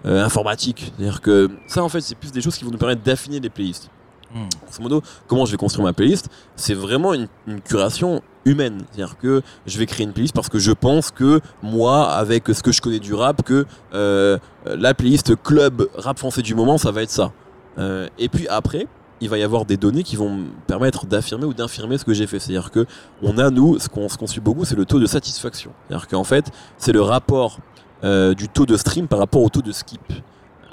informatique. 0.05 0.93
C'est-à-dire 0.97 1.21
que 1.21 1.51
ça 1.67 1.83
en 1.85 1.89
fait 1.89 2.01
c'est 2.01 2.15
plus 2.17 2.33
des 2.33 2.41
choses 2.41 2.57
qui 2.57 2.65
vont 2.65 2.71
nous 2.71 2.79
permettre 2.79 3.03
d'affiner 3.03 3.41
les 3.41 3.51
playlists. 3.51 3.91
Hmm. 4.35 4.47
Grosso 4.65 4.83
modo, 4.83 5.03
comment 5.27 5.45
je 5.45 5.51
vais 5.51 5.57
construire 5.57 5.85
ma 5.85 5.93
playlist? 5.93 6.29
C'est 6.57 6.75
vraiment 6.75 7.15
une, 7.15 7.27
une 7.49 7.61
curation 7.61 8.23
humaine. 8.45 8.83
C'est-à-dire 8.91 9.19
que 9.19 9.43
je 9.67 9.79
vais 9.79 9.87
créer 9.87 10.07
une 10.07 10.13
playlist 10.13 10.35
parce 10.35 10.49
que 10.49 10.59
je 10.59 10.73
pense 10.73 11.11
que 11.11 11.41
moi, 11.63 12.11
avec 12.11 12.49
ce 12.49 12.63
que 12.63 12.73
je 12.73 12.81
connais 12.81 12.99
du 12.99 13.15
rap, 13.15 13.43
que 13.43 13.67
euh, 13.95 14.39
la 14.65 14.95
playlist 14.95 15.35
club 15.43 15.89
rap 15.95 16.19
français 16.19 16.43
du 16.43 16.55
moment, 16.55 16.79
ça 16.79 16.91
va 16.91 17.03
être 17.03 17.11
ça. 17.11 17.33
Euh, 17.79 18.09
et 18.19 18.29
puis 18.29 18.49
après, 18.49 18.87
il 19.21 19.29
va 19.29 19.39
y 19.39 19.43
avoir 19.43 19.65
des 19.65 19.77
données 19.77 20.03
qui 20.03 20.17
vont 20.17 20.31
me 20.31 20.47
permettre 20.67 21.07
d'affirmer 21.07 21.45
ou 21.45 21.55
d'infirmer 21.55 21.99
ce 21.99 22.05
que 22.05 22.15
j'ai 22.15 22.27
fait. 22.27 22.39
C'est-à-dire 22.39 22.71
que 22.71 22.87
on 23.23 23.39
a 23.39 23.51
nous, 23.51 23.79
ce 23.79 23.89
qu'on 23.89 24.27
suit 24.27 24.41
beaucoup, 24.41 24.65
c'est 24.65 24.77
le 24.77 24.87
taux 24.87 24.99
de 24.99 25.07
satisfaction. 25.07 25.73
C'est-à-dire 25.87 26.09
qu'en 26.09 26.25
fait, 26.25 26.51
c'est 26.79 26.93
le 26.93 27.03
rapport 27.03 27.59
euh, 28.03 28.35
du 28.35 28.49
taux 28.49 28.67
de 28.67 28.77
stream 28.77 29.09
par 29.09 29.19
rapport 29.19 29.43
au 29.43 29.51
taux 29.51 29.63
de 29.63 29.73
skip. 29.73 30.01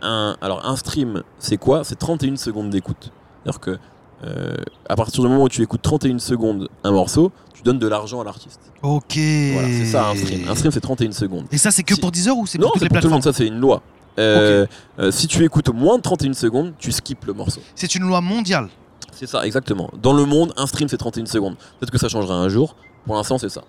Alors 0.02 0.66
un 0.66 0.76
stream, 0.76 1.24
c'est 1.40 1.58
quoi? 1.58 1.84
C'est 1.84 1.96
31 1.96 2.36
secondes 2.36 2.70
d'écoute. 2.70 3.12
C'est-à-dire 3.44 3.60
que 3.60 3.78
euh, 4.24 4.56
à 4.90 4.96
partir 4.96 5.24
du 5.24 5.30
moment 5.30 5.44
où 5.44 5.50
tu 5.50 5.62
écoutes 5.62 5.82
31 5.82 6.20
secondes 6.20 6.70
un 6.84 6.92
morceau, 6.92 7.32
tu 7.54 7.62
donnes 7.64 7.80
de 7.80 7.88
l'argent 7.88 8.22
à 8.22 8.24
l'artiste. 8.24 8.60
Ok. 8.82 9.18
Voilà, 9.54 9.68
c'est 9.68 9.86
ça 9.86 10.08
un 10.10 10.16
stream. 10.16 10.48
Un 10.50 10.56
stream, 10.56 10.72
c'est 10.72 10.80
31 10.82 11.12
secondes. 11.12 11.46
Et 11.52 11.58
ça, 11.58 11.72
c'est 11.72 11.84
que 11.84 11.96
Si- 11.96 12.02
pour 12.02 12.12
Deezer 12.12 12.38
ou 12.38 12.46
c'est 12.48 12.58
Non, 12.58 12.66
pour 12.68 12.74
toutes 12.74 12.80
c'est 12.82 12.86
les 12.86 12.90
pour 12.90 13.00
tout 13.02 13.08
le 13.08 13.14
monde, 13.14 13.24
ça 13.24 13.34
c'est 13.34 13.48
une 13.48 13.60
loi. 13.60 13.82
Euh, 14.20 14.66
euh, 15.00 15.12
si 15.12 15.28
tu 15.28 15.44
écoutes 15.46 15.70
moins 15.70 15.98
de 15.98 16.02
31 16.02 16.34
secondes, 16.34 16.74
tu 16.80 16.92
skips 16.92 17.26
le 17.26 17.34
morceau. 17.34 17.62
C'est 17.76 17.94
une 17.96 18.04
loi 18.08 18.20
mondiale. 18.22 18.70
C'est 19.12 19.28
ça, 19.28 19.46
exactement. 19.46 19.90
Dans 20.02 20.14
le 20.14 20.26
monde, 20.26 20.54
un 20.58 20.66
stream 20.68 20.90
c'est 20.90 20.98
31 20.98 21.26
secondes. 21.28 21.56
Peut-être 21.80 21.92
que 21.92 21.98
ça 22.00 22.10
changera 22.10 22.36
un 22.36 22.50
jour. 22.50 22.76
Pour 23.06 23.16
l'instant, 23.16 23.38
c'est 23.38 23.50
ça. 23.50 23.64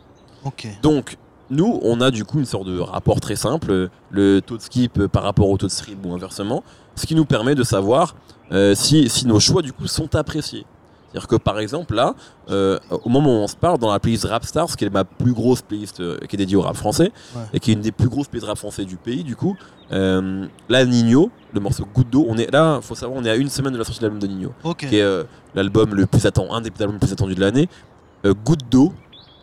Ok. 0.44 0.66
Donc, 0.82 1.16
nous, 1.50 1.78
on 1.82 2.00
a 2.00 2.10
du 2.10 2.24
coup 2.24 2.38
une 2.38 2.44
sorte 2.46 2.66
de 2.66 2.78
rapport 2.78 3.20
très 3.20 3.36
simple, 3.36 3.88
le 4.10 4.40
taux 4.40 4.56
de 4.56 4.62
skip 4.62 5.06
par 5.06 5.22
rapport 5.22 5.48
au 5.48 5.56
taux 5.58 5.66
de 5.66 5.72
stream 5.72 5.98
ou 6.04 6.12
inversement, 6.14 6.62
ce 6.98 7.06
qui 7.06 7.14
nous 7.14 7.24
permet 7.24 7.54
de 7.54 7.62
savoir 7.62 8.14
euh, 8.52 8.74
si, 8.74 9.08
si 9.08 9.26
nos 9.26 9.40
choix 9.40 9.62
du 9.62 9.72
coup 9.72 9.86
sont 9.86 10.14
appréciés. 10.14 10.66
C'est-à-dire 11.10 11.28
que 11.28 11.36
par 11.36 11.58
exemple 11.58 11.94
là, 11.94 12.14
euh, 12.50 12.78
au 13.04 13.08
moment 13.08 13.30
où 13.30 13.42
on 13.42 13.46
se 13.46 13.56
parle, 13.56 13.78
dans 13.78 13.90
la 13.90 13.98
playlist 13.98 14.24
Rap 14.26 14.44
Stars, 14.44 14.76
qui 14.76 14.84
est 14.84 14.90
ma 14.90 15.04
plus 15.04 15.32
grosse 15.32 15.62
playlist 15.62 16.00
euh, 16.00 16.18
qui 16.28 16.36
est 16.36 16.38
dédiée 16.38 16.56
au 16.56 16.60
rap 16.60 16.76
français, 16.76 17.12
Ouais. 17.34 17.42
et 17.54 17.60
qui 17.60 17.70
est 17.70 17.74
une 17.74 17.80
des 17.80 17.92
plus 17.92 18.08
grosses 18.10 18.28
playlists 18.28 18.48
rap 18.48 18.58
français 18.58 18.84
du 18.84 18.96
pays 18.96 19.24
du 19.24 19.34
coup, 19.34 19.56
là 19.90 20.84
Nino, 20.84 21.30
le 21.54 21.60
morceau 21.60 21.86
Goutte 21.94 22.10
d'eau, 22.10 22.26
on 22.28 22.36
est 22.36 22.50
là, 22.52 22.80
faut 22.82 22.94
savoir, 22.94 23.18
on 23.18 23.24
est 23.24 23.30
à 23.30 23.36
une 23.36 23.48
semaine 23.48 23.72
de 23.72 23.78
la 23.78 23.84
sortie 23.84 24.00
de 24.00 24.04
l'album 24.04 24.20
de 24.20 24.26
Nino 24.26 24.52
qui 24.90 24.96
est 24.98 25.24
l'album 25.54 25.94
le 25.94 26.04
plus 26.06 26.26
attendu, 26.26 26.50
un 26.52 26.60
des 26.60 26.70
albums 26.78 26.94
les 26.96 26.98
plus 27.00 27.12
attendus 27.12 27.34
de 27.34 27.40
l'année. 27.40 27.68
Goutte 28.44 28.68
d'eau, 28.70 28.92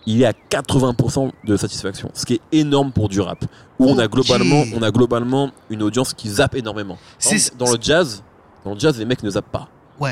il 0.05 0.21
est 0.21 0.25
à 0.25 0.31
80% 0.31 1.31
de 1.43 1.57
satisfaction, 1.57 2.09
ce 2.13 2.25
qui 2.25 2.35
est 2.35 2.41
énorme 2.51 2.91
pour 2.91 3.09
du 3.09 3.21
rap. 3.21 3.45
Où 3.79 3.89
on 3.89 3.97
a 3.97 4.07
globalement, 4.07 4.63
on 4.75 4.81
a 4.81 4.91
globalement 4.91 5.51
une 5.69 5.83
audience 5.83 6.13
qui 6.13 6.29
zappe 6.29 6.55
énormément. 6.55 6.97
Exemple, 7.19 7.57
dans 7.57 7.71
le 7.71 7.77
jazz, 7.81 8.23
dans 8.63 8.73
le 8.73 8.79
jazz, 8.79 8.97
les 8.97 9.05
mecs 9.05 9.23
ne 9.23 9.29
zappent 9.29 9.51
pas. 9.51 9.67
Ouais. 9.99 10.11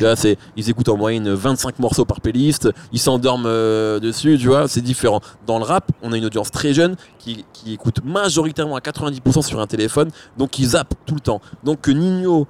Ils 0.55 0.69
écoutent 0.69 0.89
en 0.89 0.97
moyenne 0.97 1.29
25 1.29 1.79
morceaux 1.79 2.05
par 2.05 2.21
playlist, 2.21 2.69
ils 2.93 2.99
s'endorment 2.99 3.47
euh, 3.47 3.99
dessus, 3.99 4.37
tu 4.39 4.47
vois, 4.47 4.67
c'est 4.67 4.81
différent. 4.81 5.19
Dans 5.45 5.57
le 5.57 5.65
rap, 5.65 5.91
on 6.01 6.13
a 6.13 6.17
une 6.17 6.25
audience 6.25 6.51
très 6.51 6.73
jeune 6.73 6.95
qui, 7.19 7.45
qui 7.51 7.73
écoute 7.73 7.97
majoritairement 8.03 8.77
à 8.77 8.79
90% 8.79 9.41
sur 9.41 9.59
un 9.59 9.67
téléphone, 9.67 10.09
donc 10.37 10.57
ils 10.57 10.67
zappent 10.67 10.95
tout 11.05 11.15
le 11.15 11.19
temps. 11.19 11.41
Donc 11.63 11.81
que 11.81 11.91
Nino 11.91 12.47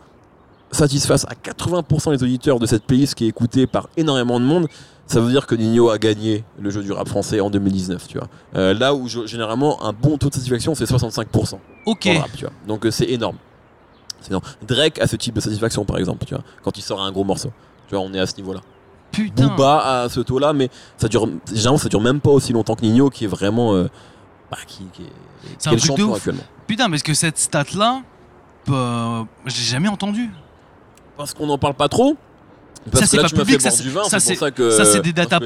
satisfasse 0.74 1.26
à 1.26 1.34
80% 1.36 2.12
les 2.12 2.22
auditeurs 2.24 2.60
de 2.60 2.66
cette 2.66 2.84
playlist 2.84 3.16
qui 3.16 3.26
est 3.26 3.30
écoutée 3.30 3.68
par 3.68 3.88
énormément 3.98 4.40
de 4.40 4.46
monde, 4.46 4.68
ça 5.08 5.20
veut 5.20 5.30
dire 5.32 5.46
que 5.48 5.56
Nino 5.56 5.90
a 5.90 5.98
gagné 5.98 6.44
le 6.60 6.70
jeu 6.70 6.82
du 6.84 6.92
rap 6.92 7.08
français 7.08 7.40
en 7.40 7.50
2019, 7.50 8.08
tu 8.08 8.18
vois. 8.18 8.28
Euh, 8.56 8.74
là 8.74 8.94
où 8.94 9.08
je- 9.08 9.26
généralement 9.26 9.84
un 9.86 9.94
bon 9.94 10.18
taux 10.18 10.30
de 10.30 10.34
satisfaction 10.34 10.76
c'est 10.76 10.86
65% 10.86 11.60
Ok. 11.86 12.10
rap, 12.20 12.30
tu 12.36 12.46
vois. 12.46 12.54
Donc 12.68 12.86
euh, 12.86 12.92
c'est 12.92 13.06
énorme. 13.10 13.38
Énorme. 14.28 14.44
Drake 14.68 15.00
a 15.00 15.08
ce 15.08 15.16
type 15.18 15.36
de 15.36 15.42
satisfaction 15.42 15.84
par 15.86 15.98
exemple, 15.98 16.26
tu 16.26 16.34
vois, 16.34 16.44
quand 16.64 16.78
il 16.78 16.82
sort 16.82 17.02
un 17.02 17.12
gros 17.12 17.24
morceau. 17.26 17.52
Tu 17.90 17.96
vois, 17.96 18.04
on 18.04 18.14
est 18.14 18.20
à 18.20 18.26
ce 18.26 18.36
niveau-là. 18.38 18.62
Putain. 19.12 19.48
Booba 19.48 20.04
à 20.04 20.10
ce 20.10 20.22
taux-là, 20.22 20.54
mais 20.54 20.70
ça 20.98 21.08
dure, 21.08 21.28
généralement 21.54 21.78
ça 21.78 21.90
dure 21.90 22.02
même 22.02 22.20
pas 22.22 22.32
aussi 22.32 22.54
longtemps 22.54 22.76
que 22.76 22.82
Nino 22.82 23.10
qui 23.10 23.26
est 23.26 23.28
vraiment, 23.28 23.76
euh, 23.76 23.90
bah, 24.50 24.58
qui, 24.66 24.86
qui 24.94 25.04
est, 25.04 25.06
C'est 25.60 25.70
qui 25.70 25.76
est 25.76 25.78
le 25.80 25.86
champion 25.86 26.14
actuellement. 26.16 26.42
Putain, 26.66 26.90
parce 26.90 27.04
que 27.04 27.14
cette 27.14 27.38
stat-là, 27.38 28.02
je 28.68 28.74
l'ai 29.46 29.52
jamais 29.52 29.90
entendue. 29.90 30.30
Parce 31.18 31.34
qu'on 31.34 31.48
n'en 31.48 31.58
parle 31.58 31.76
pas 31.76 31.88
trop. 31.88 32.16
Parce 32.92 33.06
Ça, 33.06 33.10
c'est 33.12 33.18
pas 33.22 33.30
public, 33.30 33.62
ça, 33.62 33.70
boire 33.70 33.82
du 33.82 33.90
vin, 33.90 34.04
ça, 34.04 34.20
c'est 34.20 34.36
pour 34.36 34.72
ça 34.72 34.86
c'est 34.86 35.00
des 35.02 35.14
data, 35.14 35.40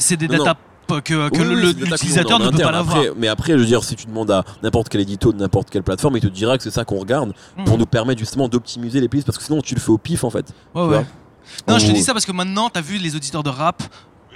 c'est 0.00 0.16
des 0.16 0.28
data 0.28 0.56
que, 1.04 1.28
Oui, 1.30 1.74
l'utilisateur 1.74 2.38
ne 2.38 2.50
peut 2.50 2.58
pas 2.58 2.70
l'avoir. 2.70 3.02
Mais 3.16 3.28
après, 3.28 3.52
je 3.54 3.58
veux 3.58 3.66
dire, 3.66 3.82
si 3.84 3.96
tu 3.96 4.06
demandes 4.06 4.30
à 4.30 4.44
n'importe 4.62 4.88
quel 4.88 5.00
édito 5.00 5.32
de 5.32 5.38
n'importe 5.38 5.68
quelle 5.68 5.82
plateforme, 5.82 6.16
il 6.16 6.20
te 6.20 6.28
dira 6.28 6.56
que 6.56 6.62
c'est 6.62 6.70
ça 6.70 6.84
qu'on 6.84 6.98
regarde 6.98 7.32
pour 7.64 7.74
Mhm. 7.74 7.80
nous 7.80 7.86
permettre 7.86 8.18
justement 8.20 8.48
d'optimiser 8.48 9.00
les 9.00 9.08
pistes 9.08 9.26
parce 9.26 9.36
que 9.38 9.44
sinon 9.44 9.60
tu 9.60 9.74
le 9.74 9.80
fais 9.80 9.90
au 9.90 9.98
pif 9.98 10.24
en 10.24 10.30
fait. 10.30 10.46
Ouais, 10.74 10.84
ouais. 10.84 11.06
Non, 11.68 11.78
je 11.78 11.86
te 11.88 11.92
dis 11.92 12.02
ça 12.02 12.12
parce 12.12 12.24
que 12.26 12.32
maintenant, 12.32 12.70
t'as 12.70 12.80
vu 12.80 12.98
les 12.98 13.14
auditeurs 13.16 13.42
de 13.42 13.50
rap. 13.50 13.82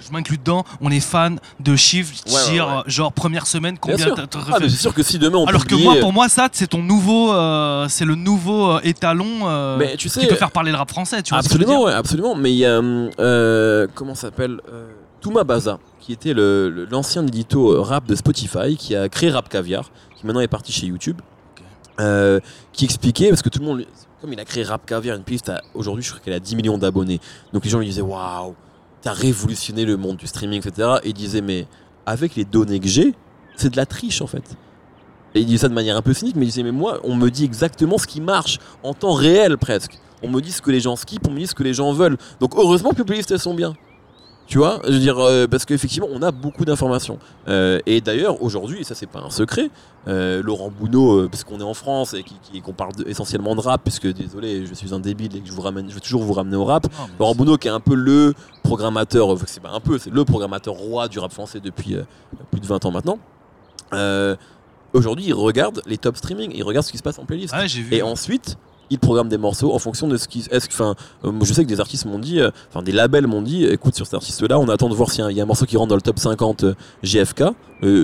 Je 0.06 0.12
m'inclus 0.12 0.38
dedans, 0.38 0.64
on 0.80 0.90
est 0.90 1.00
fan 1.00 1.38
de 1.60 1.76
chiffres, 1.76 2.12
Ouais, 2.26 2.32
ouais, 2.34 2.50
dire, 2.50 2.66
ouais. 2.68 2.82
genre 2.90 3.12
première 3.12 3.46
semaine, 3.46 3.74
Bien 3.74 3.96
combien 3.96 4.14
t'as 4.14 4.38
Ah, 4.52 4.58
mais 4.60 4.68
c'est 4.68 4.76
sûr 4.76 4.94
que 4.94 5.02
si 5.02 5.18
demain 5.18 5.38
on 5.38 5.44
Alors 5.46 5.66
que 5.66 5.74
moi, 5.74 5.96
pour 5.96 6.12
moi, 6.12 6.28
ça, 6.28 6.48
c'est 6.52 6.68
ton 6.68 6.82
nouveau, 6.82 7.32
euh, 7.32 7.86
c'est 7.88 8.04
le 8.04 8.14
nouveau 8.14 8.70
euh, 8.72 8.80
étalon 8.82 9.26
euh, 9.44 9.76
Mais 9.78 9.96
tu 9.96 10.08
sais, 10.08 10.20
qui 10.20 10.26
peut 10.26 10.34
faire 10.36 10.50
parler 10.50 10.70
le 10.72 10.76
rap 10.78 10.90
français, 10.90 11.22
tu 11.22 11.30
vois. 11.30 11.38
absolument, 11.38 11.82
ouais, 11.84 11.92
absolument. 11.92 12.34
Mais 12.34 12.52
il 12.52 12.58
y 12.58 12.66
a 12.66 12.80
comment 13.94 14.14
ça 14.14 14.22
s'appelle 14.28 14.60
Touma 15.20 15.44
Baza, 15.44 15.78
qui 16.00 16.12
était 16.12 16.32
le- 16.32 16.70
le- 16.70 16.84
l'ancien 16.86 17.26
édito 17.26 17.82
rap 17.82 18.06
de 18.06 18.14
Spotify, 18.14 18.76
qui 18.76 18.96
a 18.96 19.08
créé 19.08 19.30
Rap 19.30 19.48
Caviar, 19.48 19.90
qui 20.16 20.26
maintenant 20.26 20.40
est 20.40 20.48
parti 20.48 20.72
chez 20.72 20.86
YouTube, 20.86 21.20
qui 22.72 22.84
expliquait 22.84 23.28
parce 23.28 23.42
que 23.42 23.48
tout 23.50 23.58
le 23.60 23.66
monde, 23.66 23.84
comme 24.20 24.32
il 24.32 24.40
a 24.40 24.44
créé 24.44 24.62
Rap 24.64 24.86
Caviar, 24.86 25.16
une 25.16 25.22
piste, 25.22 25.52
aujourd'hui 25.74 26.02
je 26.04 26.10
crois 26.10 26.20
qu'elle 26.24 26.32
a 26.34 26.40
10 26.40 26.56
millions 26.56 26.78
d'abonnés. 26.78 27.20
Donc 27.52 27.64
les 27.64 27.70
gens 27.70 27.78
lui 27.78 27.86
disaient 27.86 28.00
waouh, 28.00 28.54
t'as 29.02 29.12
révolutionné 29.12 29.84
le 29.84 29.96
monde 29.96 30.16
du 30.16 30.26
streaming, 30.26 30.66
etc. 30.66 30.98
Et 31.02 31.08
il 31.08 31.14
disait 31.14 31.40
mais 31.40 31.66
avec 32.06 32.36
les 32.36 32.44
données 32.44 32.80
que 32.80 32.88
j'ai, 32.88 33.14
c'est 33.56 33.70
de 33.70 33.76
la 33.76 33.86
triche 33.86 34.22
en 34.22 34.26
fait. 34.26 34.56
Et 35.34 35.40
il 35.40 35.46
dit 35.46 35.58
ça 35.58 35.68
de 35.68 35.74
manière 35.74 35.96
un 35.96 36.02
peu 36.02 36.12
cynique, 36.12 36.36
mais 36.36 36.44
il 36.44 36.48
disait 36.48 36.62
mais 36.62 36.72
moi, 36.72 37.00
on 37.04 37.14
me 37.14 37.30
dit 37.30 37.44
exactement 37.44 37.98
ce 37.98 38.06
qui 38.06 38.20
marche 38.20 38.58
en 38.82 38.94
temps 38.94 39.12
réel 39.12 39.58
presque. 39.58 39.98
On 40.22 40.28
me 40.28 40.40
dit 40.40 40.52
ce 40.52 40.60
que 40.60 40.70
les 40.70 40.80
gens 40.80 40.96
skippent, 40.96 41.28
on 41.28 41.32
me 41.32 41.38
dit 41.38 41.46
ce 41.46 41.54
que 41.54 41.62
les 41.62 41.74
gens 41.74 41.92
veulent. 41.92 42.18
Donc 42.40 42.54
heureusement 42.56 42.90
que 42.90 42.98
les 42.98 43.04
playlists 43.04 43.30
elles 43.30 43.38
sont 43.38 43.54
bien. 43.54 43.74
Tu 44.50 44.58
vois, 44.58 44.80
je 44.84 44.90
veux 44.94 44.98
dire, 44.98 45.16
euh, 45.18 45.46
parce 45.46 45.64
qu'effectivement, 45.64 46.08
on 46.10 46.22
a 46.22 46.32
beaucoup 46.32 46.64
d'informations. 46.64 47.20
Euh, 47.46 47.78
et 47.86 48.00
d'ailleurs, 48.00 48.42
aujourd'hui, 48.42 48.80
et 48.80 48.84
ça 48.84 48.96
c'est 48.96 49.06
pas 49.06 49.20
un 49.20 49.30
secret, 49.30 49.70
euh, 50.08 50.42
Laurent 50.42 50.70
Bounot, 50.76 51.20
euh, 51.20 51.28
parce 51.30 51.44
qu'on 51.44 51.60
est 51.60 51.62
en 51.62 51.72
France 51.72 52.14
et 52.14 52.60
qu'on 52.60 52.72
parle 52.72 52.92
de- 52.96 53.08
essentiellement 53.08 53.54
de 53.54 53.60
rap, 53.60 53.80
puisque 53.84 54.08
désolé, 54.12 54.66
je 54.66 54.74
suis 54.74 54.92
un 54.92 54.98
débile 54.98 55.36
et 55.36 55.40
que 55.40 55.46
je 55.46 55.52
vous 55.52 55.62
ramène, 55.62 55.88
je 55.88 55.94
vais 55.94 56.00
toujours 56.00 56.24
vous 56.24 56.32
ramener 56.32 56.56
au 56.56 56.64
rap. 56.64 56.88
Laurent 57.20 57.36
Bounot 57.36 57.58
qui 57.58 57.68
est 57.68 57.70
un 57.70 57.78
peu 57.78 57.94
le 57.94 58.34
programmateur, 58.64 59.28
enfin, 59.28 59.44
c'est 59.46 59.62
pas 59.62 59.70
un 59.70 59.78
peu, 59.78 59.98
c'est 59.98 60.10
le 60.10 60.24
programmateur 60.24 60.74
roi 60.74 61.06
du 61.06 61.20
rap 61.20 61.32
français 61.32 61.60
depuis 61.60 61.94
plus 62.50 62.60
de 62.60 62.66
20 62.66 62.84
ans 62.86 62.90
maintenant. 62.90 63.18
Aujourd'hui, 64.92 65.26
il 65.28 65.34
regarde 65.34 65.80
les 65.86 65.96
top 65.96 66.16
streaming, 66.16 66.50
il 66.54 66.64
regarde 66.64 66.84
ce 66.84 66.90
qui 66.90 66.98
se 66.98 67.02
passe 67.04 67.20
en 67.20 67.24
playlist. 67.24 67.54
Vu. 67.82 67.94
Et 67.94 68.02
ensuite, 68.02 68.56
il 68.90 68.98
programme 68.98 69.28
des 69.28 69.38
morceaux 69.38 69.72
en 69.72 69.78
fonction 69.78 70.08
de 70.08 70.16
ce 70.16 70.28
qui. 70.28 70.44
Est-ce 70.50 70.68
que, 70.68 70.74
enfin, 70.74 70.94
euh, 71.24 71.32
je 71.42 71.52
sais 71.52 71.62
que 71.64 71.68
des 71.68 71.80
artistes 71.80 72.04
m'ont 72.04 72.18
dit, 72.18 72.40
euh, 72.40 72.50
enfin, 72.68 72.82
des 72.82 72.92
labels 72.92 73.26
m'ont 73.26 73.42
dit, 73.42 73.64
écoute, 73.64 73.94
sur 73.94 74.04
cet 74.04 74.14
artiste-là, 74.14 74.58
on 74.58 74.68
attend 74.68 74.88
de 74.88 74.94
voir 74.94 75.10
s'il 75.10 75.24
y 75.30 75.34
y, 75.34 75.40
a 75.40 75.44
un 75.44 75.46
morceau 75.46 75.64
qui 75.64 75.76
rentre 75.76 75.88
dans 75.88 75.94
le 75.94 76.02
top 76.02 76.18
50 76.18 76.64
euh, 76.64 76.74
GFK. 77.02 77.44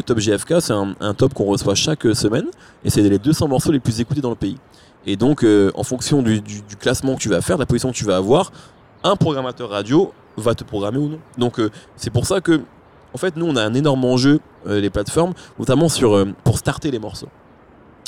Top 0.07 0.18
GFK, 0.18 0.55
c'est 0.61 0.72
un, 0.72 1.14
top 1.14 1.35
qu'on 1.35 1.44
reçoit 1.44 1.75
chaque 1.75 2.05
semaine, 2.14 2.46
et 2.83 2.88
c'est 2.88 3.03
les 3.03 3.18
200 3.18 3.49
morceaux 3.49 3.72
les 3.72 3.81
plus 3.81 4.01
écoutés 4.01 4.22
dans 4.22 4.31
le 4.31 4.37
pays. 4.37 4.57
Et 5.05 5.16
donc, 5.16 5.44
en 5.75 5.83
fonction 5.83 6.22
du, 6.22 6.40
classement 6.81 7.14
que 7.14 7.20
tu 7.20 7.29
vas 7.29 7.42
faire, 7.42 7.57
de 7.57 7.62
la 7.62 7.66
position 7.66 7.90
que 7.90 7.96
tu 7.96 8.07
vas 8.07 8.16
avoir, 8.16 8.53
un 9.05 9.16
programmateur 9.16 9.68
radio 9.68 10.12
va 10.38 10.55
te 10.55 10.64
programmer 10.64 10.96
ou 10.96 11.09
non. 11.09 11.18
Donc, 11.37 11.61
c'est 11.96 12.09
pour 12.09 12.25
ça 12.25 12.40
que, 12.40 12.62
en 13.12 13.18
fait, 13.18 13.37
nous, 13.37 13.44
on 13.44 13.55
a 13.55 13.62
un 13.62 13.75
énorme 13.75 14.03
enjeu, 14.07 14.40
les 14.66 14.88
plateformes, 14.88 15.35
notamment 15.59 15.90
sur, 15.90 16.27
pour 16.42 16.57
starter 16.57 16.90
les 16.90 16.99
morceaux. 16.99 17.29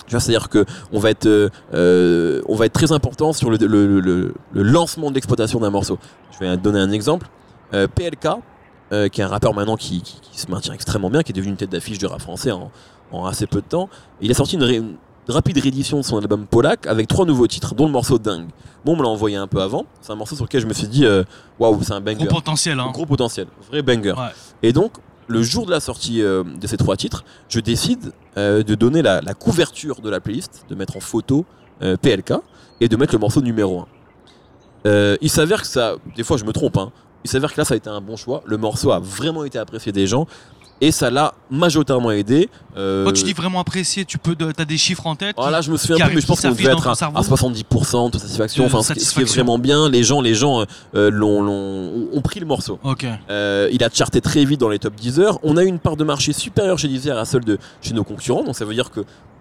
Tu 0.08 0.12
vois, 0.12 0.20
c'est-à-dire 0.20 0.48
que 0.48 0.64
on 0.92 0.98
va 0.98 1.10
être, 1.10 1.26
euh, 1.26 1.48
euh, 1.74 2.40
on 2.48 2.56
va 2.56 2.66
être 2.66 2.72
très 2.72 2.92
important 2.92 3.32
sur 3.32 3.50
le, 3.50 3.56
le- 3.58 4.00
le- 4.00 4.34
le 4.52 4.62
lancement 4.62 5.10
de 5.10 5.14
l'exploitation 5.14 5.60
d'un 5.60 5.70
morceau. 5.70 5.98
Je 6.32 6.38
vais 6.44 6.56
donner 6.56 6.80
un 6.80 6.90
exemple. 6.90 7.28
Euh, 7.74 7.86
PLK, 7.86 8.28
euh, 8.92 9.08
qui 9.08 9.20
est 9.20 9.24
un 9.24 9.28
rappeur 9.28 9.52
maintenant 9.54 9.76
qui, 9.76 10.00
qui- 10.02 10.20
qui 10.22 10.40
se 10.40 10.50
maintient 10.50 10.72
extrêmement 10.72 11.10
bien, 11.10 11.22
qui 11.22 11.32
est 11.32 11.34
devenu 11.34 11.50
une 11.50 11.56
tête 11.58 11.70
d'affiche 11.70 11.98
du 11.98 12.06
rap 12.06 12.20
français 12.20 12.50
en, 12.50 12.70
en 13.12 13.26
assez 13.26 13.46
peu 13.46 13.60
de 13.60 13.66
temps. 13.66 13.90
Il 14.22 14.30
a 14.30 14.34
sorti 14.34 14.54
une, 14.56 14.62
ré- 14.64 14.76
une 14.76 14.96
rapide 15.28 15.58
réédition 15.58 15.98
de 15.98 16.02
son 16.02 16.16
album 16.16 16.46
Polak 16.46 16.86
avec 16.86 17.06
trois 17.06 17.26
nouveaux 17.26 17.46
titres, 17.46 17.74
dont 17.74 17.84
le 17.84 17.92
morceau 17.92 18.18
Dingue. 18.18 18.46
Bon, 18.86 18.94
on 18.94 18.96
me 18.96 19.02
l'a 19.02 19.08
envoyé 19.10 19.36
un 19.36 19.46
peu 19.46 19.60
avant. 19.60 19.84
C'est 20.00 20.12
un 20.12 20.16
morceau 20.16 20.34
sur 20.36 20.46
lequel 20.46 20.62
je 20.62 20.66
me 20.66 20.72
suis 20.72 20.88
dit, 20.88 21.04
euh, 21.04 21.22
waouh, 21.58 21.82
c'est 21.82 21.92
un 21.92 22.00
banger. 22.00 22.24
Gros 22.24 22.36
potentiel, 22.36 22.80
hein. 22.80 22.88
Gros 22.94 23.04
potentiel, 23.04 23.46
vrai 23.70 23.82
banger. 23.82 24.12
Ouais. 24.12 24.28
Et 24.62 24.72
donc, 24.72 24.92
le 25.26 25.42
jour 25.42 25.66
de 25.66 25.70
la 25.70 25.80
sortie 25.80 26.22
euh, 26.22 26.42
de 26.42 26.66
ces 26.66 26.78
trois 26.78 26.96
titres, 26.96 27.24
je 27.50 27.60
décide 27.60 28.12
euh, 28.38 28.62
de 28.62 28.74
donner 28.74 29.02
la, 29.02 29.20
couverture 29.34 30.00
de 30.00 30.08
la 30.08 30.20
playlist, 30.20 30.64
de 30.68 30.74
mettre 30.74 30.96
en 30.96 31.00
photo 31.00 31.44
euh, 31.82 31.96
PLK 31.96 32.34
et 32.80 32.88
de 32.88 32.96
mettre 32.96 33.12
le 33.12 33.18
morceau 33.18 33.40
numéro 33.42 33.80
1. 34.84 35.16
il 35.20 35.28
s'avère 35.30 35.62
que 35.62 35.66
ça, 35.66 35.96
des 36.16 36.22
fois 36.22 36.36
je 36.36 36.44
me 36.44 36.52
trompe, 36.52 36.76
hein, 36.76 36.92
il 37.24 37.30
s'avère 37.30 37.52
que 37.52 37.60
là 37.60 37.64
ça 37.64 37.74
a 37.74 37.76
été 37.76 37.90
un 37.90 38.00
bon 38.00 38.16
choix. 38.16 38.42
Le 38.46 38.56
morceau 38.56 38.92
a 38.92 39.00
vraiment 39.00 39.44
été 39.44 39.58
apprécié 39.58 39.92
des 39.92 40.06
gens 40.06 40.26
et 40.80 40.90
ça 40.92 41.10
l'a 41.10 41.34
majoritairement 41.50 42.10
aidé. 42.12 42.48
Euh, 42.76 43.04
Quand 43.04 43.12
tu 43.12 43.24
dis 43.24 43.32
vraiment 43.32 43.60
apprécié, 43.60 44.04
tu 44.04 44.18
peux, 44.18 44.34
de- 44.36 44.52
t'as 44.52 44.64
des 44.64 44.76
chiffres 44.78 45.06
en 45.06 45.16
tête. 45.16 45.34
voilà, 45.36 45.60
je 45.60 45.70
me 45.72 45.76
souviens 45.76 46.06
plus, 46.06 46.14
mais 46.16 46.20
je 46.20 46.26
pense 46.26 46.40
qu'on 46.40 46.50
devait 46.50 46.64
être 46.64 46.78
à, 46.80 46.82
ton 46.82 46.90
à 46.90 46.94
cerveau. 46.94 47.22
70% 47.22 48.10
de 48.10 48.18
satisfaction. 48.18 48.64
De 48.64 48.68
Enfin, 48.68 48.82
ce 48.82 48.92
qui- 48.92 49.00
ce 49.00 49.04
qui 49.06 49.20
est 49.20 49.22
satisfaction. 49.22 49.34
vraiment 49.44 49.58
bien. 49.58 49.88
Les 49.88 50.02
gens, 50.04 50.20
les 50.20 50.34
gens 50.34 50.64
euh, 50.94 51.10
l'ont, 51.10 51.42
l'ont- 51.42 52.08
ont 52.12 52.20
pris 52.22 52.40
le 52.40 52.46
morceau. 52.46 52.78
Ok. 52.84 53.06
Euh, 53.30 53.68
il 53.72 53.82
a 53.82 53.88
charté 53.92 54.20
très 54.20 54.44
vite 54.44 54.60
dans 54.60 54.68
les 54.68 54.78
top 54.78 54.94
Deezer. 54.94 55.38
On 55.42 55.56
a 55.56 55.64
une 55.64 55.78
part 55.78 55.96
de 55.96 56.04
marché 56.04 56.32
supérieure 56.32 56.78
chez 56.78 56.88
Deezer 56.88 57.18
à 57.18 57.24
celle 57.24 57.44
de 57.44 57.58
chez 57.80 57.94
nos 57.94 58.04
concurrents. 58.04 58.44
Donc 58.44 58.54
ça 58.54 58.64
veut 58.64 58.74
dire 58.74 58.90
que 58.90 59.00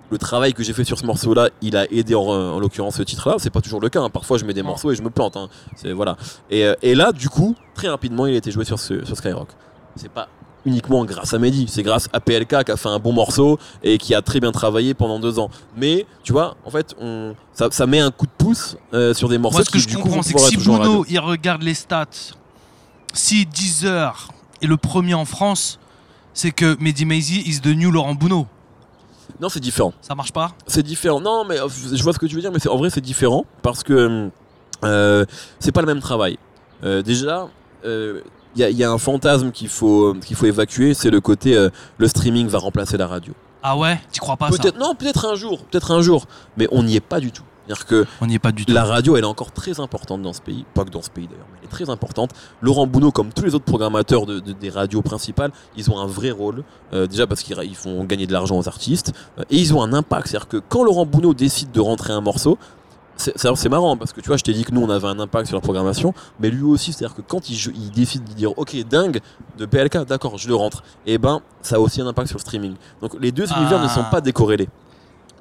le 0.09 0.17
travail 0.17 0.53
que 0.53 0.63
j'ai 0.63 0.71
fait 0.71 0.85
sur 0.85 0.97
ce 0.97 1.05
morceau-là, 1.05 1.49
il 1.61 1.75
a 1.75 1.85
aidé 1.91 2.15
en, 2.15 2.21
en 2.21 2.59
l'occurrence 2.59 2.95
ce 2.95 3.03
titre-là. 3.03 3.35
C'est 3.39 3.49
pas 3.49 3.59
toujours 3.61 3.81
le 3.81 3.89
cas. 3.89 3.99
hein. 4.01 4.09
Parfois, 4.09 4.37
je 4.37 4.45
mets 4.45 4.53
des 4.53 4.63
morceaux 4.63 4.89
et 4.91 4.95
je 4.95 5.01
me 5.01 5.09
plante. 5.09 5.35
hein. 5.35 5.49
C'est 5.75 5.91
voilà. 5.91 6.15
Et, 6.49 6.63
euh, 6.65 6.73
et 6.81 6.95
là, 6.95 7.11
du 7.11 7.27
coup, 7.29 7.55
très 7.75 7.89
rapidement, 7.89 8.25
il 8.25 8.33
a 8.33 8.37
été 8.37 8.49
joué 8.49 8.63
sur, 8.65 8.79
ce, 8.79 9.03
sur 9.05 9.17
Skyrock. 9.17 9.49
C'est 9.97 10.09
pas 10.09 10.29
uniquement 10.67 11.05
grâce 11.05 11.33
à 11.33 11.39
Mehdi, 11.39 11.65
c'est 11.67 11.83
grâce 11.83 12.09
à 12.13 12.19
PLK 12.19 12.63
qui 12.65 12.71
a 12.71 12.77
fait 12.77 12.89
un 12.89 12.99
bon 12.99 13.13
morceau 13.13 13.57
et 13.83 13.97
qui 13.97 14.13
a 14.13 14.21
très 14.21 14.39
bien 14.39 14.51
travaillé 14.51 14.93
pendant 14.93 15.19
deux 15.19 15.39
ans. 15.39 15.49
Mais 15.75 16.05
tu 16.23 16.33
vois, 16.33 16.55
en 16.65 16.69
fait, 16.69 16.93
on, 16.99 17.35
ça, 17.53 17.69
ça 17.71 17.87
met 17.87 17.99
un 17.99 18.11
coup 18.11 18.25
de 18.25 18.31
pouce 18.37 18.77
euh, 18.93 19.13
sur 19.13 19.29
des 19.29 19.37
morceaux 19.37 19.59
Moi, 19.59 19.65
ce 19.65 19.71
que 19.71 19.79
je 19.79 19.87
du 19.87 19.97
comprends, 19.97 20.21
c'est 20.21 20.33
que 20.33 20.39
si. 20.39 20.57
Bruno, 20.57 21.05
il 21.09 21.19
regarde 21.19 21.63
les 21.63 21.73
stats, 21.73 22.05
si 23.13 23.45
Deezer 23.45 24.29
est 24.61 24.67
le 24.67 24.77
premier 24.77 25.13
en 25.13 25.25
France, 25.25 25.79
c'est 26.33 26.51
que 26.51 26.77
Mehdi 26.79 27.05
Maizy 27.05 27.41
is 27.45 27.61
the 27.61 27.67
new 27.67 27.91
Laurent 27.91 28.15
Bounot. 28.15 28.47
Non, 29.39 29.49
c'est 29.49 29.59
différent. 29.59 29.93
Ça 30.01 30.15
marche 30.15 30.31
pas? 30.31 30.51
C'est 30.67 30.83
différent. 30.83 31.19
Non, 31.19 31.45
mais 31.45 31.59
euh, 31.59 31.67
je 31.67 32.01
vois 32.01 32.13
ce 32.13 32.19
que 32.19 32.25
tu 32.25 32.35
veux 32.35 32.41
dire, 32.41 32.51
mais 32.51 32.65
en 32.67 32.77
vrai, 32.77 32.89
c'est 32.89 33.01
différent 33.01 33.45
parce 33.61 33.83
que 33.83 34.29
euh, 34.83 35.25
c'est 35.59 35.71
pas 35.71 35.81
le 35.81 35.87
même 35.87 35.99
travail. 35.99 36.37
Euh, 36.83 37.01
déjà, 37.01 37.47
y, 38.59 38.63
a- 38.63 38.69
y 38.69 38.83
a 38.83 38.91
un 38.91 38.97
fantasme 38.97 39.51
qu'il 39.51 39.69
faut, 39.69 40.13
qu'il 40.25 40.35
faut 40.35 40.45
évacuer, 40.45 40.93
c'est 40.93 41.09
le 41.09 41.21
côté 41.21 41.55
euh, 41.55 41.69
le 41.97 42.07
streaming 42.07 42.47
va 42.47 42.59
remplacer 42.59 42.97
la 42.97 43.07
radio. 43.07 43.33
Ah 43.63 43.77
ouais? 43.77 43.99
Tu 44.11 44.19
crois 44.19 44.37
pas 44.37 44.51
ça? 44.51 44.57
Peut-être, 44.57 44.77
non, 44.79 44.95
peut-être 44.95 45.25
un 45.25 45.35
jour, 45.35 45.63
peut-être 45.65 45.91
un 45.91 46.01
jour, 46.01 46.25
mais 46.57 46.67
on 46.71 46.83
n'y 46.83 46.95
est 46.95 46.99
pas 47.01 47.19
du 47.19 47.31
tout. 47.31 47.43
C'est-à-dire 47.65 47.85
que 47.85 48.05
On 48.21 48.27
n'y 48.27 48.35
est 48.35 48.39
pas 48.39 48.53
du 48.53 48.65
tout. 48.65 48.71
la 48.71 48.85
radio, 48.85 49.17
elle 49.17 49.23
est 49.25 49.27
encore 49.27 49.51
très 49.51 49.81
importante 49.81 50.21
dans 50.21 50.31
ce 50.31 50.39
pays. 50.39 50.63
Pas 50.73 50.85
que 50.85 50.89
dans 50.89 51.01
ce 51.01 51.09
pays 51.09 51.27
d'ailleurs, 51.27 51.47
mais 51.51 51.57
elle 51.61 51.65
est 51.67 51.69
très 51.71 51.89
importante. 51.89 52.31
Laurent 52.61 52.87
Bounot, 52.87 53.11
comme 53.11 53.33
tous 53.33 53.43
les 53.43 53.55
autres 53.55 53.65
programmateurs 53.65 54.25
de- 54.25 54.39
de- 54.39 54.53
des 54.53 54.69
radios 54.69 55.01
principales, 55.01 55.51
ils 55.75 55.91
ont 55.91 55.99
un 55.99 56.05
vrai 56.07 56.31
rôle. 56.31 56.63
Euh, 56.93 57.07
déjà 57.07 57.27
parce 57.27 57.43
qu'ils 57.43 57.57
ils 57.65 57.75
font 57.75 58.05
gagner 58.05 58.25
de 58.25 58.31
l'argent 58.31 58.57
aux 58.57 58.69
artistes. 58.69 59.11
euh, 59.37 59.43
et 59.49 59.57
ils 59.57 59.73
ont 59.73 59.81
un 59.83 59.91
impact. 59.91 60.27
C'est-à-dire 60.27 60.47
que 60.47 60.57
quand 60.69 60.81
Laurent 60.85 61.05
Bounot 61.05 61.33
décide 61.33 61.71
de 61.71 61.81
rentrer 61.81 62.13
un 62.13 62.21
morceau, 62.21 62.57
c'est 63.17 63.69
marrant 63.69 63.97
parce 63.97 64.13
que 64.13 64.21
tu 64.21 64.27
vois, 64.27 64.37
je 64.37 64.43
t'ai 64.43 64.53
dit 64.53 64.63
que 64.63 64.71
nous 64.71 64.81
on 64.81 64.89
avait 64.89 65.07
un 65.07 65.19
impact 65.19 65.47
sur 65.47 65.55
la 65.55 65.61
programmation, 65.61 66.13
mais 66.39 66.49
lui 66.49 66.63
aussi, 66.63 66.93
c'est-à-dire 66.93 67.15
que 67.15 67.21
quand 67.21 67.49
il, 67.49 67.91
décide 67.91 68.23
de 68.23 68.33
dire 68.33 68.57
ok 68.57 68.75
dingue 68.87 69.19
de 69.57 69.65
PLK, 69.65 70.05
d'accord, 70.05 70.37
je 70.37 70.47
le 70.47 70.55
rentre, 70.55 70.83
et 71.05 71.17
ben 71.17 71.41
ça 71.61 71.75
a 71.77 71.79
aussi 71.79 72.01
un 72.01 72.07
impact 72.07 72.27
sur 72.29 72.37
le 72.37 72.41
streaming. 72.41 72.75
Donc 73.01 73.15
les 73.19 73.31
deux 73.31 73.45
Ah. 73.49 73.59
univers 73.59 73.81
ne 73.81 73.87
sont 73.87 74.03
pas 74.11 74.21
décorrélés. 74.21 74.69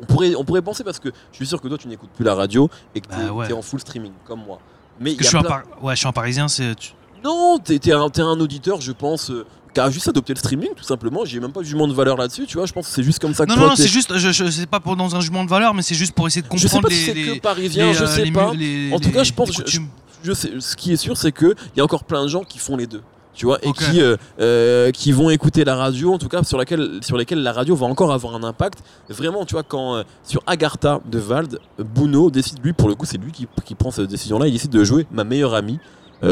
On 0.02 0.04
pourrait, 0.06 0.34
on 0.34 0.44
pourrait 0.44 0.62
penser 0.62 0.84
parce 0.84 0.98
que 0.98 1.08
je 1.32 1.36
suis 1.36 1.46
sûr 1.46 1.60
que 1.60 1.68
toi 1.68 1.78
tu 1.78 1.88
n'écoutes 1.88 2.10
plus 2.10 2.24
la 2.24 2.34
radio 2.34 2.68
et 2.94 3.00
que 3.00 3.08
Bah 3.08 3.16
t'es 3.24 3.30
ouais. 3.30 3.46
t'es 3.48 3.52
en 3.54 3.62
full 3.62 3.80
streaming 3.80 4.12
comme 4.26 4.40
moi. 4.44 4.58
Mais 5.00 5.14
je 5.18 5.24
suis 5.24 5.36
un 5.36 5.40
plein- 5.40 5.48
par- 5.50 5.62
Ouais, 5.82 5.94
je 5.94 5.98
suis 6.00 6.08
un 6.08 6.12
parisien, 6.12 6.48
c'est. 6.48 6.74
tu- 6.74 6.92
non, 7.24 7.58
t'es 7.62 7.78
t'es 7.78 7.92
un, 7.92 8.08
t'es 8.10 8.22
un 8.22 8.38
auditeur, 8.40 8.80
je 8.80 8.92
pense, 8.92 9.30
euh, 9.30 9.44
qui 9.76 9.80
a 9.80 9.90
juste 9.90 10.08
adopté 10.08 10.32
le 10.32 10.38
streaming, 10.38 10.70
tout 10.74 10.82
simplement. 10.84 11.24
J'ai 11.24 11.38
même 11.38 11.52
pas 11.52 11.60
de 11.60 11.64
jugement 11.66 11.86
de 11.86 11.92
valeur 11.92 12.16
là-dessus, 12.16 12.46
tu 12.46 12.56
vois. 12.56 12.66
Je 12.66 12.72
pense 12.72 12.86
que 12.88 12.92
c'est 12.94 13.02
juste 13.02 13.18
comme 13.20 13.34
ça 13.34 13.44
que 13.44 13.50
Non, 13.50 13.56
toi, 13.56 13.68
non, 13.68 13.76
c'est 13.76 13.86
juste, 13.88 14.16
je, 14.16 14.32
je 14.32 14.50
sais 14.50 14.66
pas 14.66 14.80
pour 14.80 14.96
dans 14.96 15.14
un 15.14 15.20
jugement 15.20 15.44
de 15.44 15.50
valeur, 15.50 15.74
mais 15.74 15.82
c'est 15.82 15.94
juste 15.94 16.12
pour 16.14 16.26
essayer 16.26 16.42
de 16.42 16.48
Je 16.50 16.58
sais 16.58 16.64
comprendre 16.68 16.88
pas 16.88 16.94
si 16.94 17.00
les. 17.00 17.06
c'est 17.06 17.14
les- 17.14 17.36
que 17.38 17.42
parisien, 17.42 17.86
les, 17.86 17.94
je 17.94 18.04
sais 18.06 18.30
pas. 18.30 18.52
En 18.94 18.98
tout 18.98 19.10
cas, 19.10 19.22
je 19.22 19.32
pense- 19.32 19.52
je- 19.52 19.56
coutumes. 19.58 19.88
Je 20.24 20.32
sais, 20.32 20.50
ce 20.58 20.74
qui 20.76 20.92
est 20.92 20.96
sûr, 20.96 21.16
c'est 21.16 21.30
que 21.32 21.54
il 21.74 21.78
y 21.78 21.80
a 21.80 21.84
encore 21.84 22.04
plein 22.04 22.22
de 22.24 22.28
gens 22.28 22.42
qui 22.42 22.58
font 22.58 22.76
les 22.76 22.86
deux. 22.86 23.02
Tu 23.34 23.44
vois, 23.44 23.58
et 23.62 23.70
qui, 23.72 24.00
euh, 24.00 24.16
euh, 24.40 24.90
qui 24.92 25.12
vont 25.12 25.28
écouter 25.28 25.62
la 25.64 25.76
radio, 25.76 26.14
en 26.14 26.16
tout 26.18 26.28
cas 26.28 26.42
sur, 26.42 26.56
laquelle, 26.56 27.00
sur 27.02 27.18
lesquels 27.18 27.42
la 27.42 27.52
radio 27.52 27.76
va 27.76 27.84
encore 27.84 28.10
avoir 28.10 28.34
un 28.34 28.42
impact. 28.42 28.78
Vraiment, 29.10 29.44
tu 29.44 29.52
vois, 29.52 29.62
quand 29.62 29.96
euh, 29.96 30.04
sur 30.24 30.42
Agartha 30.46 31.00
de 31.04 31.18
Vald, 31.18 31.58
Bouno 31.78 32.30
décide, 32.30 32.60
lui, 32.64 32.72
pour 32.72 32.88
le 32.88 32.94
coup, 32.94 33.04
c'est 33.04 33.18
lui 33.18 33.32
qui, 33.32 33.46
qui 33.66 33.74
prend 33.74 33.90
cette 33.90 34.08
décision-là, 34.08 34.46
il 34.46 34.52
décide 34.52 34.70
de 34.70 34.82
jouer 34.84 35.06
ma 35.12 35.24
meilleure 35.24 35.52
amie, 35.52 35.78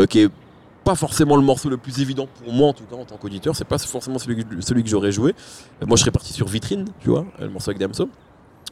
qui 0.09 0.21
est 0.21 0.29
pas 0.85 0.94
forcément 0.94 1.37
le 1.37 1.42
morceau 1.42 1.68
le 1.68 1.77
plus 1.77 2.01
évident 2.01 2.29
pour 2.42 2.53
moi, 2.53 2.68
en 2.68 2.73
tout 2.73 2.85
cas, 2.85 2.97
en 2.97 3.05
tant 3.05 3.16
qu'auditeur. 3.16 3.57
C'est 3.57 3.64
pas 3.64 3.79
forcément 3.79 4.18
celui, 4.18 4.44
que- 4.44 4.88
j'aurais 4.88 5.12
joué. 5.12 5.35
Euh, 5.83 5.87
moi, 5.87 5.97
je 5.97 6.03
serais 6.03 6.11
parti 6.11 6.33
sur 6.33 6.47
Vitrine, 6.47 6.85
tu 7.01 7.11
vois, 7.11 7.25
euh, 7.40 7.47
le 7.47 7.51
morceau 7.51 7.70
avec 7.70 7.79
Damso. 7.79 8.09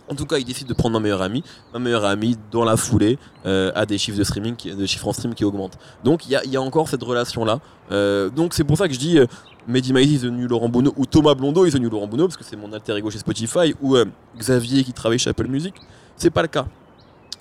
En 0.09 0.15
tout 0.15 0.27
cas, 0.27 0.37
il 0.37 0.45
décide 0.45 0.67
de 0.67 0.75
prendre 0.75 0.95
ma 0.95 1.01
meilleure 1.01 1.23
amie. 1.23 1.43
Ma 1.73 1.79
meilleure 1.79 2.05
amie, 2.05 2.37
dans 2.51 2.65
la 2.65 2.77
foulée, 2.77 3.19
euh, 3.47 3.73
a 3.75 3.87
des 3.87 3.99
chiffres 3.99 4.19
de 4.19 4.25
streaming, 4.25 4.57
qui, 4.57 4.87
chiffres 4.87 5.09
en 5.09 5.13
stream 5.13 5.35
qui 5.35 5.45
augmentent. 5.45 5.79
Donc, 6.05 6.27
il 6.27 6.33
y 6.33 6.57
a, 6.57 6.61
encore 6.61 6.89
cette 6.89 7.03
relation-là. 7.03 7.61
Euh, 7.91 8.29
donc, 8.29 8.53
c'est 8.53 8.65
pour 8.65 8.77
ça 8.77 8.89
que 8.89 8.95
je 8.95 8.99
dis 8.99 9.19
euh, 9.19 9.27
Mehdi 9.67 9.93
Maizi 9.93 10.15
is 10.17 10.21
the 10.21 10.51
Laurent 10.51 10.69
Bono 10.69 10.93
ou 10.97 11.07
Thomas 11.07 11.35
Blondeau 11.35 11.65
is 11.67 11.71
the 11.71 11.81
new 11.81 11.89
Laurent 11.89 12.09
Bono, 12.09 12.27
parce 12.27 12.37
que 12.37 12.45
c'est 12.45 12.57
mon 12.57 12.73
alter 12.73 12.97
ego 12.97 13.11
chez 13.11 13.19
Spotify, 13.19 13.75
ou 13.81 13.97
Xavier 14.37 14.83
qui 14.85 14.93
travaille 14.93 15.19
chez 15.19 15.31
Apple 15.31 15.47
Music. 15.47 15.75
C'est 16.17 16.31
pas 16.31 16.43
le 16.43 16.49
cas. 16.49 16.67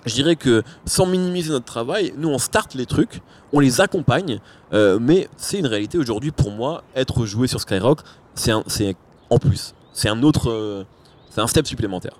Je 0.04 0.14
dirais 0.14 0.36
que 0.36 0.62
sans 0.84 1.06
minimiser 1.06 1.50
notre 1.50 1.64
travail, 1.64 2.12
nous 2.16 2.28
on 2.28 2.38
start 2.38 2.74
les 2.74 2.86
trucs, 2.86 3.20
on 3.52 3.60
les 3.60 3.80
accompagne, 3.80 4.40
euh, 4.72 4.98
mais 5.00 5.28
c'est 5.36 5.58
une 5.58 5.66
réalité 5.66 5.96
aujourd'hui 5.98 6.30
pour 6.32 6.50
moi. 6.50 6.82
Être 6.96 7.24
joué 7.24 7.46
sur 7.46 7.60
Skyrock, 7.60 8.00
c'est 8.34 8.50
un- 8.50 8.64
c'est 8.66 8.96
en 9.30 9.38
plus, 9.38 9.74
c'est 9.92 10.08
un 10.08 10.22
autre, 10.22 10.50
euh, 10.50 10.84
c'est 11.30 11.40
un 11.40 11.46
step 11.46 11.66
supplémentaire, 11.66 12.16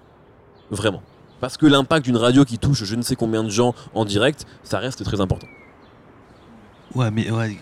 vraiment. 0.71 1.03
Parce 1.41 1.57
que 1.57 1.67
l'impact 1.67 2.05
d'une 2.05 2.17
radio 2.17 2.45
qui 2.45 2.57
touche 2.59 2.85
je 2.85 2.95
ne 2.95 3.03
sais 3.03 3.17
combien 3.17 3.43
de 3.43 3.49
gens 3.51 3.75
en 3.95 4.05
direct, 4.05 4.47
ça 4.63 4.79
reste 4.79 5.03
très 5.03 5.21
important. 5.21 5.49
Ouais, 6.95 7.11
mais 7.11 7.31
ouais. 7.31 7.59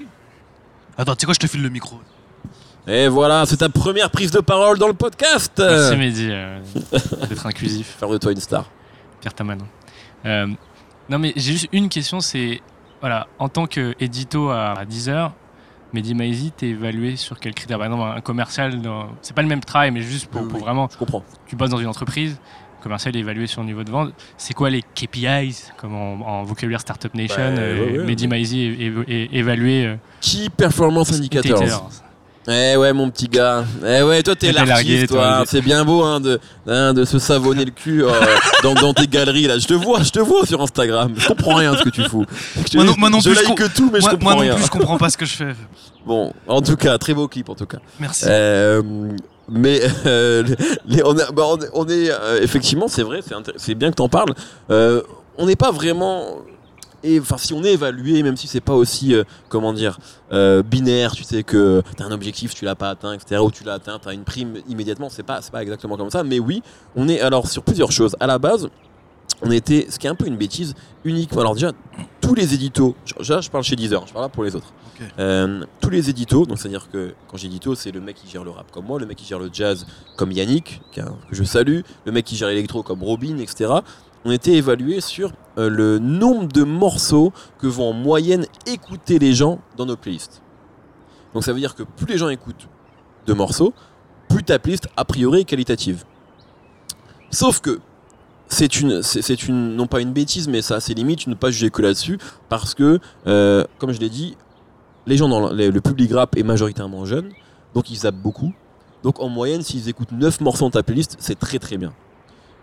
Attends, 0.99 1.15
tu 1.15 1.21
sais 1.21 1.27
quoi, 1.27 1.35
je 1.35 1.39
te 1.39 1.47
file 1.47 1.63
le 1.63 1.71
micro. 1.71 1.97
Et 2.87 3.09
voilà, 3.09 3.47
c'est 3.47 3.59
ta 3.59 3.69
première 3.69 4.11
prise 4.11 4.31
de 4.33 4.41
parole 4.41 4.79
dans 4.79 4.89
le 4.89 4.93
podcast. 4.95 5.53
Merci 5.59 5.97
Mehdi 5.97 6.29
euh, 6.31 6.61
d'être 7.29 7.47
inclusif, 7.47 7.97
Faire 7.99 8.09
de 8.11 8.19
toi 8.19 8.33
une 8.33 8.41
star. 8.41 8.67
Pierre 9.21 9.33
Taman. 9.35 9.59
Euh, 10.27 10.47
non 11.09 11.19
mais 11.19 11.33
j'ai 11.37 11.53
juste 11.53 11.69
une 11.73 11.89
question, 11.89 12.21
c'est 12.21 12.61
voilà, 13.01 13.27
en 13.39 13.49
tant 13.49 13.67
qu'édito 13.67 14.51
à, 14.51 14.73
à 14.73 14.85
10h, 14.85 15.31
Mehdi 15.93 16.53
t'es 16.53 16.69
évalué 16.69 17.17
sur 17.17 17.41
quel 17.41 17.55
critère? 17.55 17.79
Par 17.79 17.87
exemple, 17.87 18.05
un 18.17 18.21
commercial, 18.21 18.81
dans- 18.81 19.09
c'est 19.23 19.35
pas 19.35 19.43
le 19.43 19.49
même 19.49 19.61
travail, 19.61 19.91
mais 19.91 20.03
juste 20.03 20.27
pour, 20.29 20.43
Oui, 20.43 20.49
pour 20.49 20.59
oui. 20.59 20.65
vraiment, 20.65 20.89
Je 20.93 20.97
comprends. 20.99 21.25
tu 21.47 21.57
bosses 21.57 21.71
dans 21.71 21.79
une 21.79 21.89
entreprise, 21.89 22.39
le 22.79 22.83
commercial 22.83 23.17
est 23.17 23.19
évalué 23.19 23.47
sur 23.49 23.61
le 23.63 23.67
niveau 23.67 23.83
de 23.83 23.91
vente. 23.91 24.13
C'est 24.37 24.55
quoi 24.55 24.71
les 24.71 24.83
KPIs, 24.83 25.73
comme 25.79 25.95
en, 25.97 26.13
en 26.21 26.43
vocabulaire 26.45 26.81
Startup 26.81 27.13
Nation 27.15 27.35
Bah, 27.37 27.43
euh, 27.43 27.87
ouais, 27.93 27.99
ouais, 27.99 28.05
Mehdi 28.29 28.61
est, 28.61 28.87
est- 28.87 29.11
est 29.11 29.35
évalué 29.35 29.87
euh, 29.87 29.97
Key 30.21 30.49
Performance 30.57 31.13
Indicators. 31.13 31.91
Eh 32.49 32.75
ouais 32.77 32.93
mon 32.95 33.11
petit 33.11 33.29
gars. 33.29 33.65
Eh 33.87 34.03
ouais 34.03 34.23
toi 34.23 34.35
t'es 34.35 34.51
l'artiste 34.51 35.09
toi. 35.09 35.19
toi. 35.37 35.45
C'est 35.47 35.61
bien 35.61 35.85
beau 35.85 36.03
hein, 36.03 36.21
de, 36.21 36.41
hein, 36.67 36.95
de 36.95 37.05
se 37.05 37.19
savonner 37.19 37.65
le 37.67 37.71
cul 37.71 38.03
euh, 38.03 38.11
dans, 38.63 38.75
dans 38.75 38.95
tes 38.95 39.07
galeries 39.07 39.47
là. 39.47 39.59
Je 39.59 39.67
te 39.67 39.75
vois, 39.75 40.03
je 40.03 40.11
te 40.11 40.21
vois 40.21 40.47
sur 40.47 40.61
Instagram. 40.63 41.13
Je 41.17 41.29
comprends 41.29 41.55
rien 41.57 41.73
de 41.73 41.77
ce 41.79 41.83
que 41.85 41.91
tu 41.91 42.03
fous. 42.05 42.25
Je 42.57 42.77
Moi 42.77 42.85
non- 42.87 42.93
dis, 42.95 42.99
moi 43.01 43.11
non 43.11 43.21
je 43.21 43.29
plus, 43.31 43.39
je 43.39 43.45
like 43.49 43.75
tout 43.75 43.91
mais 43.93 44.01
moi, 44.01 44.11
je 44.11 44.15
comprends 44.17 44.25
moi 44.31 44.35
non 44.37 44.41
rien. 44.41 44.55
plus, 44.55 44.65
je 44.65 44.71
comprends 44.71 44.97
pas 44.99 45.11
ce 45.11 45.19
que 45.19 45.27
je 45.27 45.37
fais. 45.37 45.55
Bon, 46.07 46.33
en 46.49 46.63
tout 46.63 46.77
cas, 46.77 46.97
très 46.97 47.13
beau 47.13 47.29
clip 47.29 47.51
en 47.51 47.55
tout 47.55 47.67
cas. 47.67 47.77
Merci. 48.01 48.25
Euh, 48.27 48.83
mais 49.51 49.83
euh, 50.07 50.43
les- 50.87 51.05
on, 51.05 51.17
a- 51.19 51.31
bah, 51.31 51.43
on 51.75 51.87
est, 51.89 52.11
euh, 52.11 52.41
effectivement, 52.41 52.89
c'est 52.89 53.03
vrai, 53.03 53.21
c'est 53.59 53.75
bien 53.75 53.91
que 53.91 53.97
t'en 53.97 54.09
parles. 54.09 54.33
Euh, 54.71 55.03
on 55.37 55.45
n'est 55.45 55.57
pas 55.57 55.71
vraiment. 55.71 56.39
Et 57.03 57.19
enfin, 57.21 57.39
si 57.39 57.55
on 57.55 57.65
est 57.65 57.73
évalué, 57.73 58.23
même 58.23 58.37
si 58.37 58.47
c'est 58.47 58.61
pas 58.61 58.75
aussi, 58.75 59.15
euh, 59.15 59.25
comment 59.49 59.73
dire, 59.73 59.99
euh, 60.33 60.63
binaire, 60.63 61.13
tu 61.13 61.25
sais 61.25 61.43
que 61.43 61.83
t'as 61.97 62.05
un 62.05 62.13
objectif, 62.13 62.55
tu 62.55 62.65
l'as 62.65 62.75
pas 62.75 62.91
atteint, 62.91 63.13
etc. 63.15 63.41
Ou 63.41 63.51
tu 63.51 63.65
l'as 63.65 63.75
atteint, 63.75 63.99
t'as 63.99 64.13
une 64.13 64.25
prime 64.25 64.59
immédiatement. 64.69 65.09
C'est 65.09 65.23
pas, 65.23 65.41
c'est 65.41 65.53
pas 65.53 65.63
exactement 65.63 65.97
comme 65.97 66.11
ça. 66.11 66.23
Mais 66.25 66.39
oui, 66.39 66.63
on 66.97 67.09
est 67.09 67.21
alors 67.21 67.49
sur 67.49 67.63
plusieurs 67.63 67.93
choses. 67.93 68.17
À 68.21 68.27
la 68.27 68.39
base, 68.39 68.69
on 69.43 69.51
était, 69.51 69.87
ce 69.89 69.99
qui 69.99 70.07
est 70.07 70.11
un 70.11 70.15
peu 70.15 70.27
une 70.27 70.37
bêtise, 70.37 70.75
unique. 71.05 71.33
Alors 71.33 71.55
déjà, 71.55 71.73
tous 72.21 72.35
les 72.35 72.55
éditos. 72.55 72.95
Là, 73.29 73.41
je 73.41 73.51
parle 73.51 73.65
chez 73.65 73.77
Deezer. 73.77 74.07
Je 74.07 74.13
parle 74.13 74.27
là 74.27 74.29
pour 74.29 74.45
les 74.45 74.55
autres. 74.55 74.73
Euh, 75.19 75.65
tous 75.81 75.91
les 75.91 76.11
éditos, 76.11 76.45
donc 76.45 76.59
c'est-à-dire 76.59 76.91
que 76.91 77.15
quand 77.29 77.39
j'ai 77.39 77.47
édito, 77.47 77.75
c'est 77.75 77.91
le 77.91 78.01
mec 78.01 78.17
qui 78.17 78.29
gère 78.29 78.45
le 78.45 78.51
rap 78.51 78.71
comme 78.71 78.85
moi, 78.85 79.01
le 79.01 79.07
mec 79.07 79.17
qui 79.17 79.25
gère 79.25 79.39
le 79.39 79.49
jazz 79.51 79.87
comme 80.17 80.31
Yannick, 80.31 80.83
que 80.95 81.01
je 81.31 81.43
salue, 81.43 81.81
le 82.05 82.13
mec 82.13 82.27
qui 82.27 82.37
gère 82.37 82.49
l'électro 82.49 82.83
comme 82.83 83.03
Robin, 83.03 83.39
etc. 83.39 83.73
On 84.25 84.31
était 84.31 84.53
évalué 84.53 85.01
sur 85.01 85.33
euh, 85.59 85.69
le 85.71 85.99
nombre 85.99 86.49
de 86.49 86.63
morceaux 86.63 87.33
que 87.59 87.67
vont 87.67 87.91
en 87.91 87.93
moyenne 87.93 88.47
écouter 88.67 89.19
les 89.19 89.33
gens 89.33 89.61
dans 89.77 89.87
nos 89.87 89.97
playlists. 89.97 90.43
Donc 91.35 91.45
ça 91.45 91.53
veut 91.53 91.61
dire 91.61 91.75
que 91.75 91.83
plus 91.83 92.07
les 92.07 92.19
gens 92.19 92.29
écoutent 92.29 92.69
de 93.27 93.33
morceaux, 93.33 93.73
plus 94.29 94.43
ta 94.43 94.59
playlist 94.59 94.89
a 94.97 95.05
priori 95.05 95.41
est 95.41 95.45
qualitative. 95.45 96.05
Sauf 97.31 97.61
que 97.61 97.81
c'est 98.49 98.77
une, 98.77 99.77
non 99.77 99.87
pas 99.87 100.01
une 100.01 100.13
bêtise, 100.13 100.49
mais 100.49 100.61
ça, 100.61 100.81
c'est 100.81 100.93
limite, 100.95 101.27
ne 101.29 101.35
pas 101.35 101.51
juger 101.51 101.71
que 101.71 101.83
là-dessus, 101.83 102.19
parce 102.49 102.75
que, 102.75 102.99
euh, 103.27 103.65
comme 103.79 103.93
je 103.93 104.01
l'ai 104.01 104.11
dit, 104.11 104.37
les 105.07 105.17
gens 105.17 105.29
dans 105.29 105.53
le, 105.53 105.71
le 105.71 105.81
public 105.81 106.13
rap 106.13 106.37
est 106.37 106.43
majoritairement 106.43 107.05
jeune, 107.05 107.31
donc 107.75 107.91
ils 107.91 107.97
zappent 107.97 108.17
beaucoup. 108.17 108.53
Donc 109.03 109.21
en 109.21 109.29
moyenne, 109.29 109.63
s'ils 109.63 109.89
écoutent 109.89 110.13
9 110.13 110.41
morceaux 110.41 110.65
dans 110.65 110.71
ta 110.71 110.83
playlist, 110.83 111.17
c'est 111.21 111.39
très 111.39 111.59
très 111.59 111.79
bien. 111.79 111.93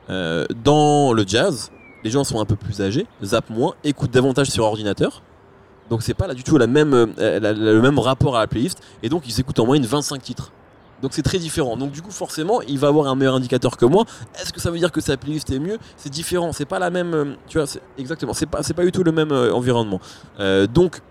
Euh, 0.09 0.45
dans 0.63 1.13
le 1.13 1.23
jazz, 1.27 1.71
les 2.03 2.09
gens 2.09 2.23
sont 2.23 2.39
un 2.39 2.45
peu 2.45 2.55
plus 2.55 2.81
âgés, 2.81 3.07
zappent 3.23 3.49
moins, 3.49 3.73
écoutent 3.83 4.11
davantage 4.11 4.49
sur 4.49 4.63
ordinateur. 4.63 5.21
Donc 5.89 6.03
c'est 6.03 6.13
pas 6.13 6.27
là 6.27 6.33
du 6.33 6.43
tout 6.43 6.57
même, 6.57 6.93
euh, 6.93 7.39
le 7.39 7.81
même 7.81 7.97
rapport 7.99 8.35
à 8.35 8.41
la 8.41 8.47
playlist, 8.47 8.81
et 9.03 9.09
donc 9.09 9.23
ils 9.27 9.39
écoutent 9.39 9.59
en 9.59 9.65
moyenne 9.65 9.85
25 9.85 10.21
titres. 10.21 10.51
Donc 11.01 11.13
c'est 11.13 11.21
très 11.21 11.37
différent. 11.37 11.77
Donc 11.77 11.91
du 11.91 12.01
coup 12.01 12.11
forcément, 12.11 12.61
il 12.63 12.79
va 12.79 12.87
avoir 12.87 13.07
un 13.07 13.15
meilleur 13.15 13.35
indicateur 13.35 13.77
que 13.77 13.85
moi. 13.85 14.03
Est-ce 14.41 14.51
que 14.51 14.59
ça 14.59 14.71
veut 14.71 14.79
dire 14.79 14.91
que 14.91 14.99
sa 14.99 15.15
playlist 15.15 15.49
est 15.51 15.59
mieux? 15.59 15.77
C'est 15.95 16.09
différent. 16.09 16.51
C'est 16.51 16.65
pas 16.65 16.79
la 16.79 16.89
même. 16.89 17.13
euh, 17.13 17.35
tu 17.47 17.59
vois, 17.59 17.67
exactement. 17.97 18.33
C'est 18.33 18.47
pas, 18.47 18.61
pas 18.61 18.83
du 18.83 18.91
tout 18.91 19.03
le 19.03 19.11
même 19.11 19.31
environnement. 19.31 20.01
Donc, 20.73 21.01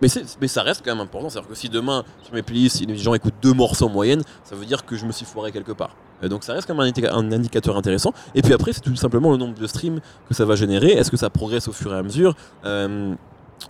mais, 0.00 0.08
ça 0.48 0.62
reste 0.62 0.82
quand 0.84 0.94
même 0.94 1.04
important. 1.04 1.28
C'est-à-dire 1.30 1.48
que 1.48 1.54
si 1.54 1.68
demain 1.68 2.04
sur 2.22 2.34
mes 2.34 2.42
playlists, 2.42 2.86
les 2.86 2.96
gens 2.96 3.14
écoutent 3.14 3.34
deux 3.42 3.52
morceaux 3.52 3.86
en 3.86 3.90
moyenne, 3.90 4.22
ça 4.44 4.54
veut 4.54 4.66
dire 4.66 4.84
que 4.84 4.96
je 4.96 5.06
me 5.06 5.12
suis 5.12 5.26
foiré 5.26 5.52
quelque 5.52 5.72
part. 5.72 5.96
Donc 6.22 6.44
ça 6.44 6.54
reste 6.54 6.66
quand 6.66 6.74
même 6.74 6.92
un 7.12 7.32
indicateur 7.32 7.76
intéressant. 7.76 8.12
Et 8.34 8.42
puis 8.42 8.52
après, 8.52 8.72
c'est 8.72 8.80
tout 8.80 8.94
simplement 8.96 9.30
le 9.30 9.36
nombre 9.36 9.54
de 9.54 9.66
streams 9.66 10.00
que 10.28 10.34
ça 10.34 10.44
va 10.44 10.54
générer. 10.54 10.92
Est-ce 10.92 11.10
que 11.10 11.16
ça 11.16 11.30
progresse 11.30 11.68
au 11.68 11.72
fur 11.72 11.94
et 11.94 11.98
à 11.98 12.02
mesure 12.02 12.34
Euh, 12.64 13.14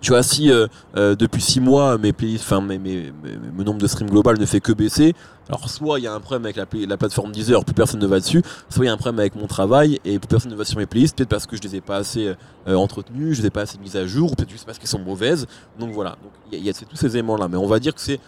tu 0.01 0.11
vois, 0.11 0.23
si 0.23 0.51
euh, 0.51 0.67
euh, 0.97 1.15
depuis 1.15 1.41
6 1.41 1.61
mois, 1.61 1.97
mes 1.99 2.13
playlists, 2.13 2.45
enfin, 2.45 2.61
mes, 2.61 2.79
mes- 2.79 3.13
mes- 3.23 3.39
mon 3.57 3.65
nombre 3.65 3.79
de 3.81 3.87
streams 3.87 4.11
global 4.11 4.39
ne 4.39 4.47
fait 4.47 4.61
que 4.61 4.73
baisser, 4.73 5.15
alors 5.49 5.69
soit 5.69 5.99
il 6.01 6.03
y 6.03 6.07
a 6.07 6.13
un 6.13 6.21
problème 6.21 6.45
avec 6.45 6.57
la, 6.57 6.97
plateforme 6.97 7.33
Deezer, 7.33 7.65
plus 7.65 7.75
personne 7.75 8.01
ne 8.01 8.07
va 8.07 8.19
dessus, 8.19 8.43
soit 8.69 8.85
il 8.85 8.89
y 8.89 8.91
a 8.91 8.93
un 8.93 8.97
problème 8.97 9.21
avec 9.21 9.37
mon 9.37 9.47
travail 9.47 10.01
et 10.05 10.19
plus 10.19 10.27
personne 10.27 10.51
ne 10.51 10.57
va 10.57 10.65
sur 10.65 10.79
mes 10.79 10.87
playlists, 10.87 11.17
peut-être 11.17 11.29
parce 11.29 11.47
que 11.47 11.57
je 11.57 11.63
les 11.63 11.77
ai 11.77 11.81
pas 11.81 11.97
assez 11.97 12.35
euh, 12.67 12.75
entretenues, 12.75 13.35
je 13.35 13.43
les 13.43 13.47
ai 13.47 13.51
pas 13.51 13.63
assez 13.63 13.79
mises 13.79 13.97
à 13.97 14.07
jour, 14.07 14.33
ou 14.33 14.35
peut-être 14.35 14.51
juste 14.51 14.67
parce 14.67 14.79
qu'elles 14.79 14.89
sont 14.89 14.99
mauvaises. 14.99 15.47
Donc 15.79 15.93
voilà, 15.93 16.17
il 16.53 16.65
y 16.65 16.69
a, 16.69 16.73
tous 16.73 16.97
ces 16.97 17.17
éléments-là. 17.17 17.49
Mais 17.49 17.57
on 17.57 17.67
va 17.67 17.79
dire 17.79 17.95
que 17.95 18.01
c'est 18.01 18.21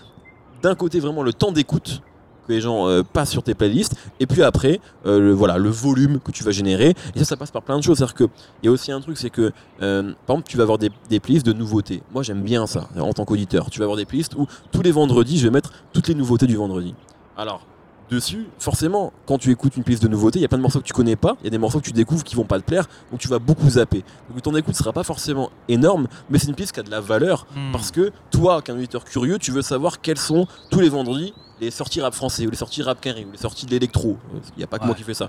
d'un 0.62 0.74
côté 0.74 1.00
vraiment 1.00 1.22
le 1.22 1.32
temps 1.32 1.52
d'écoute 1.52 2.02
que 2.48 2.52
les 2.52 2.60
gens 2.60 2.88
euh, 2.88 3.02
passent 3.02 3.30
sur 3.30 3.42
tes 3.42 3.54
playlists, 3.54 3.94
et 4.18 4.26
puis 4.26 4.42
après, 4.42 4.80
euh, 5.06 5.20
le, 5.20 5.32
voilà, 5.32 5.58
le 5.58 5.68
volume 5.68 6.18
que 6.18 6.32
tu 6.32 6.42
vas 6.42 6.50
générer. 6.50 6.94
Et 7.14 7.18
ça, 7.20 7.24
ça 7.24 7.36
passe 7.36 7.50
par 7.50 7.62
plein 7.62 7.76
de 7.78 7.82
choses. 7.82 7.98
C'est-à-dire 7.98 8.14
qu'il 8.14 8.28
y 8.64 8.68
a 8.68 8.70
aussi 8.72 8.90
un 8.90 9.00
truc, 9.00 9.18
c'est 9.18 9.30
que, 9.30 9.52
euh, 9.82 10.02
par 10.26 10.36
exemple, 10.36 10.48
tu 10.48 10.56
vas 10.56 10.64
avoir 10.64 10.78
des, 10.78 10.90
des 11.08 11.20
playlists 11.20 11.46
de 11.46 11.52
nouveautés. 11.52 12.02
Moi, 12.12 12.22
j'aime 12.22 12.42
bien 12.42 12.66
ça, 12.66 12.88
en 12.98 13.12
tant 13.12 13.24
qu'auditeur. 13.24 13.70
Tu 13.70 13.78
vas 13.78 13.84
avoir 13.84 13.96
des 13.96 14.06
playlists 14.06 14.34
où 14.34 14.46
tous 14.72 14.82
les 14.82 14.90
vendredis, 14.90 15.38
je 15.38 15.44
vais 15.44 15.52
mettre 15.52 15.72
toutes 15.92 16.08
les 16.08 16.14
nouveautés 16.14 16.46
du 16.46 16.56
vendredi. 16.56 16.94
Alors, 17.36 17.66
dessus, 18.10 18.46
forcément, 18.58 19.12
quand 19.26 19.38
tu 19.38 19.50
écoutes 19.50 19.76
une 19.76 19.82
playlist 19.84 20.02
de 20.02 20.08
nouveautés, 20.08 20.38
il 20.38 20.42
y 20.42 20.44
a 20.44 20.48
plein 20.48 20.58
de 20.58 20.62
morceaux 20.62 20.80
que 20.80 20.84
tu 20.84 20.92
connais 20.92 21.16
pas, 21.16 21.36
il 21.40 21.44
y 21.44 21.46
a 21.48 21.50
des 21.50 21.58
morceaux 21.58 21.78
que 21.80 21.84
tu 21.84 21.92
découvres 21.92 22.24
qui 22.24 22.34
vont 22.34 22.44
pas 22.44 22.58
te 22.58 22.64
plaire, 22.64 22.86
donc 23.10 23.20
tu 23.20 23.28
vas 23.28 23.38
beaucoup 23.38 23.68
zapper. 23.68 24.04
Donc 24.30 24.42
ton 24.42 24.54
écoute 24.56 24.74
sera 24.74 24.92
pas 24.92 25.02
forcément 25.04 25.50
énorme, 25.68 26.08
mais 26.30 26.38
c'est 26.38 26.46
une 26.48 26.54
playlist 26.54 26.72
qui 26.74 26.80
a 26.80 26.82
de 26.82 26.90
la 26.90 27.00
valeur 27.00 27.46
Hmm. 27.54 27.72
parce 27.72 27.90
que 27.90 28.10
toi, 28.30 28.62
qu'un 28.62 28.74
auditeur 28.74 29.04
curieux, 29.04 29.38
tu 29.38 29.50
veux 29.52 29.62
savoir 29.62 30.00
quels 30.00 30.18
sont 30.18 30.46
tous 30.70 30.80
les 30.80 30.88
vendredis 30.88 31.32
les 31.60 31.70
sorties 31.72 32.00
rap 32.00 32.14
français 32.14 32.46
ou 32.46 32.50
les 32.50 32.56
sorties 32.56 32.82
rap 32.82 33.00
carré 33.00 33.24
ou 33.24 33.32
les 33.32 33.38
sorties 33.38 33.66
de 33.66 33.72
l'électro. 33.72 34.16
Il 34.56 34.58
n'y 34.58 34.64
a 34.64 34.68
pas 34.68 34.78
que 34.78 34.84
moi 34.86 34.94
qui 34.94 35.02
fais 35.02 35.14
ça. 35.14 35.28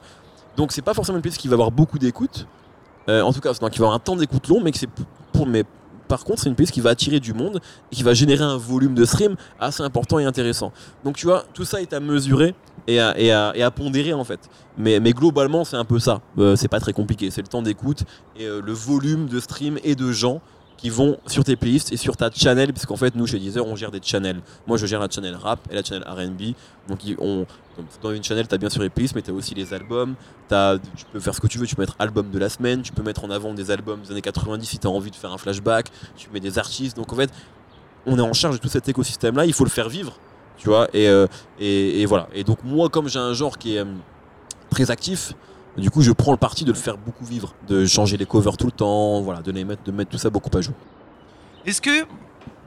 Donc 0.58 0.72
c'est 0.72 0.84
pas 0.84 0.94
forcément 0.94 1.16
une 1.18 1.22
playlist 1.24 1.42
qui 1.42 1.48
va 1.48 1.54
avoir 1.56 1.72
beaucoup 1.72 1.98
d'écoute, 2.00 2.46
Euh, 3.08 3.22
en 3.24 3.34
tout 3.34 3.40
cas, 3.40 3.52
donc 3.54 3.76
il 3.76 3.80
va 3.80 3.86
avoir 3.86 3.94
un 3.96 4.00
temps 4.00 4.16
d'écoute 4.16 4.48
long, 4.48 4.62
mais 4.62 4.72
que 4.72 4.78
c'est 4.78 4.90
pour 5.34 5.48
mais 5.48 5.64
par 6.10 6.26
contre, 6.26 6.42
c'est 6.42 6.50
une 6.50 6.56
playlist 6.56 6.74
qui 6.74 6.82
va 6.82 6.90
attirer 6.90 7.20
du 7.22 7.34
monde 7.34 7.62
et 7.92 7.96
qui 7.96 8.04
va 8.04 8.14
générer 8.14 8.44
un 8.44 8.58
volume 8.58 8.96
de 8.96 9.06
stream 9.06 9.36
assez 9.60 9.84
important 9.84 10.18
et 10.20 10.26
intéressant. 10.26 10.74
Donc 11.06 11.16
tu 11.16 11.28
vois, 11.28 11.46
tout 11.54 11.64
ça 11.64 11.82
est 11.82 11.94
à 11.94 12.00
mesurer 12.00 12.56
et 12.88 13.00
à, 13.00 13.72
pondérer 13.72 14.14
en 14.14 14.24
fait. 14.24 14.40
Mais, 14.78 15.00
mais 15.00 15.14
globalement, 15.14 15.64
c'est 15.64 15.78
un 15.78 15.86
peu 15.86 16.00
ça. 16.00 16.22
Euh, 16.40 16.56
c'est 16.56 16.68
pas 16.68 16.80
très 16.80 16.94
compliqué. 16.94 17.30
C'est 17.30 17.42
le 17.42 17.48
temps 17.48 17.62
d'écoute 17.62 18.04
et 18.36 18.46
euh, 18.46 18.62
le 18.66 18.74
volume 18.74 19.28
de 19.28 19.40
stream 19.40 19.78
et 19.84 19.96
de 19.96 20.12
gens 20.12 20.42
qui 20.80 20.90
vont 20.90 21.18
sur 21.28 21.44
tes 21.44 21.58
playlists 21.58 21.92
et 21.92 21.98
sur 21.98 22.16
ta 22.16 22.32
channel, 22.32 22.72
puisqu'en 22.72 22.96
fait, 22.96 23.14
nous 23.14 23.28
chez 23.28 23.38
Deezer, 23.38 23.66
on 23.66 23.76
gère 23.76 23.92
des 23.92 24.00
channels. 24.02 24.40
Moi, 24.66 24.78
je 24.78 24.86
gère 24.86 25.02
la 25.02 25.10
channel 25.10 25.36
rap 25.36 25.60
et 25.70 25.76
la 25.76 25.84
channel 25.84 26.06
RB. 26.08 26.56
Donc, 26.88 27.00
dans 28.02 28.12
une 28.12 28.24
channel, 28.24 28.48
tu 28.48 28.56
as 28.56 28.58
bien 28.58 28.70
sûr 28.70 28.82
les 28.82 28.90
playlists, 28.90 29.14
mais 29.14 29.22
tu 29.22 29.30
as 29.30 29.34
aussi 29.34 29.54
les 29.54 29.74
albums. 29.74 30.16
Tu 30.50 31.06
peux 31.12 31.20
faire 31.20 31.36
ce 31.36 31.42
que 31.42 31.48
tu 31.48 31.58
veux. 31.58 31.68
Tu 31.68 31.76
peux 31.76 31.82
mettre 31.82 31.98
album 32.00 32.32
de 32.32 32.40
la 32.40 32.48
semaine, 32.48 32.82
tu 32.82 32.94
peux 32.94 33.04
mettre 33.04 33.26
en 33.26 33.30
avant 33.30 33.54
des 33.54 33.72
albums 33.72 34.00
des 34.02 34.12
années 34.12 34.22
90 34.22 34.66
si 34.66 34.80
tu 34.80 34.88
as 34.88 34.90
envie 34.90 35.12
de 35.12 35.18
faire 35.18 35.34
un 35.34 35.38
flashback. 35.38 35.88
Tu 36.16 36.30
mets 36.34 36.40
des 36.40 36.58
artistes. 36.58 36.96
Donc, 36.96 37.12
en 37.12 37.18
fait, 37.18 37.30
on 38.06 38.18
est 38.18 38.22
en 38.22 38.34
charge 38.34 38.56
de 38.56 38.62
tout 38.62 38.70
cet 38.70 38.88
écosystème-là. 38.88 39.46
Il 39.46 39.54
faut 39.54 39.66
le 39.66 39.70
faire 39.70 39.90
vivre. 39.90 40.18
Tu 40.58 40.70
vois, 40.70 40.88
et, 40.94 41.10
euh, 41.10 41.28
et 41.60 42.06
voilà. 42.06 42.30
Et 42.34 42.46
donc, 42.46 42.64
moi, 42.64 42.88
comme 42.88 43.10
j'ai 43.10 43.20
un 43.20 43.34
genre 43.34 43.58
qui 43.58 43.76
est 43.76 43.80
euh, 43.80 43.96
très 44.70 44.92
actif, 44.92 45.34
du 45.78 45.90
coup, 45.90 46.02
je 46.02 46.12
prends 46.12 46.32
le 46.32 46.38
parti 46.38 46.66
de 46.66 46.72
le 46.72 46.78
faire 46.78 46.98
beaucoup 46.98 47.24
vivre, 47.26 47.54
de 47.68 47.86
changer 47.86 48.18
les 48.18 48.26
covers 48.26 48.58
tout 48.58 48.66
le 48.66 48.72
temps, 48.72 49.22
voilà, 49.22 49.42
de 49.42 49.52
les 49.52 49.64
mettre, 49.64 49.84
de 49.84 49.92
mettre 49.92 50.12
tout 50.12 50.18
ça 50.18 50.30
beaucoup 50.30 50.56
à 50.58 50.62
jour. 50.62 50.74
Est-ce 51.66 51.82
que 51.82 52.06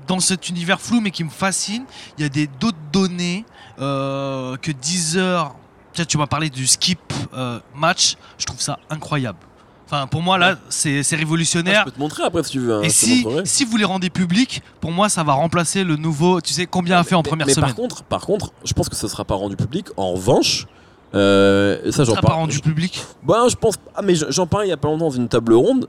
dans 0.06 0.20
cet 0.20 0.48
univers 0.48 0.80
flou 0.80 1.00
mais 1.00 1.10
qui 1.10 1.22
me 1.24 1.30
fascine, 1.30 1.84
il 2.18 2.22
y 2.22 2.24
a 2.24 2.28
des 2.28 2.46
d'autres 2.46 2.78
données 2.92 3.44
euh, 3.78 4.56
que 4.56 4.70
Deezer. 4.72 5.54
Tiens, 5.92 6.04
tu 6.06 6.16
m'as 6.18 6.26
parlé 6.26 6.48
du 6.50 6.66
skip 6.66 6.98
euh, 7.34 7.60
match. 7.74 8.16
Je 8.38 8.46
trouve 8.46 8.60
ça 8.60 8.78
incroyable. 8.90 9.38
Enfin, 9.86 10.06
pour 10.06 10.22
moi 10.22 10.38
là, 10.38 10.56
c'est 10.70 11.02
c'est 11.02 11.16
Ah, 11.16 11.18
je 11.18 11.24
révolutionnaire. 11.24 11.84
peux 11.84 11.90
te 11.90 11.98
montrer 12.00 12.22
après 12.22 12.42
si 12.44 12.52
tu 12.52 12.60
veux. 12.60 12.76
hein, 12.76 12.80
Et 12.82 12.88
je 12.88 13.42
si, 13.44 13.64
vous 13.66 13.76
les 13.76 13.84
rendez 13.84 14.08
publics, 14.08 14.62
pour 14.80 14.90
moi, 14.90 15.10
ça 15.10 15.22
va 15.22 15.34
remplacer 15.34 15.84
le 15.84 15.96
nouveau. 15.96 16.40
Tu 16.40 16.54
sais 16.54 16.64
combien 16.66 16.98
a 16.98 17.04
fait 17.04 17.14
en 17.14 17.18
Mais- 17.22 17.28
première 17.28 17.46
mais 17.46 17.52
semaine 17.52 17.68
Par 17.68 17.76
contre, 17.76 18.02
par 18.04 18.22
contre, 18.24 18.52
je 18.64 18.72
pense 18.72 18.88
que 18.88 18.96
ça 18.96 19.06
sera 19.08 19.24
pas 19.26 19.34
rendu 19.34 19.54
public. 19.56 19.88
En 19.98 20.12
revanche, 20.14 20.66
euh, 21.14 21.78
ça 21.86 21.92
Ça 21.92 22.04
j'en 22.04 22.14
parle. 22.14 22.34
rendu 22.34 22.60
public. 22.60 23.04
Bah, 23.22 23.44
je 23.48 23.56
pense. 23.56 23.74
Ah, 23.94 24.02
mais 24.02 24.14
j'en 24.14 24.46
parlais 24.46 24.66
il 24.66 24.70
y 24.70 24.72
a 24.72 24.76
pas 24.76 24.88
longtemps 24.88 25.06
dans 25.06 25.10
une 25.10 25.28
table 25.28 25.52
ronde. 25.54 25.88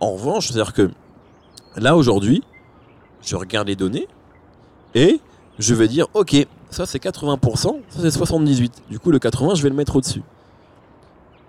En 0.00 0.12
revanche, 0.12 0.48
c'est-à-dire 0.48 0.72
que 0.72 0.90
là 1.76 1.96
aujourd'hui, 1.96 2.42
je 3.22 3.36
regarde 3.36 3.68
les 3.68 3.76
données 3.76 4.08
et 4.94 5.20
je 5.58 5.74
vais 5.74 5.86
dire, 5.88 6.06
ok, 6.14 6.36
ça 6.70 6.84
c'est 6.86 7.02
80%, 7.02 7.38
ça 7.88 8.00
c'est 8.02 8.10
78. 8.10 8.82
Du 8.90 8.98
coup, 8.98 9.10
le 9.10 9.18
80, 9.18 9.54
je 9.54 9.62
vais 9.62 9.68
le 9.70 9.76
mettre 9.76 9.96
au-dessus. 9.96 10.22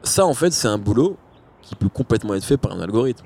Ça, 0.03 0.25
en 0.25 0.33
fait, 0.35 0.51
c'est 0.53 0.67
un 0.67 0.77
boulot 0.77 1.17
qui 1.63 1.73
peut 1.75 1.89
complètement 1.89 2.35
être 2.35 2.43
fait 2.45 2.57
par 2.57 2.73
un 2.73 2.79
algorithme. 2.81 3.25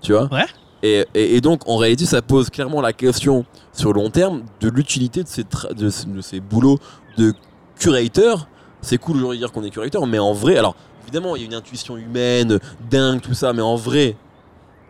Tu 0.00 0.12
vois? 0.12 0.28
Ouais. 0.32 0.46
et, 0.82 1.04
et- 1.14 1.36
et 1.36 1.40
donc, 1.42 1.68
en 1.68 1.76
réalité, 1.76 2.06
ça 2.06 2.22
pose 2.22 2.48
clairement 2.48 2.80
la 2.80 2.92
question 2.94 3.44
sur 3.72 3.92
le 3.92 4.00
long 4.00 4.08
terme 4.10 4.44
de 4.60 4.70
l'utilité 4.70 5.22
de 5.22 5.28
ces, 5.28 5.44
de 5.76 6.20
ces 6.22 6.40
boulots 6.40 6.78
de 7.18 7.34
curateur. 7.78 8.48
C'est 8.80 8.98
cool 8.98 9.16
aujourd'hui 9.16 9.38
de 9.38 9.44
dire 9.44 9.52
qu'on 9.52 9.64
est 9.64 9.70
curateur, 9.70 10.06
mais 10.06 10.18
en 10.18 10.32
vrai, 10.32 10.56
alors 10.56 10.74
évidemment, 11.02 11.36
il 11.36 11.40
y 11.42 11.44
a 11.44 11.46
une 11.46 11.54
intuition 11.54 11.96
humaine, 11.96 12.58
dingue, 12.90 13.20
tout 13.20 13.34
ça, 13.34 13.52
mais 13.52 13.62
en 13.62 13.76
vrai, 13.76 14.16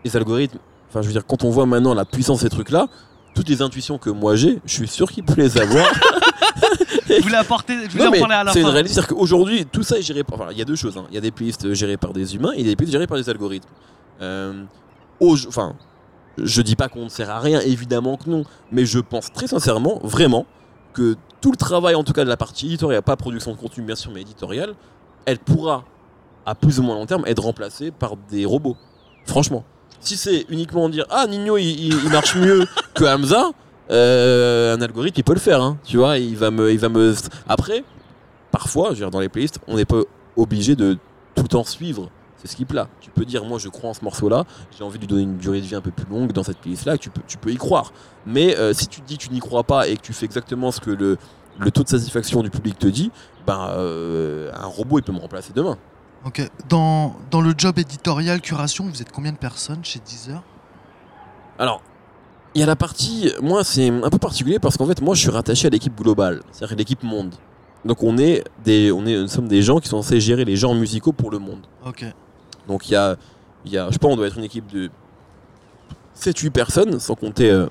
les 0.05 0.15
algorithmes, 0.15 0.59
enfin, 0.89 1.01
je 1.01 1.07
veux 1.07 1.13
dire, 1.13 1.25
quand 1.25 1.43
on 1.43 1.49
voit 1.49 1.65
maintenant 1.65 1.93
la 1.93 2.05
puissance 2.05 2.39
de 2.39 2.43
ces 2.43 2.49
trucs-là, 2.49 2.87
toutes 3.35 3.49
les 3.49 3.61
intuitions 3.61 3.97
que 3.97 4.09
moi 4.09 4.35
j'ai, 4.35 4.59
je 4.65 4.73
suis 4.73 4.87
sûr 4.87 5.09
qu'ils 5.11 5.23
peuvent 5.23 5.37
les 5.39 5.57
avoir. 5.57 5.85
Je 7.07 7.23
voulais 7.23 7.37
apporter. 7.37 7.73
Je 7.85 7.89
voulais 7.91 8.03
Non, 8.03 8.09
en 8.09 8.11
mais 8.11 8.19
parler 8.19 8.35
à 8.35 8.43
la 8.43 8.53
c'est 8.53 8.61
une 8.61 8.67
réalité, 8.67 8.93
c'est-à-dire 8.93 9.15
qu'aujourd'hui, 9.15 9.65
tout 9.65 9.81
ça 9.81 9.97
est 9.97 10.01
géré 10.03 10.23
par. 10.23 10.39
Enfin, 10.39 10.49
il 10.51 10.57
y 10.57 10.61
a 10.61 10.65
deux 10.65 10.75
choses. 10.75 10.95
hein. 10.97 11.05
Il 11.09 11.15
y 11.15 11.17
a 11.17 11.21
des 11.21 11.31
playlists 11.31 11.73
gérées 11.73 11.97
par 11.97 12.13
des 12.13 12.35
humains 12.35 12.51
et 12.55 12.63
des 12.63 12.75
playlists 12.75 12.91
gérées 12.93 13.07
par 13.07 13.17
des 13.17 13.27
algorithmes. 13.29 13.67
Euh, 14.21 14.63
au- 15.19 15.35
Enfin, 15.47 15.75
je 16.37 16.61
dis 16.61 16.75
pas 16.75 16.87
qu'on 16.87 17.05
ne 17.05 17.09
sert 17.09 17.29
à 17.31 17.39
rien, 17.39 17.61
évidemment 17.61 18.15
que 18.17 18.29
non, 18.29 18.43
mais 18.71 18.85
je 18.85 18.99
pense 18.99 19.31
très 19.33 19.47
sincèrement, 19.47 19.99
vraiment, 20.03 20.45
que 20.93 21.15
tout 21.41 21.51
le 21.51 21.57
travail, 21.57 21.95
en 21.95 22.03
tout 22.03 22.13
cas 22.13 22.23
de 22.23 22.29
la 22.29 22.37
partie 22.37 22.67
éditoriale, 22.67 23.01
pas 23.01 23.15
production 23.15 23.51
de 23.51 23.57
contenu 23.57 23.83
bien 23.83 23.95
sûr, 23.95 24.11
mais 24.11 24.21
éditoriale, 24.21 24.73
elle 25.25 25.39
pourra, 25.39 25.83
à 26.45 26.55
plus 26.55 26.79
ou 26.79 26.83
moins 26.83 26.95
long 26.95 27.05
terme, 27.05 27.23
être 27.25 27.43
remplacée 27.43 27.91
par 27.91 28.15
des 28.29 28.45
robots. 28.45 28.77
Franchement. 29.25 29.63
Si 30.01 30.15
c'est 30.15 30.45
uniquement 30.49 30.87
dire 30.87 31.05
Ah, 31.09 31.27
Nino 31.27 31.57
il, 31.57 32.09
marche 32.09 32.35
mieux 32.35 32.65
que 32.93 33.03
Hamza, 33.03 33.51
euh, 33.91 34.75
un 34.75 34.81
algorithme 34.81 35.19
il 35.19 35.23
peut 35.23 35.33
le 35.33 35.39
faire, 35.39 35.61
hein, 35.61 35.77
tu 35.83 35.97
vois, 35.97 36.17
il 36.17 36.37
va 36.37 36.51
me, 36.51 36.71
il 36.71 36.79
va 36.79 36.89
me. 36.89 37.13
Après, 37.47 37.83
parfois, 38.51 38.87
je 38.87 38.89
veux 38.91 38.95
dire, 38.97 39.11
dans 39.11 39.19
les 39.19 39.29
playlists, 39.29 39.59
on 39.67 39.75
n'est 39.75 39.85
pas 39.85 40.01
obligé 40.37 40.75
de 40.75 40.97
tout 41.35 41.47
temps 41.47 41.65
suivre 41.65 42.09
ces 42.41 42.47
skips-là. 42.47 42.87
Tu 43.01 43.09
peux 43.09 43.25
dire, 43.25 43.45
moi 43.45 43.59
je 43.59 43.69
crois 43.69 43.89
en 43.89 43.93
ce 43.93 44.03
morceau-là, 44.03 44.45
j'ai 44.77 44.83
envie 44.83 44.97
de 44.97 45.01
lui 45.01 45.07
donner 45.07 45.23
une 45.23 45.37
durée 45.37 45.61
de 45.61 45.65
vie 45.65 45.75
un 45.75 45.81
peu 45.81 45.91
plus 45.91 46.05
longue 46.09 46.31
dans 46.31 46.43
cette 46.43 46.57
playlist-là, 46.57 46.97
tu 46.97 47.09
peux, 47.09 47.21
tu 47.27 47.37
peux 47.37 47.51
y 47.51 47.57
croire. 47.57 47.91
Mais 48.25 48.57
euh, 48.57 48.73
si 48.73 48.87
tu 48.87 49.01
te 49.01 49.07
dis 49.07 49.17
que 49.17 49.23
tu 49.23 49.31
n'y 49.31 49.39
crois 49.39 49.63
pas 49.63 49.87
et 49.87 49.97
que 49.97 50.01
tu 50.01 50.13
fais 50.13 50.25
exactement 50.25 50.71
ce 50.71 50.79
que 50.79 50.91
le, 50.91 51.17
le 51.59 51.71
taux 51.71 51.83
de 51.83 51.89
satisfaction 51.89 52.41
du 52.41 52.49
public 52.49 52.79
te 52.79 52.87
dit, 52.87 53.11
ben, 53.45 53.69
euh, 53.71 54.51
un 54.53 54.67
robot 54.67 54.99
il 54.99 55.03
peut 55.03 55.13
me 55.13 55.19
remplacer 55.19 55.51
demain. 55.53 55.77
Ok. 56.25 56.41
Dans, 56.67 57.15
dans 57.31 57.41
le 57.41 57.53
job 57.57 57.79
éditorial 57.79 58.41
curation, 58.41 58.85
vous 58.85 59.01
êtes 59.01 59.11
combien 59.11 59.31
de 59.31 59.37
personnes 59.37 59.83
chez 59.83 59.99
Deezer? 59.99 60.43
Alors, 61.57 61.81
il 62.55 62.61
y 62.61 62.63
a 62.63 62.65
la 62.67 62.75
partie. 62.75 63.31
Moi, 63.41 63.63
c'est 63.63 63.89
un 63.89 64.09
peu 64.09 64.17
particulier 64.17 64.59
parce 64.59 64.75
qu'en 64.75 64.85
fait, 64.85 65.01
moi, 65.01 65.15
je 65.15 65.21
suis 65.21 65.29
rattaché 65.29 65.67
à 65.67 65.69
l'équipe 65.69 65.95
globale, 65.95 66.41
c'est-à-dire 66.51 66.77
l'équipe 66.77 67.03
monde. 67.03 67.35
Donc, 67.85 68.03
on 68.03 68.17
est 68.17 68.43
des, 68.65 68.91
on 68.91 69.05
est, 69.05 69.17
nous 69.17 69.27
sommes 69.29 69.47
des 69.47 69.61
gens 69.61 69.79
qui 69.79 69.87
sont 69.87 70.01
censés 70.01 70.19
gérer 70.19 70.43
les 70.43 70.57
genres 70.57 70.75
musicaux 70.75 71.13
pour 71.13 71.31
le 71.31 71.39
monde. 71.39 71.65
Ok. 71.85 72.05
Donc, 72.69 72.87
il 72.87 72.93
y 72.93 72.95
a, 72.95 73.17
y 73.65 73.77
a, 73.77 73.87
je 73.87 73.93
sais 73.93 73.99
pas, 73.99 74.07
on 74.07 74.15
doit 74.15 74.27
être 74.27 74.37
une 74.37 74.45
équipe 74.45 74.71
de 74.71 74.89
7-8 76.15 76.51
personnes, 76.51 76.99
sans 76.99 77.15
compter 77.15 77.51
euh, 77.51 77.67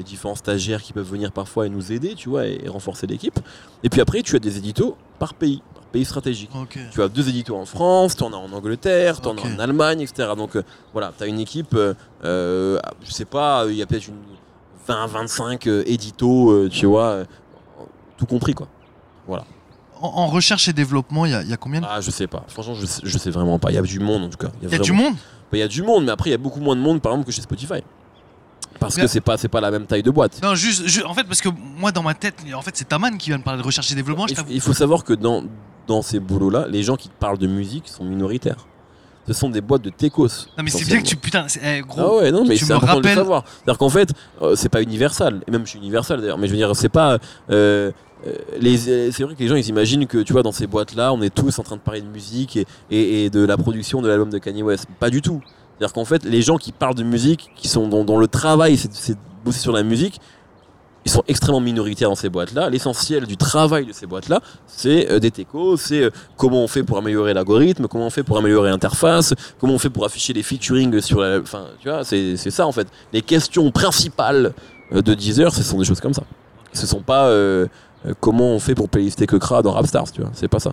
les 0.00 0.04
différents 0.04 0.34
stagiaires 0.34 0.82
qui 0.82 0.94
peuvent 0.94 1.08
venir 1.08 1.30
parfois 1.30 1.66
et 1.66 1.68
nous 1.68 1.92
aider, 1.92 2.14
tu 2.14 2.30
vois, 2.30 2.46
et, 2.46 2.66
renforcer 2.68 3.06
l'équipe. 3.06 3.38
Et 3.82 3.90
puis 3.90 4.00
après, 4.00 4.22
tu 4.22 4.34
as 4.34 4.38
des 4.38 4.56
éditos 4.56 4.96
par 5.18 5.34
pays, 5.34 5.62
par 5.74 5.84
pays 5.84 6.06
stratégique. 6.06 6.50
Tu 6.90 7.02
as 7.02 7.08
deux 7.08 7.28
éditos 7.28 7.54
en 7.54 7.66
France, 7.66 8.16
tu 8.16 8.22
en 8.22 8.32
as 8.32 8.36
en 8.36 8.50
Angleterre, 8.52 9.20
tu 9.20 9.28
en 9.28 9.36
as 9.36 9.42
en 9.42 9.58
Allemagne, 9.58 10.00
etc. 10.00 10.30
Donc 10.36 10.56
euh, 10.56 10.62
voilà, 10.92 11.12
tu 11.16 11.22
as 11.22 11.26
une 11.26 11.38
équipe, 11.38 11.74
euh, 11.74 11.92
euh, 12.24 12.78
je 13.02 13.12
sais 13.12 13.26
pas, 13.26 13.66
il 13.68 13.76
y 13.76 13.82
a 13.82 13.86
peut-être 13.86 14.08
une 14.08 14.16
20-25 14.88 15.68
euh, 15.68 15.82
éditos, 15.86 16.68
tu 16.70 16.86
vois, 16.86 17.24
tout 18.16 18.26
compris 18.26 18.54
quoi. 18.54 18.68
En, 20.02 20.06
en 20.22 20.26
recherche 20.28 20.66
et 20.68 20.72
développement, 20.72 21.26
il 21.26 21.32
y, 21.32 21.34
a- 21.34 21.42
il 21.42 21.48
y 21.50 21.52
a 21.52 21.56
combien 21.56 21.80
de... 21.80 21.86
Ah, 21.88 22.00
je 22.00 22.10
sais 22.10 22.26
pas, 22.26 22.44
franchement, 22.48 22.74
je 22.74 22.86
sais, 22.86 23.00
je 23.04 23.18
sais 23.18 23.30
vraiment 23.30 23.58
pas. 23.58 23.70
Il 23.70 23.74
y 23.74 23.78
a 23.78 23.82
du 23.82 24.00
monde 24.00 24.24
en 24.24 24.28
tout 24.30 24.38
cas. 24.38 24.50
Il 24.62 24.68
y 24.70 24.74
a 24.74 24.78
du 24.78 24.90
vraiment- 24.92 25.10
monde 25.10 25.14
Bah, 25.14 25.58
Il 25.58 25.60
y 25.60 25.62
a 25.62 25.68
du 25.68 25.82
monde, 25.82 26.04
mais 26.04 26.10
après, 26.12 26.30
il 26.30 26.32
y 26.32 26.34
a 26.34 26.38
beaucoup 26.38 26.60
moins 26.60 26.76
de 26.76 26.80
monde 26.80 27.00
par 27.02 27.12
exemple 27.12 27.26
que 27.26 27.32
chez 27.32 27.42
Spotify. 27.42 27.82
Parce 28.78 28.96
Mais- 28.96 29.02
que 29.02 29.08
c'est 29.08 29.20
pas, 29.20 29.36
c'est 29.36 29.48
pas 29.48 29.60
la 29.60 29.70
même 29.70 29.84
taille 29.86 30.02
de 30.02 30.10
boîte. 30.10 30.40
Non, 30.42 30.54
juste, 30.54 30.86
ju- 30.86 31.04
en 31.04 31.12
fait, 31.12 31.24
parce 31.24 31.40
que 31.42 31.48
moi, 31.76 31.92
dans 31.92 32.02
ma 32.02 32.14
tête, 32.14 32.36
en 32.54 32.62
fait, 32.62 32.76
c'est 32.76 32.88
Taman 32.88 33.18
qui 33.18 33.28
vient 33.30 33.38
de 33.38 33.42
parler 33.44 33.60
de 33.60 33.66
recherche 33.66 33.90
et 33.92 33.94
développement. 33.94 34.26
Il, 34.26 34.36
il 34.48 34.60
faut 34.60 34.72
savoir 34.72 35.04
que 35.04 35.12
dans, 35.12 35.44
dans 35.86 36.00
ces 36.02 36.18
boulots-là, 36.18 36.66
les 36.68 36.82
gens 36.82 36.96
qui 36.96 37.10
parlent 37.10 37.36
de 37.38 37.46
musique 37.46 37.88
sont 37.88 38.04
minoritaires. 38.04 38.66
Ce 39.26 39.34
sont 39.34 39.50
des 39.50 39.60
boîtes 39.60 39.82
de 39.82 39.90
techos. 39.90 40.28
Non, 40.56 40.64
mais 40.64 40.70
c'est 40.70 40.86
bien 40.86 41.02
que 41.02 41.06
tu. 41.06 41.14
Putain, 41.14 41.46
eh, 41.62 41.82
gros. 41.82 42.00
Ah 42.00 42.16
ouais, 42.22 42.32
non, 42.32 42.44
mais 42.46 42.56
tu 42.56 42.64
c'est 42.64 42.72
me 42.72 42.76
important 42.78 42.96
de 42.96 43.02
le 43.02 43.08
rappelles- 43.08 43.18
savoir. 43.18 43.44
C'est-à-dire 43.46 43.78
qu'en 43.78 43.88
fait, 43.90 44.08
euh, 44.40 44.56
c'est 44.56 44.70
pas 44.70 44.80
universal. 44.82 45.42
Et 45.46 45.50
même 45.50 45.64
je 45.66 45.70
suis 45.70 45.78
universal 45.78 46.20
d'ailleurs. 46.20 46.38
Mais 46.38 46.46
je 46.46 46.52
veux 46.52 46.56
dire, 46.58 46.74
c'est 46.74 46.88
pas. 46.88 47.18
euh, 47.50 47.92
c'est 48.22 49.22
vrai 49.22 49.34
que 49.34 49.40
les 49.40 49.48
gens 49.48 49.56
ils 49.56 49.68
imaginent 49.68 50.06
que 50.06 50.18
tu 50.18 50.32
vois 50.32 50.42
dans 50.42 50.52
ces 50.52 50.66
boîtes 50.66 50.94
là 50.94 51.12
on 51.12 51.22
est 51.22 51.34
tous 51.34 51.58
en 51.58 51.62
train 51.62 51.76
de 51.76 51.80
parler 51.80 52.00
de 52.00 52.08
musique 52.08 52.58
et, 52.90 53.30
de 53.30 53.44
la 53.44 53.56
production 53.56 54.02
de 54.02 54.08
l'album 54.08 54.30
de 54.30 54.38
Kanye 54.38 54.62
West. 54.62 54.86
Pas 54.98 55.10
du 55.10 55.22
tout. 55.22 55.40
C'est 55.44 55.84
à 55.84 55.86
dire 55.86 55.92
qu'en 55.94 56.04
fait 56.04 56.24
les 56.24 56.42
gens 56.42 56.56
qui 56.56 56.72
parlent 56.72 56.94
de 56.94 57.02
musique 57.02 57.50
qui 57.56 57.68
sont 57.68 57.88
dans, 57.88 58.18
le 58.18 58.28
travail 58.28 58.76
c'est 58.76 59.12
de 59.14 59.18
bosser 59.44 59.60
sur 59.60 59.72
la 59.72 59.82
musique 59.82 60.20
ils 61.06 61.10
sont 61.10 61.24
extrêmement 61.28 61.62
minoritaires 61.62 62.10
dans 62.10 62.14
ces 62.14 62.28
boîtes 62.28 62.52
là 62.52 62.68
l'essentiel 62.68 63.24
du 63.24 63.38
travail 63.38 63.86
de 63.86 63.92
ces 63.92 64.06
boîtes 64.06 64.28
là 64.28 64.42
c'est 64.66 65.10
euh, 65.10 65.18
des 65.18 65.30
techos 65.30 65.78
c'est 65.78 66.02
euh, 66.02 66.10
comment 66.36 66.62
on 66.62 66.68
fait 66.68 66.82
pour 66.82 66.98
améliorer 66.98 67.32
l'algorithme 67.32 67.88
comment 67.88 68.08
on 68.08 68.10
fait 68.10 68.22
pour 68.22 68.36
améliorer 68.36 68.68
l'interface 68.68 69.32
comment 69.58 69.72
on 69.72 69.78
fait 69.78 69.88
pour 69.88 70.04
afficher 70.04 70.34
les 70.34 70.42
featuring 70.42 71.00
sur 71.00 71.20
enfin 71.20 71.68
tu 71.80 71.88
vois 71.88 72.04
c'est 72.04 72.36
ça 72.36 72.66
en 72.66 72.72
fait. 72.72 72.86
Les 73.14 73.22
questions 73.22 73.70
principales 73.70 74.52
euh, 74.92 75.02
de 75.02 75.14
Deezer 75.14 75.54
ce 75.54 75.62
sont 75.62 75.78
des 75.78 75.84
choses 75.84 76.00
comme 76.00 76.14
ça. 76.14 76.22
Ce 76.72 76.86
sont 76.86 77.02
pas 77.02 77.26
euh, 77.26 77.66
euh, 77.66 77.66
comment 78.20 78.46
on 78.52 78.58
fait 78.60 78.74
pour 78.74 78.88
playlister 78.88 79.26
que 79.26 79.36
Kra 79.36 79.62
dans 79.62 79.72
Rapstars 79.72 80.10
tu 80.12 80.20
vois? 80.22 80.30
C'est 80.34 80.48
pas 80.48 80.60
ça 80.60 80.72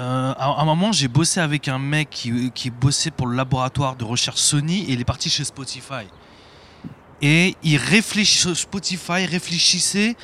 Euh, 0.00 0.32
à 0.38 0.60
un 0.60 0.64
moment, 0.64 0.90
j'ai 0.92 1.06
bossé 1.08 1.38
avec 1.40 1.68
un 1.68 1.78
mec 1.78 2.08
qui, 2.10 2.50
qui 2.52 2.70
bossait 2.70 3.10
pour 3.10 3.26
le 3.26 3.36
laboratoire 3.36 3.94
de 3.96 4.04
recherche 4.04 4.38
Sony 4.40 4.84
et 4.88 4.92
il 4.94 5.00
est 5.00 5.04
parti 5.04 5.28
chez 5.28 5.44
Spotify. 5.44 6.06
Et 7.20 7.56
il 7.62 7.76
réfléchissait, 7.76 8.54
Spotify 8.54 9.26
réfléchissait 9.26 10.16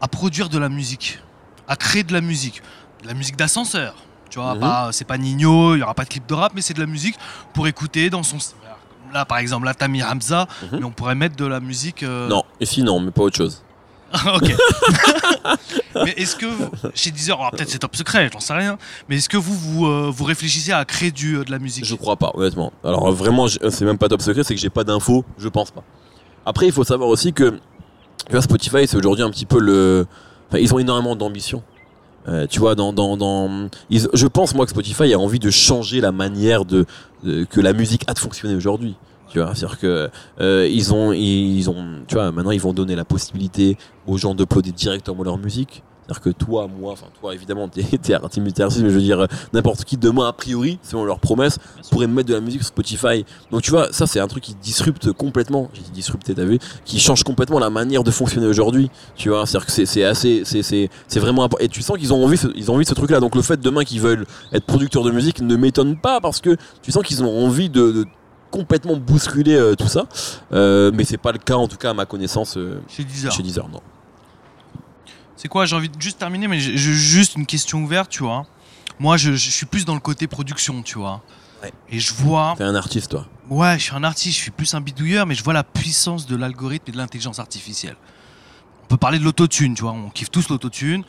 à 0.00 0.08
produire 0.08 0.48
de 0.48 0.58
la 0.58 0.68
musique, 0.68 1.18
à 1.66 1.74
créer 1.76 2.04
de 2.04 2.12
la 2.12 2.20
musique, 2.20 2.62
de 3.02 3.08
la 3.08 3.14
musique 3.14 3.36
d'ascenseur. 3.36 3.94
Tu 4.30 4.38
vois, 4.38 4.54
Mhm. 4.54 4.92
c'est 4.92 5.06
pas 5.06 5.16
Nino, 5.18 5.74
il 5.74 5.78
y 5.78 5.82
aura 5.82 5.94
pas 5.94 6.04
de 6.04 6.10
clip 6.10 6.26
de 6.26 6.34
rap, 6.34 6.52
mais 6.54 6.60
c'est 6.60 6.74
de 6.74 6.80
la 6.80 6.86
musique 6.86 7.16
pour 7.54 7.66
écouter 7.66 8.10
dans 8.10 8.22
son. 8.22 8.36
Là, 9.12 9.24
par 9.24 9.38
exemple, 9.38 9.64
là, 9.64 9.72
t'as 9.74 9.88
mis 9.88 10.02
Hamza, 10.02 10.46
Mhm. 10.64 10.78
mais 10.80 10.84
on 10.84 10.90
pourrait 10.90 11.14
mettre 11.14 11.34
de 11.34 11.46
la 11.46 11.60
musique. 11.60 12.02
euh, 12.02 12.28
non 12.28 12.42
ici 12.60 12.82
non 12.82 13.00
mais 13.00 13.10
pas 13.10 13.22
autre 13.22 13.36
chose 13.38 13.62
ok. 14.34 14.52
mais 16.04 16.12
est-ce 16.16 16.36
que 16.36 16.46
vous- 16.46 16.70
chez 16.94 17.10
Deezer, 17.10 17.38
alors 17.38 17.50
peut-être 17.50 17.68
c'est 17.68 17.78
top 17.78 17.94
secret, 17.96 18.30
j'en 18.32 18.40
sais 18.40 18.54
rien, 18.54 18.78
mais 19.08 19.16
est-ce 19.16 19.28
que 19.28 19.36
vous 19.36 19.54
vous, 19.54 19.86
euh, 19.86 20.12
réfléchissez 20.24 20.72
à 20.72 20.84
créer 20.84 21.10
du, 21.10 21.36
euh, 21.36 21.44
de 21.44 21.50
la 21.50 21.58
musique? 21.58 21.84
Je 21.84 21.94
crois 21.94 22.16
pas, 22.16 22.30
honnêtement. 22.34 22.72
Alors 22.84 23.08
euh, 23.08 23.12
vraiment, 23.12 23.46
c'est 23.48 23.82
même 23.84 23.98
pas 23.98 24.08
top 24.08 24.22
secret, 24.22 24.44
c'est 24.44 24.54
que 24.54 24.60
j'ai 24.60 24.70
pas 24.70 24.84
d'infos, 24.84 25.24
je 25.38 25.48
pense 25.48 25.70
pas. 25.70 25.82
Après, 26.46 26.66
il 26.66 26.72
faut 26.72 26.84
savoir 26.84 27.08
aussi 27.10 27.32
que 27.32 27.50
tu 28.26 28.32
vois, 28.32 28.42
Spotify, 28.42 28.86
c'est 28.86 28.96
aujourd'hui 28.96 29.24
un 29.24 29.30
petit 29.30 29.46
peu 29.46 29.58
le. 29.60 30.06
Ils 30.58 30.72
ont 30.74 30.78
énormément 30.78 31.14
d'ambition. 31.16 31.62
Tu 32.50 32.58
vois, 32.58 32.74
dans, 32.74 32.92
dans, 32.92 33.16
dans... 33.16 33.68
je 33.90 34.26
pense 34.26 34.54
moi 34.54 34.66
que 34.66 34.70
Spotify 34.70 35.14
a 35.14 35.18
envie 35.18 35.38
de 35.38 35.50
changer 35.50 36.02
la 36.02 36.12
manière 36.12 36.66
de- 36.66 36.84
que 37.22 37.60
la 37.60 37.72
musique 37.72 38.04
a 38.06 38.12
de 38.12 38.18
fonctionner 38.18 38.54
aujourd'hui. 38.54 38.96
Tu 39.30 39.38
vois, 39.40 39.54
c'est-à-dire 39.54 39.78
que 39.78 40.08
euh, 40.40 40.68
ils 40.70 40.94
ont, 40.94 41.12
ils 41.12 41.68
ont, 41.68 42.02
tu 42.06 42.14
vois, 42.14 42.32
maintenant 42.32 42.50
ils 42.52 42.60
vont 42.60 42.72
donner 42.72 42.96
la 42.96 43.04
possibilité 43.04 43.76
aux 44.06 44.16
gens 44.16 44.34
d'uploader 44.34 44.72
directement 44.72 45.22
leur 45.22 45.38
musique. 45.38 45.82
C'est-à-dire 46.10 46.22
que 46.22 46.30
toi, 46.30 46.66
moi, 46.68 46.92
enfin 46.92 47.08
toi 47.20 47.34
évidemment, 47.34 47.68
t'es 47.68 47.82
t'es 47.82 48.14
artiste, 48.14 48.38
mais 48.42 48.88
je 48.88 48.94
veux 48.94 49.00
dire 49.02 49.20
euh, 49.20 49.26
n'importe 49.52 49.84
qui 49.84 49.98
demain 49.98 50.26
a 50.26 50.32
priori, 50.32 50.78
selon 50.82 51.04
leurs 51.04 51.20
promesses, 51.20 51.58
pourrait 51.90 52.06
mettre 52.06 52.30
de 52.30 52.34
la 52.34 52.40
musique 52.40 52.62
sur 52.62 52.68
Spotify. 52.68 53.26
Donc 53.50 53.60
tu 53.60 53.70
vois, 53.70 53.92
ça 53.92 54.06
c'est 54.06 54.18
un 54.18 54.26
truc 54.26 54.42
qui 54.44 54.54
disrupte 54.54 55.12
complètement. 55.12 55.68
J'ai 55.74 55.82
dit 55.82 55.90
disrupter, 55.90 56.34
t'as 56.34 56.44
vu 56.44 56.58
Qui 56.86 56.98
change 56.98 57.24
complètement 57.24 57.58
la 57.58 57.68
manière 57.68 58.04
de 58.04 58.10
fonctionner 58.10 58.46
aujourd'hui. 58.46 58.90
Tu 59.16 59.28
vois, 59.28 59.44
c'est-à-dire 59.44 59.66
que 59.66 59.72
c'est- 59.72 59.84
c'est 59.84 60.04
assez, 60.04 60.44
c'est- 60.46 60.88
vraiment 61.20 61.44
important. 61.44 61.62
Et 61.62 61.68
tu 61.68 61.82
sens 61.82 61.98
qu'ils 61.98 62.14
ont 62.14 62.24
envie, 62.24 62.38
ils 62.56 62.70
ont 62.70 62.76
envie 62.76 62.84
de 62.84 62.88
ce 62.88 62.94
truc-là. 62.94 63.20
Donc 63.20 63.34
le 63.34 63.42
fait 63.42 63.60
demain 63.60 63.84
qu'ils 63.84 64.00
veulent 64.00 64.24
être 64.54 64.64
producteurs 64.64 65.02
de 65.02 65.10
musique 65.10 65.42
ne 65.42 65.56
m'étonne 65.56 65.98
pas 66.00 66.22
parce 66.22 66.40
que 66.40 66.56
tu 66.80 66.90
sens 66.90 67.02
qu'ils 67.02 67.22
ont 67.22 67.44
envie 67.46 67.68
de, 67.68 67.92
de 67.92 68.06
complètement 68.50 68.96
bousculer 68.96 69.54
euh, 69.54 69.74
tout 69.74 69.88
ça. 69.88 70.06
Euh, 70.52 70.90
mais 70.94 71.04
c'est 71.04 71.18
pas 71.18 71.32
le 71.32 71.38
cas 71.38 71.54
en 71.56 71.68
tout 71.68 71.76
cas 71.76 71.90
à 71.90 71.94
ma 71.94 72.06
connaissance 72.06 72.56
euh, 72.56 72.80
Chez 72.88 73.04
Deezer. 73.04 73.32
chez 73.32 73.42
Deezer. 73.42 73.68
Non. 73.68 73.80
C'est 75.36 75.48
quoi 75.48 75.66
J'ai 75.66 75.76
envie 75.76 75.88
de 75.88 76.00
juste 76.00 76.18
terminer, 76.18 76.48
mais 76.48 76.58
j'ai 76.58 76.76
juste 76.76 77.36
une 77.36 77.46
question 77.46 77.82
ouverte, 77.82 78.10
tu 78.10 78.22
vois. 78.24 78.46
Moi, 78.98 79.16
je, 79.16 79.32
je 79.34 79.50
suis 79.50 79.66
plus 79.66 79.84
dans 79.84 79.94
le 79.94 80.00
côté 80.00 80.26
production, 80.26 80.82
tu 80.82 80.98
vois. 80.98 81.22
Ouais. 81.62 81.72
Et 81.90 82.00
je 82.00 82.12
vois. 82.12 82.54
T'es 82.58 82.64
un 82.64 82.74
artiste 82.74 83.10
toi. 83.10 83.26
Ouais, 83.48 83.78
je 83.78 83.84
suis 83.84 83.94
un 83.94 84.02
artiste, 84.04 84.36
je 84.36 84.42
suis 84.42 84.50
plus 84.50 84.74
un 84.74 84.80
bidouilleur, 84.80 85.26
mais 85.26 85.34
je 85.34 85.42
vois 85.44 85.54
la 85.54 85.64
puissance 85.64 86.26
de 86.26 86.36
l'algorithme 86.36 86.84
et 86.88 86.92
de 86.92 86.96
l'intelligence 86.96 87.38
artificielle. 87.38 87.96
On 88.84 88.86
peut 88.88 88.96
parler 88.96 89.18
de 89.18 89.24
l'autotune, 89.24 89.74
tu 89.74 89.82
vois, 89.82 89.92
on 89.92 90.10
kiffe 90.10 90.30
tous 90.30 90.48
l'autotune. 90.48 91.04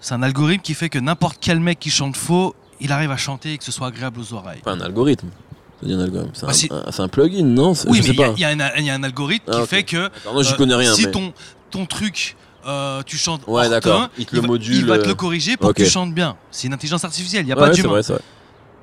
C'est 0.00 0.14
un 0.14 0.22
algorithme 0.22 0.62
qui 0.62 0.74
fait 0.74 0.88
que 0.88 0.98
n'importe 0.98 1.38
quel 1.40 1.60
mec 1.60 1.78
qui 1.78 1.90
chante 1.90 2.16
faux, 2.16 2.54
il 2.80 2.90
arrive 2.92 3.10
à 3.10 3.16
chanter 3.16 3.52
et 3.54 3.58
que 3.58 3.64
ce 3.64 3.72
soit 3.72 3.88
agréable 3.88 4.18
aux 4.20 4.32
oreilles. 4.34 4.60
Pas 4.62 4.72
un 4.72 4.80
algorithme. 4.80 5.28
C'est 5.84 5.92
un 5.92 6.00
algorithme. 6.00 6.30
C'est 6.34 6.68
Bah, 6.70 6.82
un- 6.98 7.08
plugin, 7.08 7.44
non 7.44 7.74
C'est- 7.74 7.88
Oui, 7.88 8.00
mais 8.02 8.08
il 8.08 8.14
y, 8.14 8.32
il 8.36 8.40
y 8.40 8.44
a 8.44 8.48
un- 8.48 8.76
il 8.78 8.84
y 8.84 8.90
a 8.90 8.94
un 8.94 9.02
algorithme 9.02 9.44
Ah, 9.48 9.56
qui 9.56 9.62
ok. 9.62 9.68
fait 9.68 9.82
que 9.84 9.96
euh, 9.96 10.54
connais 10.56 10.74
rien. 10.74 10.92
si 10.94 11.06
mais... 11.06 11.12
ton, 11.12 11.32
ton 11.70 11.86
truc, 11.86 12.36
euh, 12.66 13.02
tu 13.04 13.16
chantes 13.16 13.42
Ouais, 13.46 13.68
d'accord. 13.68 14.08
Il 14.18 14.26
te 14.26 14.34
le 14.34 14.40
va- 14.42 14.46
module, 14.48 14.74
il 14.76 14.86
va 14.86 14.98
te 14.98 15.04
euh, 15.04 15.08
le 15.08 15.14
corriger 15.14 15.56
pour 15.56 15.72
que 15.74 15.82
tu 15.82 15.88
chantes 15.88 16.12
bien. 16.12 16.36
C'est 16.50 16.66
une 16.66 16.72
intelligence 16.74 17.04
artificielle, 17.04 17.42
il 17.42 17.46
n'y 17.46 17.52
a 17.52 17.56
Ouais, 17.56 17.68
pas 17.68 17.70
d'humain. 17.70 18.00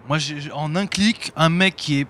Moi, 0.07 0.17
en 0.53 0.75
un 0.75 0.85
clic, 0.87 1.31
un 1.35 1.49
mec 1.49 1.75
qui 1.75 2.01
est. 2.01 2.07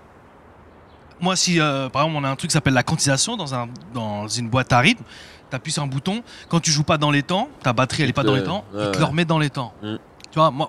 Moi, 1.20 1.34
si 1.34 1.58
euh, 1.60 1.88
par 1.88 2.02
exemple, 2.02 2.22
on 2.22 2.24
a 2.28 2.30
un 2.30 2.36
truc 2.36 2.50
qui 2.50 2.54
s'appelle 2.54 2.74
la 2.74 2.82
quantisation 2.82 3.36
dans, 3.36 3.54
un, 3.54 3.68
dans 3.94 4.28
une 4.28 4.48
boîte 4.50 4.72
à 4.72 4.80
rythme, 4.80 5.02
tu 5.50 5.56
appuies 5.56 5.72
sur 5.72 5.82
un 5.82 5.86
bouton. 5.86 6.22
Quand 6.48 6.60
tu 6.60 6.70
joues 6.70 6.82
pas 6.84 6.98
dans 6.98 7.10
les 7.10 7.22
temps, 7.22 7.48
ta 7.62 7.72
batterie 7.72 8.02
elle 8.02 8.10
est 8.10 8.12
pas 8.12 8.22
dans 8.22 8.34
les 8.34 8.44
temps, 8.44 8.64
Ouais, 8.74 8.84
il 8.84 8.90
te 8.92 8.98
le 8.98 9.04
remet 9.04 9.24
dans 9.24 9.38
les 9.38 9.48
temps. 9.50 9.72
Mm. 9.82 9.96
Tu 10.30 10.38
vois, 10.38 10.50
moi, 10.50 10.68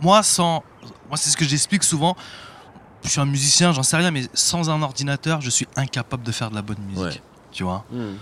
moi, 0.00 0.22
sans. 0.22 0.62
Moi, 1.08 1.16
c'est 1.16 1.30
ce 1.30 1.36
que 1.36 1.44
j'explique 1.46 1.82
souvent. 1.84 2.14
Je 3.04 3.10
suis 3.10 3.20
un 3.20 3.26
musicien, 3.26 3.72
j'en 3.72 3.82
sais 3.82 3.96
rien, 3.96 4.10
mais 4.10 4.24
sans 4.34 4.70
un 4.70 4.80
ordinateur, 4.82 5.40
je 5.40 5.50
suis 5.50 5.68
incapable 5.76 6.22
de 6.22 6.32
faire 6.32 6.50
de 6.50 6.54
la 6.54 6.62
bonne 6.62 6.78
musique. 6.88 7.02
Ouais. 7.04 7.22
Tu 7.52 7.62
vois? 7.62 7.84
Hmm. 7.92 8.14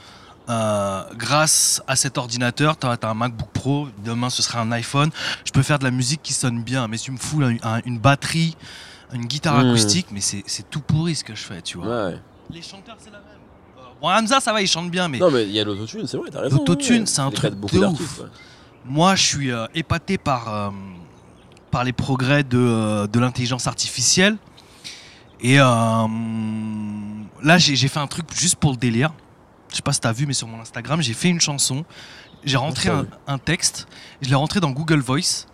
euh, 0.51 1.05
grâce 1.15 1.81
à 1.87 1.95
cet 1.97 2.19
ordinateur, 2.19 2.77
tu 2.77 2.87
as, 2.87 2.99
un 3.03 3.15
MacBook 3.15 3.49
Pro, 3.53 3.89
demain 4.05 4.29
ce 4.29 4.43
sera 4.43 4.61
un 4.61 4.73
iPhone, 4.73 5.11
je 5.45 5.53
peux 5.53 5.63
faire 5.63 5.79
de 5.79 5.85
la 5.85 5.93
musique 5.93 6.21
qui 6.23 6.33
sonne 6.33 6.63
bien. 6.63 6.89
Mais 6.89 6.97
si 6.99 7.05
tu 7.05 7.13
me 7.13 7.17
fous 7.17 7.41
un- 7.43 7.57
un- 7.63 7.81
une 7.87 7.99
batterie, 7.99 8.57
une 9.15 9.25
guitare 9.27 9.55
Mm. 9.57 9.69
acoustique, 9.69 10.07
mais 10.11 10.21
c'est 10.21 10.43
tout 10.69 10.81
pourri 10.81 11.15
ce 11.15 11.23
que 11.25 11.35
je 11.37 11.43
fais, 11.45 11.63
tu 11.63 11.79
vois. 11.79 12.07
Ouais. 12.09 12.21
Les 12.51 12.61
chanteurs, 12.61 12.97
c'est 12.99 13.11
la 13.13 13.19
même. 13.19 13.27
Euh, 13.79 13.83
bon, 14.01 14.09
Hamza, 14.09 14.41
ça 14.41 14.53
va, 14.53 14.61
il 14.61 14.67
chante 14.67 14.91
bien, 14.91 15.07
mais 15.09 15.19
Non, 15.19 15.31
mais 15.31 15.45
il 15.45 15.53
y 15.53 15.61
a 15.61 15.65
l'autotune, 15.65 16.07
c'est 16.09 16.17
vrai, 16.17 16.29
t'as 16.31 16.41
raison. 16.41 16.57
L'autotune, 16.59 17.07
c'est 17.07 17.21
un 17.21 17.31
truc 17.31 17.55
de 17.55 17.79
ouf. 17.87 18.19
ouais. 18.21 18.27
moi, 18.85 19.15
je 19.15 19.23
suis 19.23 19.53
euh, 19.53 19.67
épaté 19.77 20.19
par, 20.19 20.53
euh, 20.53 20.71
par 21.71 21.85
les 21.85 21.93
progrès 21.93 22.43
de, 22.43 22.59
euh, 22.59 23.07
de 23.07 23.21
l'intelligence 23.21 23.67
artificielle. 23.69 24.37
Et 25.43 25.59
euh, 25.59 25.65
là, 27.43 27.59
j'ai 27.59 27.89
fait 27.89 27.99
un 27.99 28.07
truc 28.07 28.27
juste 28.33 28.57
pour 28.57 28.71
le 28.71 28.77
délire. 28.77 29.13
Je 29.69 29.77
sais 29.77 29.83
pas 29.83 29.93
si 29.93 30.01
t'as 30.01 30.13
vu, 30.13 30.27
mais 30.27 30.35
sur 30.35 30.47
mon 30.47 30.61
Instagram, 30.61 31.03
j'ai 31.03 31.15
fait 31.15 31.29
une 31.29 31.41
chanson. 31.41 31.85
J'ai 32.45 32.57
rentré 32.57 32.91
un, 33.27 33.39
texte. 33.39 33.89
Je 34.21 34.29
l'ai 34.29 34.35
rentré 34.35 34.61
dans 34.61 34.71
Google 34.71 35.01
Voice. 35.01 35.47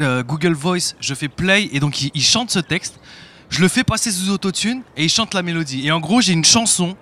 Euh, 0.00 0.22
Google 0.22 0.52
Voice, 0.52 0.94
je 1.00 1.14
fais 1.14 1.28
play 1.28 1.68
et 1.72 1.80
donc 1.80 2.02
il, 2.02 2.10
il 2.14 2.22
chante 2.22 2.50
ce 2.50 2.58
texte. 2.58 3.00
Je 3.48 3.60
le 3.60 3.68
fais 3.68 3.84
passer 3.84 4.10
sous 4.10 4.30
autotune 4.30 4.82
et 4.96 5.04
il 5.04 5.08
chante 5.08 5.34
la 5.34 5.42
mélodie. 5.42 5.86
Et 5.86 5.92
en 5.92 6.00
gros, 6.00 6.20
j'ai 6.20 6.32
une 6.32 6.44
chanson 6.44 6.96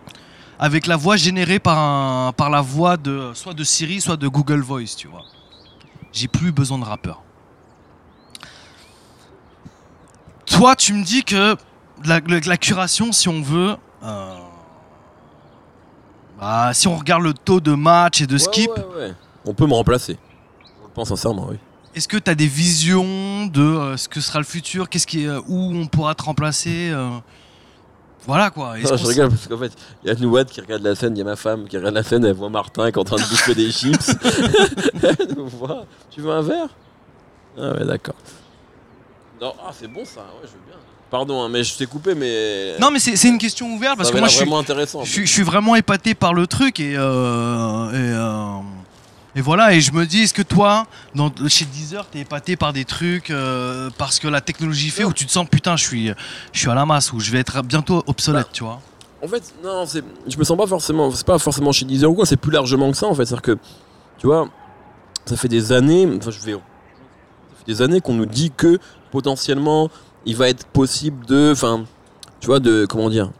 avec 0.59 0.87
la 0.87 0.97
voix 0.97 1.17
générée 1.17 1.59
par, 1.59 1.79
un, 1.79 2.33
par 2.33 2.51
la 2.51 2.61
voix 2.61 2.97
de 2.97 3.33
soit 3.35 3.55
de 3.55 3.65
Siri, 3.65 4.01
soit 4.01 4.17
de 4.17 4.29
Google 4.29 4.61
Voice, 4.61 4.97
tu 4.97 5.09
vois. 5.09 5.25
J'ai 6.13 6.29
plus 6.29 6.53
besoin 6.53 6.79
de 6.79 6.85
rappeur. 6.85 7.23
Toi, 10.47 10.77
tu 10.77 10.93
me 10.93 11.03
dis 11.03 11.25
que 11.25 11.57
la, 12.05 12.57
curation, 12.57 13.13
si 13.13 13.29
on 13.29 13.43
veut, 13.43 13.77
euh, 14.03 14.35
bah, 16.39 16.73
si 16.73 16.89
on 16.89 16.97
regarde 16.97 17.23
le 17.23 17.35
taux 17.35 17.61
de 17.61 17.73
match 17.73 18.21
et 18.21 18.27
de 18.27 18.39
skip, 18.39 18.71
Ouais, 18.71 18.79
ouais, 18.79 18.97
ouais. 18.97 19.13
On 19.47 19.55
peut 19.55 19.67
me 19.67 19.75
remplacer. 19.75 20.19
Je 20.63 20.87
le 20.87 20.93
pense 20.95 21.09
sincèrement, 21.09 21.49
oui. 21.51 21.57
est-ce 21.95 22.09
que 22.09 22.17
tu 22.17 22.31
as 22.31 22.35
des 22.35 22.47
visions 22.47 23.47
de 23.47 23.63
euh, 23.63 23.97
ce 23.97 24.09
que 24.09 24.21
sera 24.21 24.39
le 24.39 24.45
futur? 24.45 24.89
Qu'est-ce 24.89 25.07
qui, 25.07 25.27
euh, 25.27 25.41
où 25.49 25.75
on 25.75 25.87
pourra 25.87 26.15
te 26.15 26.23
remplacer 26.23 26.93
Voilà 28.27 28.51
quoi. 28.51 28.79
Non, 28.79 28.97
je 28.97 29.07
rigole 29.07 29.29
parce 29.29 29.47
qu'en 29.47 29.59
fait, 29.59 29.73
il 30.03 30.09
y 30.09 30.11
a 30.11 30.15
Nouad 30.15 30.49
qui 30.49 30.61
regarde 30.61 30.83
la 30.83 30.95
scène, 30.95 31.15
il 31.15 31.19
y 31.19 31.23
a 31.23 31.25
ma 31.25 31.37
femme 31.37 31.69
qui 31.69 31.77
regarde 31.77 31.95
la 31.95 32.03
scène, 32.03 32.25
elle 32.25 32.35
voit 32.35 32.49
Martin 32.49 32.91
qui 32.91 32.99
est 32.99 33.01
en 33.01 33.05
train 33.05 33.17
de 33.17 33.29
bouffer 33.29 33.55
des 33.55 33.71
chips. 33.71 34.15
elle 35.03 35.37
nous 35.37 35.47
voit. 35.49 35.85
Tu 36.11 36.21
veux 36.23 36.33
un 36.33 36.43
verre? 36.43 36.69
Ah 37.59 37.73
ouais, 37.73 37.85
d'accord. 37.85 38.17
Non, 39.41 39.53
ah 39.63 39.71
c'est 39.73 39.89
bon 39.89 40.05
ça, 40.05 40.21
ouais, 40.21 40.47
je 40.47 40.53
veux 40.53 40.65
bien. 40.67 40.77
Pardon, 41.15 41.45
hein, 41.45 41.49
mais 41.49 41.63
je 41.63 41.77
t'ai 41.77 41.87
coupé, 41.87 42.17
mais. 42.17 42.77
Non, 42.81 42.91
mais 42.91 42.99
c'est 42.99 43.29
une 43.29 43.39
question 43.39 43.73
ouverte 43.73 43.97
parce 43.97 44.09
ça 44.09 44.15
que 44.15 44.19
moi 44.19 44.27
je 44.27 44.35
suis, 44.35 44.41
vraiment 44.45 44.59
intéressant. 44.59 45.05
je, 45.05 45.13
suis, 45.13 45.27
je 45.29 45.31
suis 45.31 45.45
vraiment 45.45 45.77
épaté 45.77 46.17
par 46.17 46.35
le 46.35 46.49
truc 46.49 46.81
et, 46.81 46.97
euh, 46.97 47.89
et, 47.93 47.95
euh, 47.95 48.59
et 49.37 49.41
voilà. 49.41 49.75
Et 49.75 49.81
je 49.81 49.93
me 49.93 50.07
dis, 50.07 50.23
est-ce 50.23 50.35
que 50.35 50.43
toi, 50.43 50.89
dans, 51.15 51.33
chez 51.47 51.67
Deezer, 51.67 52.05
t'es 52.09 52.19
épaté 52.19 52.57
par 52.57 52.73
des 52.73 52.85
trucs 52.85 53.31
euh, 53.31 53.91
parce 53.97 54.19
que 54.19 54.27
la 54.27 54.41
technologie 54.41 54.91
fait 54.91 55.05
Non. 55.05 55.11
où 55.11 55.13
tu 55.13 55.25
te 55.25 55.31
sens 55.31 55.47
putain, 55.49 55.77
je 55.77 55.85
suis, 55.85 56.11
je 56.51 56.59
suis 56.59 56.69
à 56.69 56.75
la 56.75 56.85
masse 56.85 57.13
ou 57.13 57.21
je 57.21 57.31
vais 57.31 57.39
être 57.39 57.63
bientôt 57.63 58.03
obsolète, 58.09 58.49
tu 58.53 58.65
vois? 58.65 58.81
En 59.23 59.29
fait, 59.29 59.55
non, 59.63 59.85
je 59.87 60.37
me 60.37 60.43
sens 60.43 60.59
pas 60.59 60.67
forcément, 60.67 61.13
c'est 61.13 61.25
pas 61.25 61.39
forcément 61.39 61.71
chez 61.71 61.85
Deezer 61.85 62.11
ou 62.11 62.15
quoi, 62.15 62.27
c'est 62.27 62.37
plus 62.37 62.51
largement 62.51 62.91
que 62.91 62.97
ça 62.97 63.07
en 63.07 63.15
fait. 63.15 63.25
C'est-à-dire 63.25 63.43
que, 63.43 63.59
tu 64.19 64.27
vois, 64.27 64.49
ça 65.27 65.37
fait 65.37 65.47
des 65.47 65.71
années, 65.71 66.09
enfin 66.17 66.33
je 66.33 66.41
vais, 66.41 66.55
ça 66.55 66.59
fait 67.59 67.73
des 67.73 67.83
années 67.83 68.01
qu'on 68.01 68.15
nous 68.15 68.27
dit 68.27 68.51
que 68.51 68.81
potentiellement 69.13 69.91
il 70.27 70.37
va 70.37 70.49
être 70.49 70.67
possible 70.67 71.27
de, 71.27 71.51
enfin, 71.53 71.85
tu 72.41 72.47
vois, 72.47 72.61
de, 72.61 72.87
comment 72.87 73.11
dire, 73.11 73.31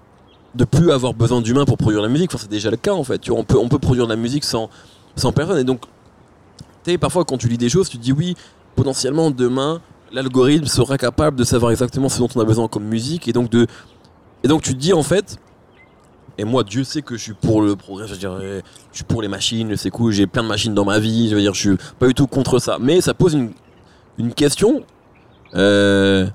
de 0.55 0.65
plus 0.65 0.91
avoir 0.91 1.15
besoin 1.15 1.41
d'humains 1.41 1.65
pour 1.65 1.77
produire 1.77 2.03
la 2.03 2.09
musique. 2.09 2.31
Enfin, 2.33 2.43
c'est 2.43 2.51
déjà 2.51 2.71
le 2.71 2.77
cas 2.77 2.93
en 2.93 3.05
fait. 3.05 3.19
Tu 3.19 3.31
on 3.31 3.45
peut, 3.45 3.59
on 3.59 3.69
peut 3.69 3.79
produire 3.79 4.07
de 4.07 4.11
la 4.11 4.17
musique 4.17 4.45
sans, 4.45 4.71
sans 5.17 5.33
personne. 5.33 5.59
Et 5.59 5.65
donc, 5.65 5.81
tu 6.85 6.93
sais, 6.93 6.99
parfois 6.99 7.25
quand 7.25 7.39
tu 7.39 7.49
lis 7.49 7.59
des 7.59 7.69
choses, 7.69 7.89
tu 7.89 7.99
te 7.99 8.03
dis 8.03 8.13
oui, 8.13 8.37
potentiellement 8.77 9.31
demain, 9.31 9.81
l'algorithme 10.13 10.67
sera 10.67 10.97
capable 10.99 11.37
de 11.37 11.45
savoir 11.45 11.73
exactement 11.73 12.09
ce 12.09 12.19
dont 12.19 12.29
on 12.35 12.41
a 12.41 12.45
besoin 12.45 12.69
comme 12.69 12.85
musique 12.85 13.27
et 13.29 13.33
donc 13.33 13.51
de, 13.51 13.67
et 14.43 14.49
donc 14.49 14.63
tu 14.63 14.75
te 14.75 14.79
dis 14.79 14.93
en 14.93 15.03
fait. 15.03 15.39
Et 16.37 16.45
moi, 16.45 16.65
Dieu 16.65 16.83
sait 16.83 17.01
que 17.01 17.17
je 17.17 17.23
suis 17.23 17.35
pour 17.35 17.63
le 17.63 17.77
progrès. 17.77 18.09
Je 18.09 18.13
veux 18.13 18.19
dire, 18.19 18.33
euh, 18.33 18.61
je 18.91 18.97
suis 18.97 19.05
pour 19.05 19.23
les 19.23 19.29
machines, 19.29 19.77
c'est 19.77 19.91
cool. 19.91 20.11
J'ai 20.11 20.27
plein 20.27 20.43
de 20.43 20.49
machines 20.49 20.75
dans 20.75 20.85
ma 20.85 20.99
vie. 20.99 21.29
Je 21.29 21.37
veux 21.37 21.41
dire, 21.41 21.55
je 21.55 21.61
suis 21.61 21.77
pas 22.01 22.09
du 22.09 22.15
tout 22.15 22.27
contre 22.27 22.59
ça. 22.59 22.77
Mais 22.81 23.01
ça 23.01 23.15
pose 23.15 23.35
une, 23.35 23.53
une 24.19 24.35
question. 24.35 24.83
Euh, 25.55 26.27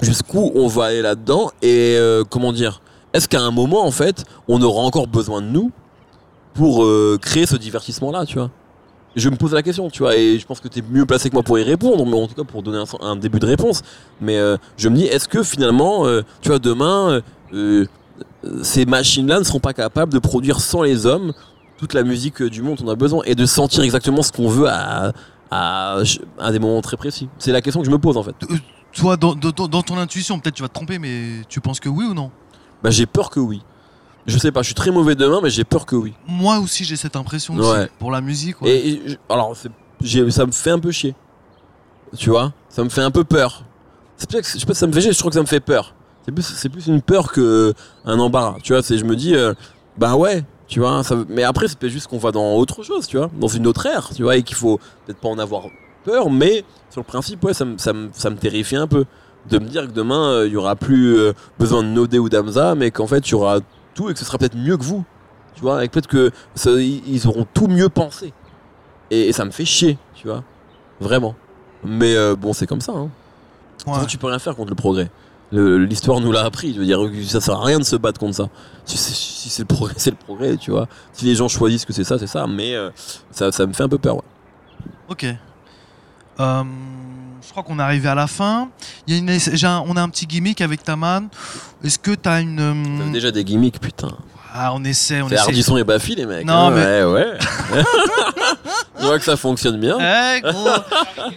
jusqu'où 0.00 0.52
on 0.54 0.66
va 0.66 0.86
aller 0.86 1.02
là-dedans 1.02 1.50
et 1.62 1.96
euh, 1.96 2.24
comment 2.28 2.52
dire 2.52 2.80
Est-ce 3.12 3.28
qu'à 3.28 3.40
un 3.40 3.50
moment, 3.50 3.84
en 3.84 3.90
fait, 3.90 4.24
on 4.48 4.60
aura 4.62 4.82
encore 4.82 5.06
besoin 5.06 5.42
de 5.42 5.46
nous 5.46 5.70
pour 6.54 6.84
euh, 6.84 7.18
créer 7.20 7.46
ce 7.46 7.56
divertissement-là, 7.56 8.26
tu 8.26 8.38
vois? 8.38 8.50
Je 9.16 9.28
me 9.30 9.36
pose 9.36 9.52
la 9.52 9.62
question, 9.62 9.90
tu 9.90 10.00
vois, 10.02 10.16
et 10.16 10.38
je 10.38 10.46
pense 10.46 10.60
que 10.60 10.68
tu 10.68 10.80
es 10.80 10.82
mieux 10.82 11.06
placé 11.06 11.28
que 11.28 11.34
moi 11.34 11.42
pour 11.42 11.58
y 11.58 11.62
répondre, 11.62 12.04
mais 12.06 12.14
en 12.14 12.26
tout 12.26 12.34
cas 12.34 12.44
pour 12.44 12.62
donner 12.62 12.82
un, 13.00 13.16
début 13.16 13.40
de 13.40 13.46
réponse. 13.46 13.82
Mais 14.20 14.36
euh, 14.36 14.56
je 14.76 14.88
me 14.88 14.96
dis, 14.96 15.04
est-ce 15.04 15.28
que 15.28 15.42
finalement, 15.42 16.06
euh, 16.06 16.22
tu 16.40 16.50
vois, 16.50 16.58
demain, 16.58 17.22
euh, 17.52 17.86
euh, 18.44 18.62
ces 18.62 18.86
machines-là 18.86 19.40
ne 19.40 19.44
seront 19.44 19.60
pas 19.60 19.72
capables 19.72 20.12
de 20.12 20.18
produire 20.18 20.60
sans 20.60 20.82
les 20.82 21.06
hommes 21.06 21.32
toute 21.78 21.94
la 21.94 22.02
musique 22.02 22.42
du 22.42 22.62
monde 22.62 22.78
on 22.84 22.88
a 22.88 22.96
besoin 22.96 23.22
et 23.24 23.34
de 23.34 23.46
sentir 23.46 23.82
exactement 23.82 24.22
ce 24.22 24.32
qu'on 24.32 24.48
veut 24.48 24.68
à, 24.68 25.12
à, 25.50 25.98
à 26.38 26.52
des 26.52 26.58
moments 26.58 26.80
très 26.80 26.96
précis? 26.96 27.28
C'est 27.38 27.52
la 27.52 27.60
question 27.60 27.80
que 27.80 27.86
je 27.86 27.90
me 27.90 27.98
pose 27.98 28.16
en 28.16 28.22
fait. 28.22 28.34
Toi, 28.98 29.16
dans, 29.16 29.34
dans- 29.34 29.68
dans 29.68 29.82
ton 29.82 29.96
intuition, 29.98 30.38
peut-être 30.38 30.54
tu 30.56 30.62
vas 30.62 30.68
te 30.68 30.74
tromper, 30.74 30.98
mais 30.98 31.42
tu 31.48 31.60
penses 31.60 31.80
que 31.80 31.88
oui 31.88 32.04
ou 32.04 32.14
non? 32.14 32.30
Bah, 32.82 32.90
j'ai 32.90 33.06
peur 33.06 33.30
que 33.30 33.40
oui. 33.40 33.62
Je 34.26 34.36
sais 34.38 34.52
pas, 34.52 34.60
je 34.62 34.66
suis 34.66 34.74
très 34.74 34.90
mauvais 34.90 35.14
demain, 35.14 35.40
mais 35.42 35.50
j'ai 35.50 35.64
peur 35.64 35.86
que 35.86 35.96
oui. 35.96 36.12
Moi 36.26 36.58
aussi, 36.58 36.84
j'ai 36.84 36.96
cette 36.96 37.16
impression 37.16 37.54
aussi, 37.56 37.70
Ouais. 37.70 37.88
pour 37.98 38.10
la 38.10 38.20
musique. 38.20 38.60
ouais. 38.60 38.70
Et, 38.70 38.88
et 38.90 39.02
je- 39.10 39.16
alors, 39.30 39.56
c'est- 39.56 39.70
j'ai- 40.02 40.30
ça 40.30 40.44
me 40.46 40.52
fait 40.52 40.70
un 40.70 40.78
peu 40.78 40.90
chier. 40.90 41.14
Tu 42.16 42.30
vois? 42.30 42.52
Ça 42.68 42.82
me 42.84 42.88
fait 42.88 43.00
un 43.02 43.10
peu 43.10 43.24
peur. 43.24 43.64
C'est 44.16 44.28
peut-être 44.30 44.44
que- 44.44 44.52
Je 44.52 44.58
sais 44.58 44.66
pas 44.66 44.74
si 44.74 44.80
ça 44.80 44.86
me 44.86 44.92
fait 44.92 45.00
chier, 45.00 45.12
je 45.12 45.18
trouve 45.18 45.30
que 45.30 45.36
ça 45.36 45.40
me 45.42 45.46
fait 45.46 45.60
peur. 45.60 45.94
C'est 46.24 46.32
plus, 46.32 46.42
c'est 46.42 46.68
plus 46.68 46.86
une 46.88 47.00
peur 47.00 47.32
que 47.32 47.72
un 48.04 48.18
embarras. 48.18 48.56
Tu 48.62 48.72
vois, 48.72 48.82
c'est 48.82 48.98
je 48.98 49.04
me 49.04 49.16
dis, 49.16 49.34
euh, 49.34 49.54
bah 49.96 50.14
ouais, 50.16 50.44
tu 50.66 50.80
vois. 50.80 51.02
Ça, 51.04 51.16
mais 51.28 51.42
après, 51.44 51.68
c'est 51.68 51.78
peut-être 51.78 51.92
juste 51.92 52.06
qu'on 52.08 52.18
va 52.18 52.30
dans 52.32 52.54
autre 52.56 52.82
chose, 52.82 53.06
tu 53.06 53.16
vois, 53.16 53.30
dans 53.40 53.48
une 53.48 53.66
autre 53.66 53.86
ère, 53.86 54.10
tu 54.14 54.22
vois, 54.24 54.36
et 54.36 54.42
qu'il 54.42 54.56
faut 54.56 54.78
peut-être 55.06 55.20
pas 55.20 55.28
en 55.28 55.38
avoir 55.38 55.62
peur, 56.10 56.30
mais 56.30 56.64
sur 56.90 57.00
le 57.00 57.06
principe, 57.06 57.44
ouais, 57.44 57.54
ça 57.54 57.64
me, 57.64 57.78
ça 57.78 57.92
me, 57.92 58.08
ça 58.12 58.30
me 58.30 58.36
terrifie 58.36 58.76
un 58.76 58.86
peu. 58.86 59.04
De 59.50 59.58
me 59.58 59.66
dire 59.66 59.86
que 59.86 59.92
demain, 59.92 60.30
euh, 60.30 60.46
il 60.46 60.52
y 60.52 60.56
aura 60.56 60.76
plus 60.76 61.16
euh, 61.16 61.32
besoin 61.58 61.82
de 61.82 61.88
Nodé 61.88 62.18
ou 62.18 62.28
d'Amza, 62.28 62.74
mais 62.74 62.90
qu'en 62.90 63.06
fait, 63.06 63.26
il 63.28 63.30
y 63.32 63.34
aura 63.34 63.60
tout 63.94 64.10
et 64.10 64.12
que 64.12 64.18
ce 64.18 64.24
sera 64.24 64.36
peut-être 64.38 64.56
mieux 64.56 64.76
que 64.76 64.82
vous. 64.84 65.04
Tu 65.54 65.62
vois, 65.62 65.84
et 65.84 65.88
peut-être 65.88 66.06
que 66.06 66.30
ça- 66.54 66.70
ils 66.72 67.26
auront 67.26 67.46
tout 67.54 67.66
mieux 67.66 67.88
pensé. 67.88 68.32
Et, 69.10 69.28
et 69.28 69.32
ça 69.32 69.44
me 69.44 69.50
fait 69.50 69.64
chier, 69.64 69.96
tu 70.14 70.26
vois. 70.28 70.44
Vraiment. 71.00 71.34
Mais 71.84 72.14
euh, 72.14 72.36
bon, 72.36 72.52
c'est 72.52 72.66
comme 72.66 72.80
ça. 72.80 72.92
Hein. 72.92 73.08
Ouais. 73.86 74.06
tu 74.06 74.18
peux 74.18 74.26
rien 74.26 74.38
faire 74.38 74.54
contre 74.56 74.70
le 74.70 74.74
progrès. 74.76 75.10
L'histoire 75.50 76.20
nous 76.20 76.30
l'a 76.32 76.44
appris. 76.44 76.74
Je 76.74 76.80
veux 76.80 76.84
dire, 76.84 77.00
ça 77.26 77.40
sert 77.40 77.54
à 77.54 77.64
rien 77.64 77.78
de 77.78 77.84
se 77.84 77.96
battre 77.96 78.20
contre 78.20 78.34
ça. 78.36 78.48
Si, 78.84 78.98
c'est- 78.98 79.14
si 79.14 79.48
c'est 79.48 79.62
le 79.62 79.66
progrès, 79.66 79.94
c'est 79.96 80.10
le 80.10 80.16
progrès, 80.16 80.56
tu 80.58 80.70
vois. 80.72 80.88
Si 81.12 81.24
les 81.24 81.34
gens 81.34 81.48
choisissent 81.48 81.86
que 81.86 81.92
c'est 81.94 82.04
ça, 82.04 82.18
c'est 82.18 82.26
ça. 82.26 82.46
Mais 82.46 82.74
euh, 82.74 82.90
ça, 83.30 83.50
ça 83.50 83.66
me 83.66 83.72
fait 83.72 83.84
un 83.84 83.88
peu 83.88 83.98
peur, 83.98 84.16
ouais. 84.16 84.22
Ok. 85.08 85.26
Euh, 86.40 86.62
je 87.44 87.50
crois 87.50 87.62
qu'on 87.62 87.78
est 87.78 87.82
arrivé 87.82 88.08
à 88.08 88.14
la 88.14 88.26
fin. 88.26 88.68
Il 89.06 89.14
y 89.14 89.16
a 89.16 89.20
une, 89.20 89.38
j'ai 89.40 89.66
un- 89.66 89.82
on 89.86 89.96
a 89.96 90.02
un 90.02 90.08
petit 90.08 90.26
gimmick 90.26 90.60
avec 90.60 90.82
Taman. 90.84 91.28
Est-ce 91.82 91.98
que 91.98 92.14
t'as 92.14 92.40
une. 92.40 92.60
euh, 92.60 93.04
T'as 93.06 93.12
déjà 93.12 93.30
des 93.30 93.44
gimmicks, 93.44 93.80
putain. 93.80 94.12
Ah, 94.52 94.72
on 94.74 94.82
essaie, 94.84 95.20
on 95.22 95.28
C'est 95.28 95.34
essaie. 95.34 95.44
Hardisson 95.44 95.76
et 95.76 95.84
Bafi, 95.84 96.14
les 96.14 96.26
mecs. 96.26 96.46
Non, 96.46 96.68
hein. 96.68 96.70
mais- 96.70 97.04
Ouais, 97.04 97.04
ouais. 97.04 97.38
Je 99.00 99.06
vois 99.06 99.18
que 99.18 99.24
ça 99.24 99.36
fonctionne 99.36 99.78
bien. 99.78 99.96
Eh, 100.00 100.40
gros. 100.40 100.68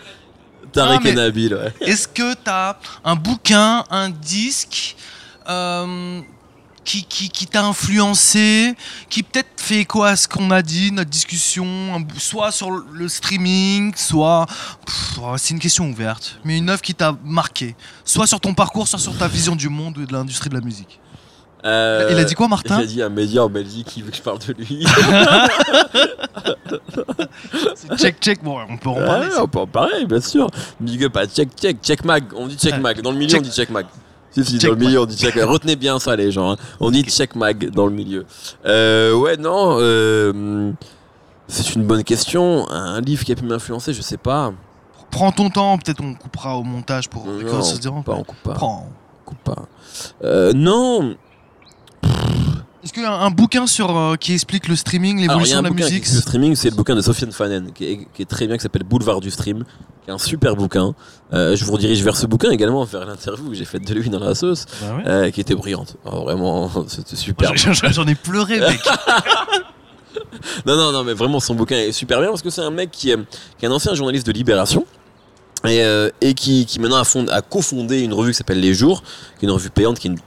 Mais- 1.04 1.10
et 1.10 1.14
Nabil, 1.14 1.54
ouais. 1.54 1.74
Est-ce 1.82 2.08
que 2.08 2.34
t'as 2.34 2.78
un 3.04 3.16
bouquin, 3.16 3.84
un 3.92 4.10
disque 4.10 4.96
euh, 5.50 6.22
qui, 6.92 7.06
qui, 7.06 7.30
qui 7.30 7.48
t'a 7.48 7.64
influencé, 7.64 8.76
qui 9.10 9.24
peut-être 9.24 9.48
fait 9.56 9.78
écho 9.80 10.04
à 10.04 10.18
ce 10.18 10.28
qu'on 10.28 10.52
a 10.52 10.62
dit, 10.62 10.92
notre 10.92 11.10
discussion, 11.10 12.06
soit 12.18 12.52
sur 12.52 12.70
le 12.70 13.08
streaming, 13.08 13.94
soit. 13.96 14.46
Oh, 15.22 15.36
C'est 15.38 15.52
une 15.54 15.60
question 15.60 15.90
ouverte, 15.90 16.38
mais 16.44 16.58
une 16.58 16.70
œuvre 16.70 16.82
qui 16.82 16.94
t'a 16.94 17.16
marqué, 17.24 17.76
soit 18.04 18.28
sur 18.28 18.42
ton 18.42 18.54
parcours, 18.54 18.90
soit 18.90 19.00
sur 19.00 19.18
ta 19.18 19.30
vision 19.30 19.56
du 19.56 19.70
monde 19.70 20.00
et 20.04 20.06
de 20.06 20.12
l'industrie 20.12 20.50
de 20.50 20.56
la 20.56 20.62
musique. 20.62 21.00
Euh, 21.64 22.10
Il 22.12 22.18
a 22.18 22.24
dit 22.26 22.34
quoi, 22.34 22.48
Il 22.48 22.50
Martin 22.50 22.80
a 22.80 22.86
dit 22.86 23.02
un 23.02 23.08
média 23.10 23.46
en 23.46 23.50
Belgique 23.50 23.88
qui 23.88 24.02
veut 24.02 24.12
que 24.12 24.18
je 24.18 24.22
parle 24.22 24.40
de 24.40 24.52
lui. 24.54 24.86
Check, 27.98 28.20
check, 28.20 28.44
bon, 28.44 28.58
on 28.68 28.78
peut 28.78 28.90
en 28.90 28.96
parler. 28.96 29.28
Ouais, 29.28 29.38
on 29.40 29.48
peut 29.48 29.60
en 29.60 29.68
parler, 29.68 30.06
bien 30.06 30.22
sûr. 30.22 30.50
Big 30.80 31.04
up 31.06 31.16
à 31.18 31.28
Check 31.28 31.50
Check, 31.56 31.78
Check 31.82 32.04
Mag. 32.04 32.24
On 32.36 32.48
dit 32.48 32.58
Check. 32.58 32.78
Mag. 32.80 33.02
Dans 33.02 33.12
le 33.12 33.18
milieu, 33.18 33.30
Check- 33.30 33.42
on 33.42 33.44
dit 33.44 33.52
Check 33.52 33.70
Mag. 33.70 33.86
Si, 34.32 34.46
si, 34.46 34.58
dans 34.60 34.70
le 34.70 34.76
milieu, 34.76 35.02
on 35.02 35.06
dit 35.06 35.18
Check 35.18 35.36
Mag. 35.36 35.46
Retenez 35.50 35.76
bien 35.76 36.00
ça, 36.00 36.16
les 36.16 36.32
gens. 36.32 36.52
hein. 36.54 36.58
On 36.80 36.90
dit 36.92 37.04
Check 37.04 37.36
Mag 37.36 37.70
dans 37.72 37.86
le 37.86 37.92
milieu. 37.94 38.26
Euh, 38.66 39.14
ouais, 39.14 39.38
non. 39.38 39.78
euh, 39.80 40.72
c'est 41.48 41.76
une 41.76 41.84
bonne 41.84 42.04
question. 42.04 42.70
Un 42.70 43.02
livre 43.02 43.24
qui 43.26 43.32
a 43.32 43.36
pu 43.36 43.44
m'influencer, 43.44 43.94
je 43.94 44.02
sais 44.02 44.18
pas. 44.18 44.54
Prends 45.10 45.32
ton 45.34 45.50
temps, 45.50 45.78
peut-être 45.78 46.02
on 46.02 46.14
coupera 46.14 46.56
au 46.58 46.64
montage 46.64 47.10
pour 47.10 47.26
que 47.26 47.30
Non, 47.52 47.62
se 47.62 47.78
dérange. 47.80 48.06
pas, 48.06 48.14
on 48.14 48.24
coupe 48.24 48.42
pas. 48.44 48.54
Prends. 48.54 48.88
on 48.90 49.30
coupe 49.30 49.44
pas. 49.44 49.66
Euh, 50.24 50.54
non. 50.54 51.16
Est-ce 52.84 52.94
qu'il 52.94 53.04
y 53.04 53.06
a 53.06 53.14
un 53.14 53.30
bouquin 53.30 53.68
sur, 53.68 53.96
euh, 53.96 54.16
qui 54.16 54.34
explique 54.34 54.68
le 54.68 54.76
streaming, 54.76 55.20
l'évolution 55.22 55.60
de 55.60 55.64
la 55.64 55.70
bouquin 55.70 55.86
musique 55.86 56.08
le 56.12 56.20
streaming, 56.22 56.56
c'est 56.56 56.70
le 56.72 56.76
bouquin 56.76 56.96
de 56.96 57.02
Sofiane 57.02 57.32
Fanen, 57.32 57.72
qui 57.74 57.86
est, 57.86 58.08
qui 58.14 58.24
est 58.24 58.26
très 58.26 58.48
bien, 58.48 58.58
qui 58.58 58.64
s'appelle 58.64 58.84
Boulevard 58.84 59.20
du 59.22 59.30
Stream, 59.30 59.64
qui 60.04 60.10
est 60.10 60.14
un 60.14 60.18
super 60.18 60.56
bouquin. 60.56 60.96
Euh, 61.32 61.56
je 61.56 61.64
vous 61.64 61.74
redirige 61.74 62.04
vers 62.04 62.16
ce 62.18 62.26
bouquin 62.26 62.50
également, 62.50 62.84
vers 62.84 63.06
l'interview 63.06 63.50
que 63.50 63.54
j'ai 63.56 63.66
faite 63.66 63.88
de 63.88 63.94
lui 63.94 64.10
dans 64.10 64.20
la 64.20 64.34
sauce, 64.34 64.66
Bah 64.82 64.96
ouais. 64.98 65.04
euh, 65.08 65.30
qui 65.32 65.42
était 65.42 65.54
brillante. 65.54 65.96
Alors, 66.06 66.24
vraiment, 66.24 66.72
c'était 66.88 67.16
super. 67.16 67.56
J'en- 67.56 68.08
ai 68.08 68.16
pleuré, 68.16 68.60
mec. 68.60 68.80
Non, 70.66 70.76
non, 70.76 70.92
non, 70.92 71.04
mais 71.04 71.14
vraiment, 71.14 71.40
son 71.40 71.56
bouquin 71.56 71.78
est 71.78 71.92
super 71.92 72.20
bien 72.20 72.30
parce 72.30 72.42
que 72.42 72.50
c'est 72.50 72.62
un 72.62 72.72
mec 72.72 72.90
qui 72.92 73.12
est, 73.12 73.18
qui 73.58 73.66
est 73.66 73.68
un 73.68 73.72
ancien 73.72 73.94
journaliste 73.94 74.26
de 74.28 74.32
Libération. 74.32 74.86
Et, 75.66 75.84
euh, 75.84 76.10
et 76.22 76.34
qui, 76.34 76.66
qui 76.66 76.80
maintenant 76.80 76.98
a, 76.98 77.04
fond- 77.04 77.28
a 77.28 77.42
cofondé 77.42 78.02
une 78.02 78.14
revue 78.14 78.32
qui 78.32 78.38
s'appelle 78.38 78.60
Les 78.60 78.74
Jours, 78.74 79.04
qui 79.38 79.46
est 79.46 79.48
une 79.48 79.54
revue 79.54 79.70
payante, 79.70 80.00
qui 80.00 80.08
est 80.08 80.12
une 80.12 80.18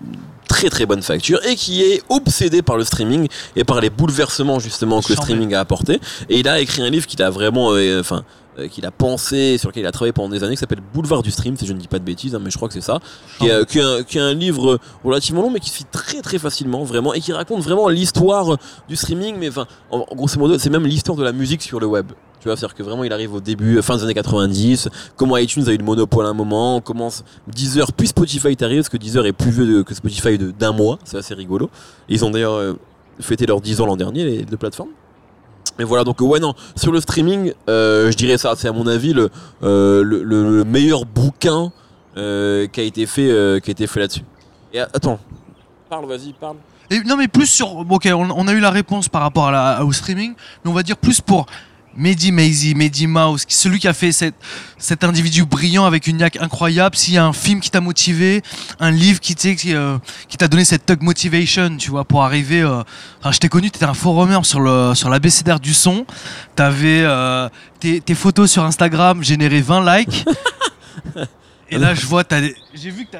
très 0.48 0.70
très 0.70 0.86
bonne 0.86 1.02
facture, 1.02 1.44
et 1.44 1.56
qui 1.56 1.82
est 1.82 2.02
obsédé 2.08 2.62
par 2.62 2.76
le 2.76 2.84
streaming 2.84 3.26
et 3.56 3.64
par 3.64 3.80
les 3.80 3.90
bouleversements 3.90 4.60
justement 4.60 5.00
que 5.00 5.08
le 5.08 5.16
streaming 5.16 5.54
a 5.54 5.60
apporté. 5.60 6.00
Et 6.28 6.38
il 6.38 6.48
a 6.48 6.60
écrit 6.60 6.82
un 6.82 6.90
livre 6.90 7.06
qu'il 7.08 7.20
a 7.22 7.30
vraiment, 7.30 7.72
euh, 7.72 7.98
enfin, 7.98 8.22
euh, 8.60 8.68
qu'il 8.68 8.86
a 8.86 8.92
pensé, 8.92 9.58
sur 9.58 9.70
lequel 9.70 9.82
il 9.82 9.86
a 9.86 9.90
travaillé 9.90 10.12
pendant 10.12 10.28
des 10.28 10.44
années, 10.44 10.54
qui 10.54 10.60
s'appelle 10.60 10.82
Boulevard 10.94 11.24
du 11.24 11.32
Stream, 11.32 11.56
si 11.56 11.66
je 11.66 11.72
ne 11.72 11.78
dis 11.80 11.88
pas 11.88 11.98
de 11.98 12.04
bêtises, 12.04 12.36
hein, 12.36 12.40
mais 12.40 12.52
je 12.52 12.56
crois 12.56 12.68
que 12.68 12.74
c'est 12.74 12.80
ça, 12.80 13.00
qui 13.40 13.48
est, 13.48 13.66
qui 13.68 13.80
est 13.80 13.82
un, 13.82 14.04
qui 14.04 14.18
est 14.18 14.20
un 14.20 14.34
livre 14.34 14.78
relativement 15.02 15.42
long, 15.42 15.50
mais 15.50 15.58
qui 15.58 15.70
se 15.70 15.78
lit 15.80 15.86
très 15.90 16.22
très 16.22 16.38
facilement, 16.38 16.84
vraiment, 16.84 17.12
et 17.12 17.20
qui 17.20 17.32
raconte 17.32 17.62
vraiment 17.64 17.88
l'histoire 17.88 18.56
du 18.88 18.94
streaming, 18.94 19.34
mais 19.36 19.48
enfin, 19.48 19.66
en, 19.90 20.06
en 20.08 20.14
grosso 20.14 20.38
modo, 20.38 20.56
c'est 20.58 20.70
même 20.70 20.86
l'histoire 20.86 21.18
de 21.18 21.24
la 21.24 21.32
musique 21.32 21.62
sur 21.62 21.80
le 21.80 21.86
web. 21.86 22.12
Tu 22.44 22.48
vois, 22.50 22.58
c'est-à-dire 22.58 22.74
que 22.74 22.82
vraiment, 22.82 23.04
il 23.04 23.12
arrive 23.14 23.32
au 23.32 23.40
début, 23.40 23.80
fin 23.80 23.96
des 23.96 24.02
années 24.02 24.12
90, 24.12 24.90
comment 25.16 25.38
iTunes 25.38 25.64
a 25.66 25.72
eu 25.72 25.78
le 25.78 25.82
monopole 25.84 26.26
à 26.26 26.28
un 26.28 26.34
moment, 26.34 26.82
comment 26.82 27.08
Deezer, 27.48 27.90
puis 27.94 28.06
Spotify 28.08 28.48
est 28.48 28.60
arrivé, 28.62 28.80
parce 28.80 28.90
que 28.90 28.98
Deezer 28.98 29.24
est 29.24 29.32
plus 29.32 29.50
vieux 29.50 29.82
que 29.82 29.94
Spotify 29.94 30.36
d'un 30.36 30.72
mois, 30.72 30.98
c'est 31.04 31.16
assez 31.16 31.32
rigolo. 31.32 31.70
Ils 32.10 32.22
ont 32.22 32.28
d'ailleurs 32.28 32.52
euh, 32.56 32.74
fêté 33.18 33.46
leurs 33.46 33.62
10 33.62 33.80
ans 33.80 33.86
l'an 33.86 33.96
dernier, 33.96 34.24
les 34.26 34.42
deux 34.44 34.58
plateformes. 34.58 34.90
Et 35.78 35.84
voilà, 35.84 36.04
donc 36.04 36.20
euh, 36.20 36.24
ouais, 36.26 36.38
non, 36.38 36.52
sur 36.76 36.92
le 36.92 37.00
streaming, 37.00 37.54
euh, 37.70 38.10
je 38.10 38.16
dirais 38.18 38.36
ça, 38.36 38.52
c'est 38.58 38.68
à 38.68 38.72
mon 38.72 38.86
avis 38.86 39.14
le, 39.14 39.30
euh, 39.62 40.02
le, 40.04 40.22
le- 40.22 40.58
le 40.58 40.64
meilleur 40.64 41.06
bouquin 41.06 41.72
euh, 42.18 42.66
qui 42.66 42.78
a 42.78 42.82
été 42.84 43.06
fait, 43.06 43.30
euh, 43.30 43.58
fait 43.64 44.00
là-dessus. 44.00 44.20
Et 44.74 44.80
attends, 44.80 45.18
parle, 45.88 46.04
vas-y, 46.04 46.34
parle. 46.34 46.56
Et, 46.90 47.00
non, 47.04 47.16
mais 47.16 47.26
plus 47.26 47.46
sur. 47.46 47.74
Ok, 47.90 48.06
on, 48.12 48.28
on 48.36 48.46
a 48.48 48.52
eu 48.52 48.60
la 48.60 48.70
réponse 48.70 49.08
par 49.08 49.22
rapport 49.22 49.46
à 49.46 49.50
la- 49.50 49.82
au 49.86 49.92
streaming, 49.92 50.34
mais 50.62 50.70
on 50.70 50.74
va 50.74 50.82
dire 50.82 50.98
plus 50.98 51.22
pour 51.22 51.46
Mehdi 51.96 52.32
Maizy, 52.32 52.74
Mehdi 52.74 53.06
Mouse, 53.06 53.44
celui 53.48 53.78
qui 53.78 53.88
a 53.88 53.92
fait 53.92 54.12
cette, 54.12 54.34
cet 54.78 55.04
individu 55.04 55.44
brillant 55.44 55.84
avec 55.84 56.06
une 56.06 56.16
niaque 56.18 56.36
incroyable. 56.40 56.96
S'il 56.96 57.14
y 57.14 57.18
a 57.18 57.24
un 57.24 57.32
film 57.32 57.60
qui 57.60 57.70
t'a 57.70 57.80
motivé, 57.80 58.42
un 58.80 58.90
livre 58.90 59.20
qui 59.20 59.34
euh, 59.72 59.98
qui 60.28 60.36
t'a 60.36 60.48
donné 60.48 60.64
cette 60.64 60.86
tug 60.86 61.02
motivation, 61.02 61.76
tu 61.76 61.90
vois, 61.90 62.04
pour 62.04 62.24
arriver. 62.24 62.60
euh, 62.62 62.82
Enfin, 63.20 63.32
je 63.32 63.38
t'ai 63.38 63.48
connu, 63.48 63.70
t'étais 63.70 63.84
un 63.86 63.94
forumer 63.94 64.38
sur 64.42 64.60
le 64.60 64.94
sur 64.94 65.08
l'abécédaire 65.08 65.60
du 65.60 65.72
son. 65.74 66.04
T'avais 66.56 67.00
euh, 67.02 67.48
tes, 67.80 68.00
tes 68.00 68.14
photos 68.14 68.50
sur 68.50 68.64
Instagram 68.64 69.22
généraient 69.24 69.60
20 69.60 69.96
likes. 69.98 70.24
Et 71.70 71.78
là, 71.78 71.94
je 71.94 72.06
vois, 72.06 72.24
t'as 72.24 72.40
des- 72.40 72.54
j'ai 72.74 72.90
vu 72.90 73.06
que 73.06 73.12
t'as. 73.12 73.18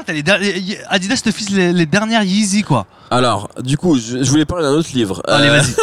Putain, 0.00 0.12
les 0.12 0.22
derniers. 0.22 0.78
Adidas 0.88 1.20
te 1.24 1.30
file 1.30 1.56
les, 1.56 1.72
les 1.72 1.86
dernières 1.86 2.22
Yeezy, 2.22 2.62
quoi. 2.62 2.86
Alors, 3.10 3.48
du 3.62 3.76
coup, 3.76 3.96
je, 3.96 4.22
je 4.22 4.30
voulais 4.30 4.44
parler 4.44 4.64
d'un 4.64 4.72
autre 4.72 4.88
livre. 4.92 5.22
Allez, 5.28 5.48
Euh, 5.48 5.52
vas-y. 5.60 5.74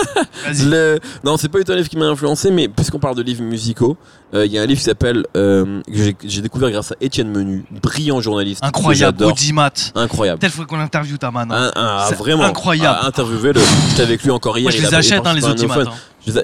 Vas-y. 0.53 0.65
Le... 0.69 0.99
Non, 1.23 1.37
c'est 1.37 1.47
pas 1.47 1.59
un 1.65 1.75
livre 1.75 1.87
qui 1.87 1.95
m'a 1.97 2.05
influencé, 2.07 2.51
mais 2.51 2.67
puisqu'on 2.67 2.99
parle 2.99 3.15
de 3.15 3.21
livres 3.21 3.43
musicaux, 3.43 3.95
euh, 4.33 4.45
il 4.45 4.51
y 4.51 4.57
a 4.57 4.61
un 4.61 4.65
livre 4.65 4.79
qui 4.79 4.83
s'appelle, 4.85 5.25
euh, 5.37 5.81
que 5.87 6.15
j'ai- 6.25 6.41
découvert 6.41 6.69
grâce 6.69 6.91
à 6.91 6.95
Étienne 6.99 7.29
Menu, 7.29 7.63
brillant 7.81 8.19
journaliste. 8.19 8.61
Incroyable. 8.63 9.23
Audimat. 9.23 9.71
Incroyable. 9.95 10.39
Telle 10.39 10.51
fois 10.51 10.65
qu'on 10.65 10.79
interview 10.81 11.17
ta 11.17 11.31
man. 11.31 11.49
Un- 11.51 11.71
un- 11.75 12.11
vraiment 12.11 12.43
incroyable. 12.43 12.97
à 13.01 13.05
interviewer 13.07 13.53
le 13.53 13.61
j'étais 13.89 14.03
avec 14.03 14.21
lui 14.23 14.31
encore 14.31 14.57
hier 14.57 14.63
Moi, 14.69 14.71
je 14.71 14.81
les 14.83 14.89
il 14.89 14.95
achète, 14.95 15.25
hein, 15.25 15.33
les 15.33 15.45
Audimat. 15.45 15.75
iPhone. 15.75 15.93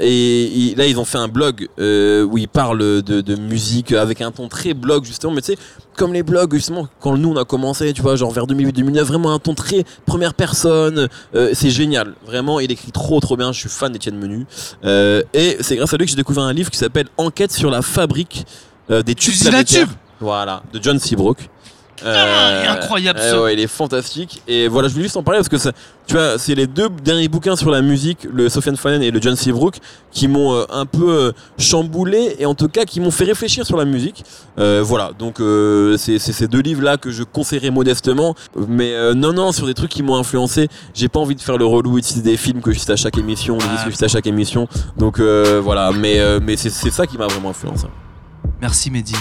Et, 0.01 0.73
là, 0.77 0.87
ils 0.87 0.99
ont 0.99 1.05
fait 1.05 1.17
un 1.17 1.27
blog 1.27 1.67
euh, 1.79 2.23
où 2.23 2.37
ils 2.37 2.49
parlent 2.49 3.01
de, 3.01 3.21
de 3.21 3.35
musique 3.35 3.93
avec 3.93 4.21
un 4.21 4.31
ton 4.31 4.47
très 4.47 4.73
blog, 4.73 5.05
justement. 5.05 5.33
Mais 5.33 5.41
tu 5.41 5.53
sais, 5.53 5.59
comme 5.99 6.13
les 6.13 6.23
blogs, 6.23 6.53
justement, 6.53 6.87
quand 7.01 7.17
nous 7.17 7.29
on 7.29 7.37
a 7.37 7.43
commencé, 7.43 7.91
tu 7.93 8.01
vois, 8.01 8.15
genre 8.15 8.31
vers 8.31 8.45
2008-2009, 8.47 9.01
vraiment 9.03 9.33
un 9.33 9.39
ton 9.39 9.53
très 9.53 9.83
première 10.05 10.33
personne. 10.33 11.09
Euh, 11.35 11.51
c'est 11.53 11.69
génial. 11.69 12.13
Vraiment, 12.25 12.59
il 12.59 12.71
écrit 12.71 12.91
trop, 12.91 13.19
trop 13.19 13.35
bien. 13.35 13.51
Je 13.51 13.59
suis 13.59 13.69
fan 13.69 13.91
d'Étienne 13.91 14.17
Menu. 14.17 14.45
Euh, 14.85 15.21
et 15.33 15.57
c'est 15.59 15.75
grâce 15.75 15.93
à 15.93 15.97
lui 15.97 16.05
que 16.05 16.11
j'ai 16.11 16.15
découvert 16.15 16.43
un 16.43 16.53
livre 16.53 16.71
qui 16.71 16.77
s'appelle 16.77 17.07
Enquête 17.17 17.51
sur 17.51 17.69
la 17.69 17.81
fabrique 17.81 18.45
euh, 18.89 19.03
des 19.03 19.13
tubes 19.13 19.37
planétaires. 19.39 19.87
tubes. 19.87 19.95
Voilà, 20.21 20.63
de 20.73 20.81
John 20.81 20.99
Seabrook. 20.99 21.49
Euh, 22.05 22.61
il 22.61 22.65
est 22.65 22.69
incroyable, 22.69 23.19
euh, 23.19 23.31
ce- 23.31 23.43
ouais, 23.43 23.53
il 23.53 23.59
est 23.59 23.67
fantastique. 23.67 24.41
Et 24.47 24.67
voilà, 24.67 24.87
je 24.87 24.93
voulais 24.93 25.03
juste 25.05 25.17
en 25.17 25.23
parler 25.23 25.39
parce 25.39 25.49
que 25.49 25.57
ça, 25.57 25.71
tu 26.07 26.13
vois, 26.15 26.37
c'est 26.37 26.55
les 26.55 26.67
deux 26.67 26.89
derniers 27.03 27.27
bouquins 27.27 27.55
sur 27.55 27.69
la 27.71 27.81
musique, 27.81 28.25
le 28.31 28.49
Sofiane 28.49 28.77
Fanen 28.77 29.01
et 29.03 29.11
le 29.11 29.21
John 29.21 29.35
Seabrook, 29.35 29.77
qui 30.11 30.27
m'ont 30.27 30.53
euh, 30.53 30.63
un 30.69 30.85
peu 30.85 31.09
euh, 31.09 31.31
chamboulé 31.57 32.35
et 32.39 32.45
en 32.45 32.55
tout 32.55 32.67
cas 32.67 32.85
qui 32.85 32.99
m'ont 32.99 33.11
fait 33.11 33.25
réfléchir 33.25 33.65
sur 33.65 33.77
la 33.77 33.85
musique. 33.85 34.23
Euh, 34.59 34.81
voilà, 34.83 35.11
donc 35.17 35.39
euh, 35.39 35.97
c'est 35.97 36.19
ces 36.19 36.47
deux 36.47 36.61
livres-là 36.61 36.97
que 36.97 37.11
je 37.11 37.23
conseillerais 37.23 37.69
modestement. 37.71 38.35
Mais 38.67 38.93
euh, 38.93 39.13
non, 39.13 39.33
non, 39.33 39.51
sur 39.51 39.65
des 39.67 39.73
trucs 39.73 39.91
qui 39.91 40.03
m'ont 40.03 40.15
influencé, 40.15 40.67
j'ai 40.93 41.09
pas 41.09 41.19
envie 41.19 41.35
de 41.35 41.41
faire 41.41 41.57
le 41.57 41.65
relou 41.65 41.97
et 41.97 42.01
de 42.01 42.05
citer 42.05 42.21
des 42.21 42.37
films 42.37 42.61
que 42.61 42.71
je 42.71 42.79
cite 42.79 42.89
à 42.89 42.95
chaque 42.95 43.17
émission, 43.17 43.57
des 43.57 43.65
Ah. 43.67 43.71
disques 43.73 43.85
que 43.85 43.91
je 43.91 43.95
cite 43.95 44.03
à 44.03 44.07
chaque 44.07 44.27
émission. 44.27 44.67
Donc 44.97 45.19
euh, 45.19 45.59
voilà, 45.63 45.91
mais, 45.91 46.19
euh, 46.19 46.39
mais 46.41 46.55
c'est 46.57 46.69
c'est 46.69 46.91
ça 46.91 47.05
qui 47.05 47.17
m'a 47.17 47.27
vraiment 47.27 47.49
influencé. 47.49 47.87
Merci 48.61 48.89
Mehdi. 48.91 49.13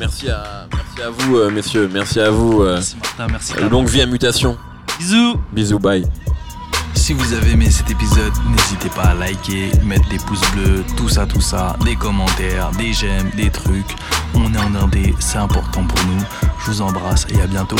Merci 0.00 0.30
à, 0.30 0.66
merci 0.74 1.02
à 1.02 1.10
vous, 1.10 1.36
euh, 1.36 1.50
messieurs. 1.50 1.88
Merci 1.92 2.20
à 2.20 2.30
vous. 2.30 2.62
euh, 2.62 2.74
Merci 2.76 2.96
Martin, 2.96 3.26
merci. 3.30 3.52
longue 3.70 3.86
vie 3.86 4.00
à 4.00 4.06
mutation. 4.06 4.56
Bisous. 4.98 5.36
Bisous, 5.52 5.78
bye. 5.78 6.04
Si 6.94 7.12
vous 7.12 7.32
avez 7.34 7.52
aimé 7.52 7.70
cet 7.70 7.90
épisode, 7.90 8.32
n'hésitez 8.50 8.88
pas 8.90 9.02
à 9.10 9.14
liker, 9.14 9.70
mettre 9.84 10.08
des 10.08 10.18
pouces 10.18 10.40
bleus, 10.52 10.84
tout 10.96 11.08
ça, 11.08 11.26
tout 11.26 11.40
ça, 11.40 11.76
des 11.84 11.96
commentaires, 11.96 12.70
des 12.78 12.92
j'aime, 12.92 13.30
des 13.36 13.50
trucs. 13.50 13.94
On 14.34 14.52
est 14.54 14.58
en 14.58 14.74
indé, 14.74 15.14
c'est 15.18 15.38
important 15.38 15.84
pour 15.84 15.98
nous. 16.06 16.22
Je 16.64 16.70
vous 16.70 16.82
embrasse 16.82 17.26
et 17.30 17.40
à 17.42 17.46
bientôt. 17.46 17.76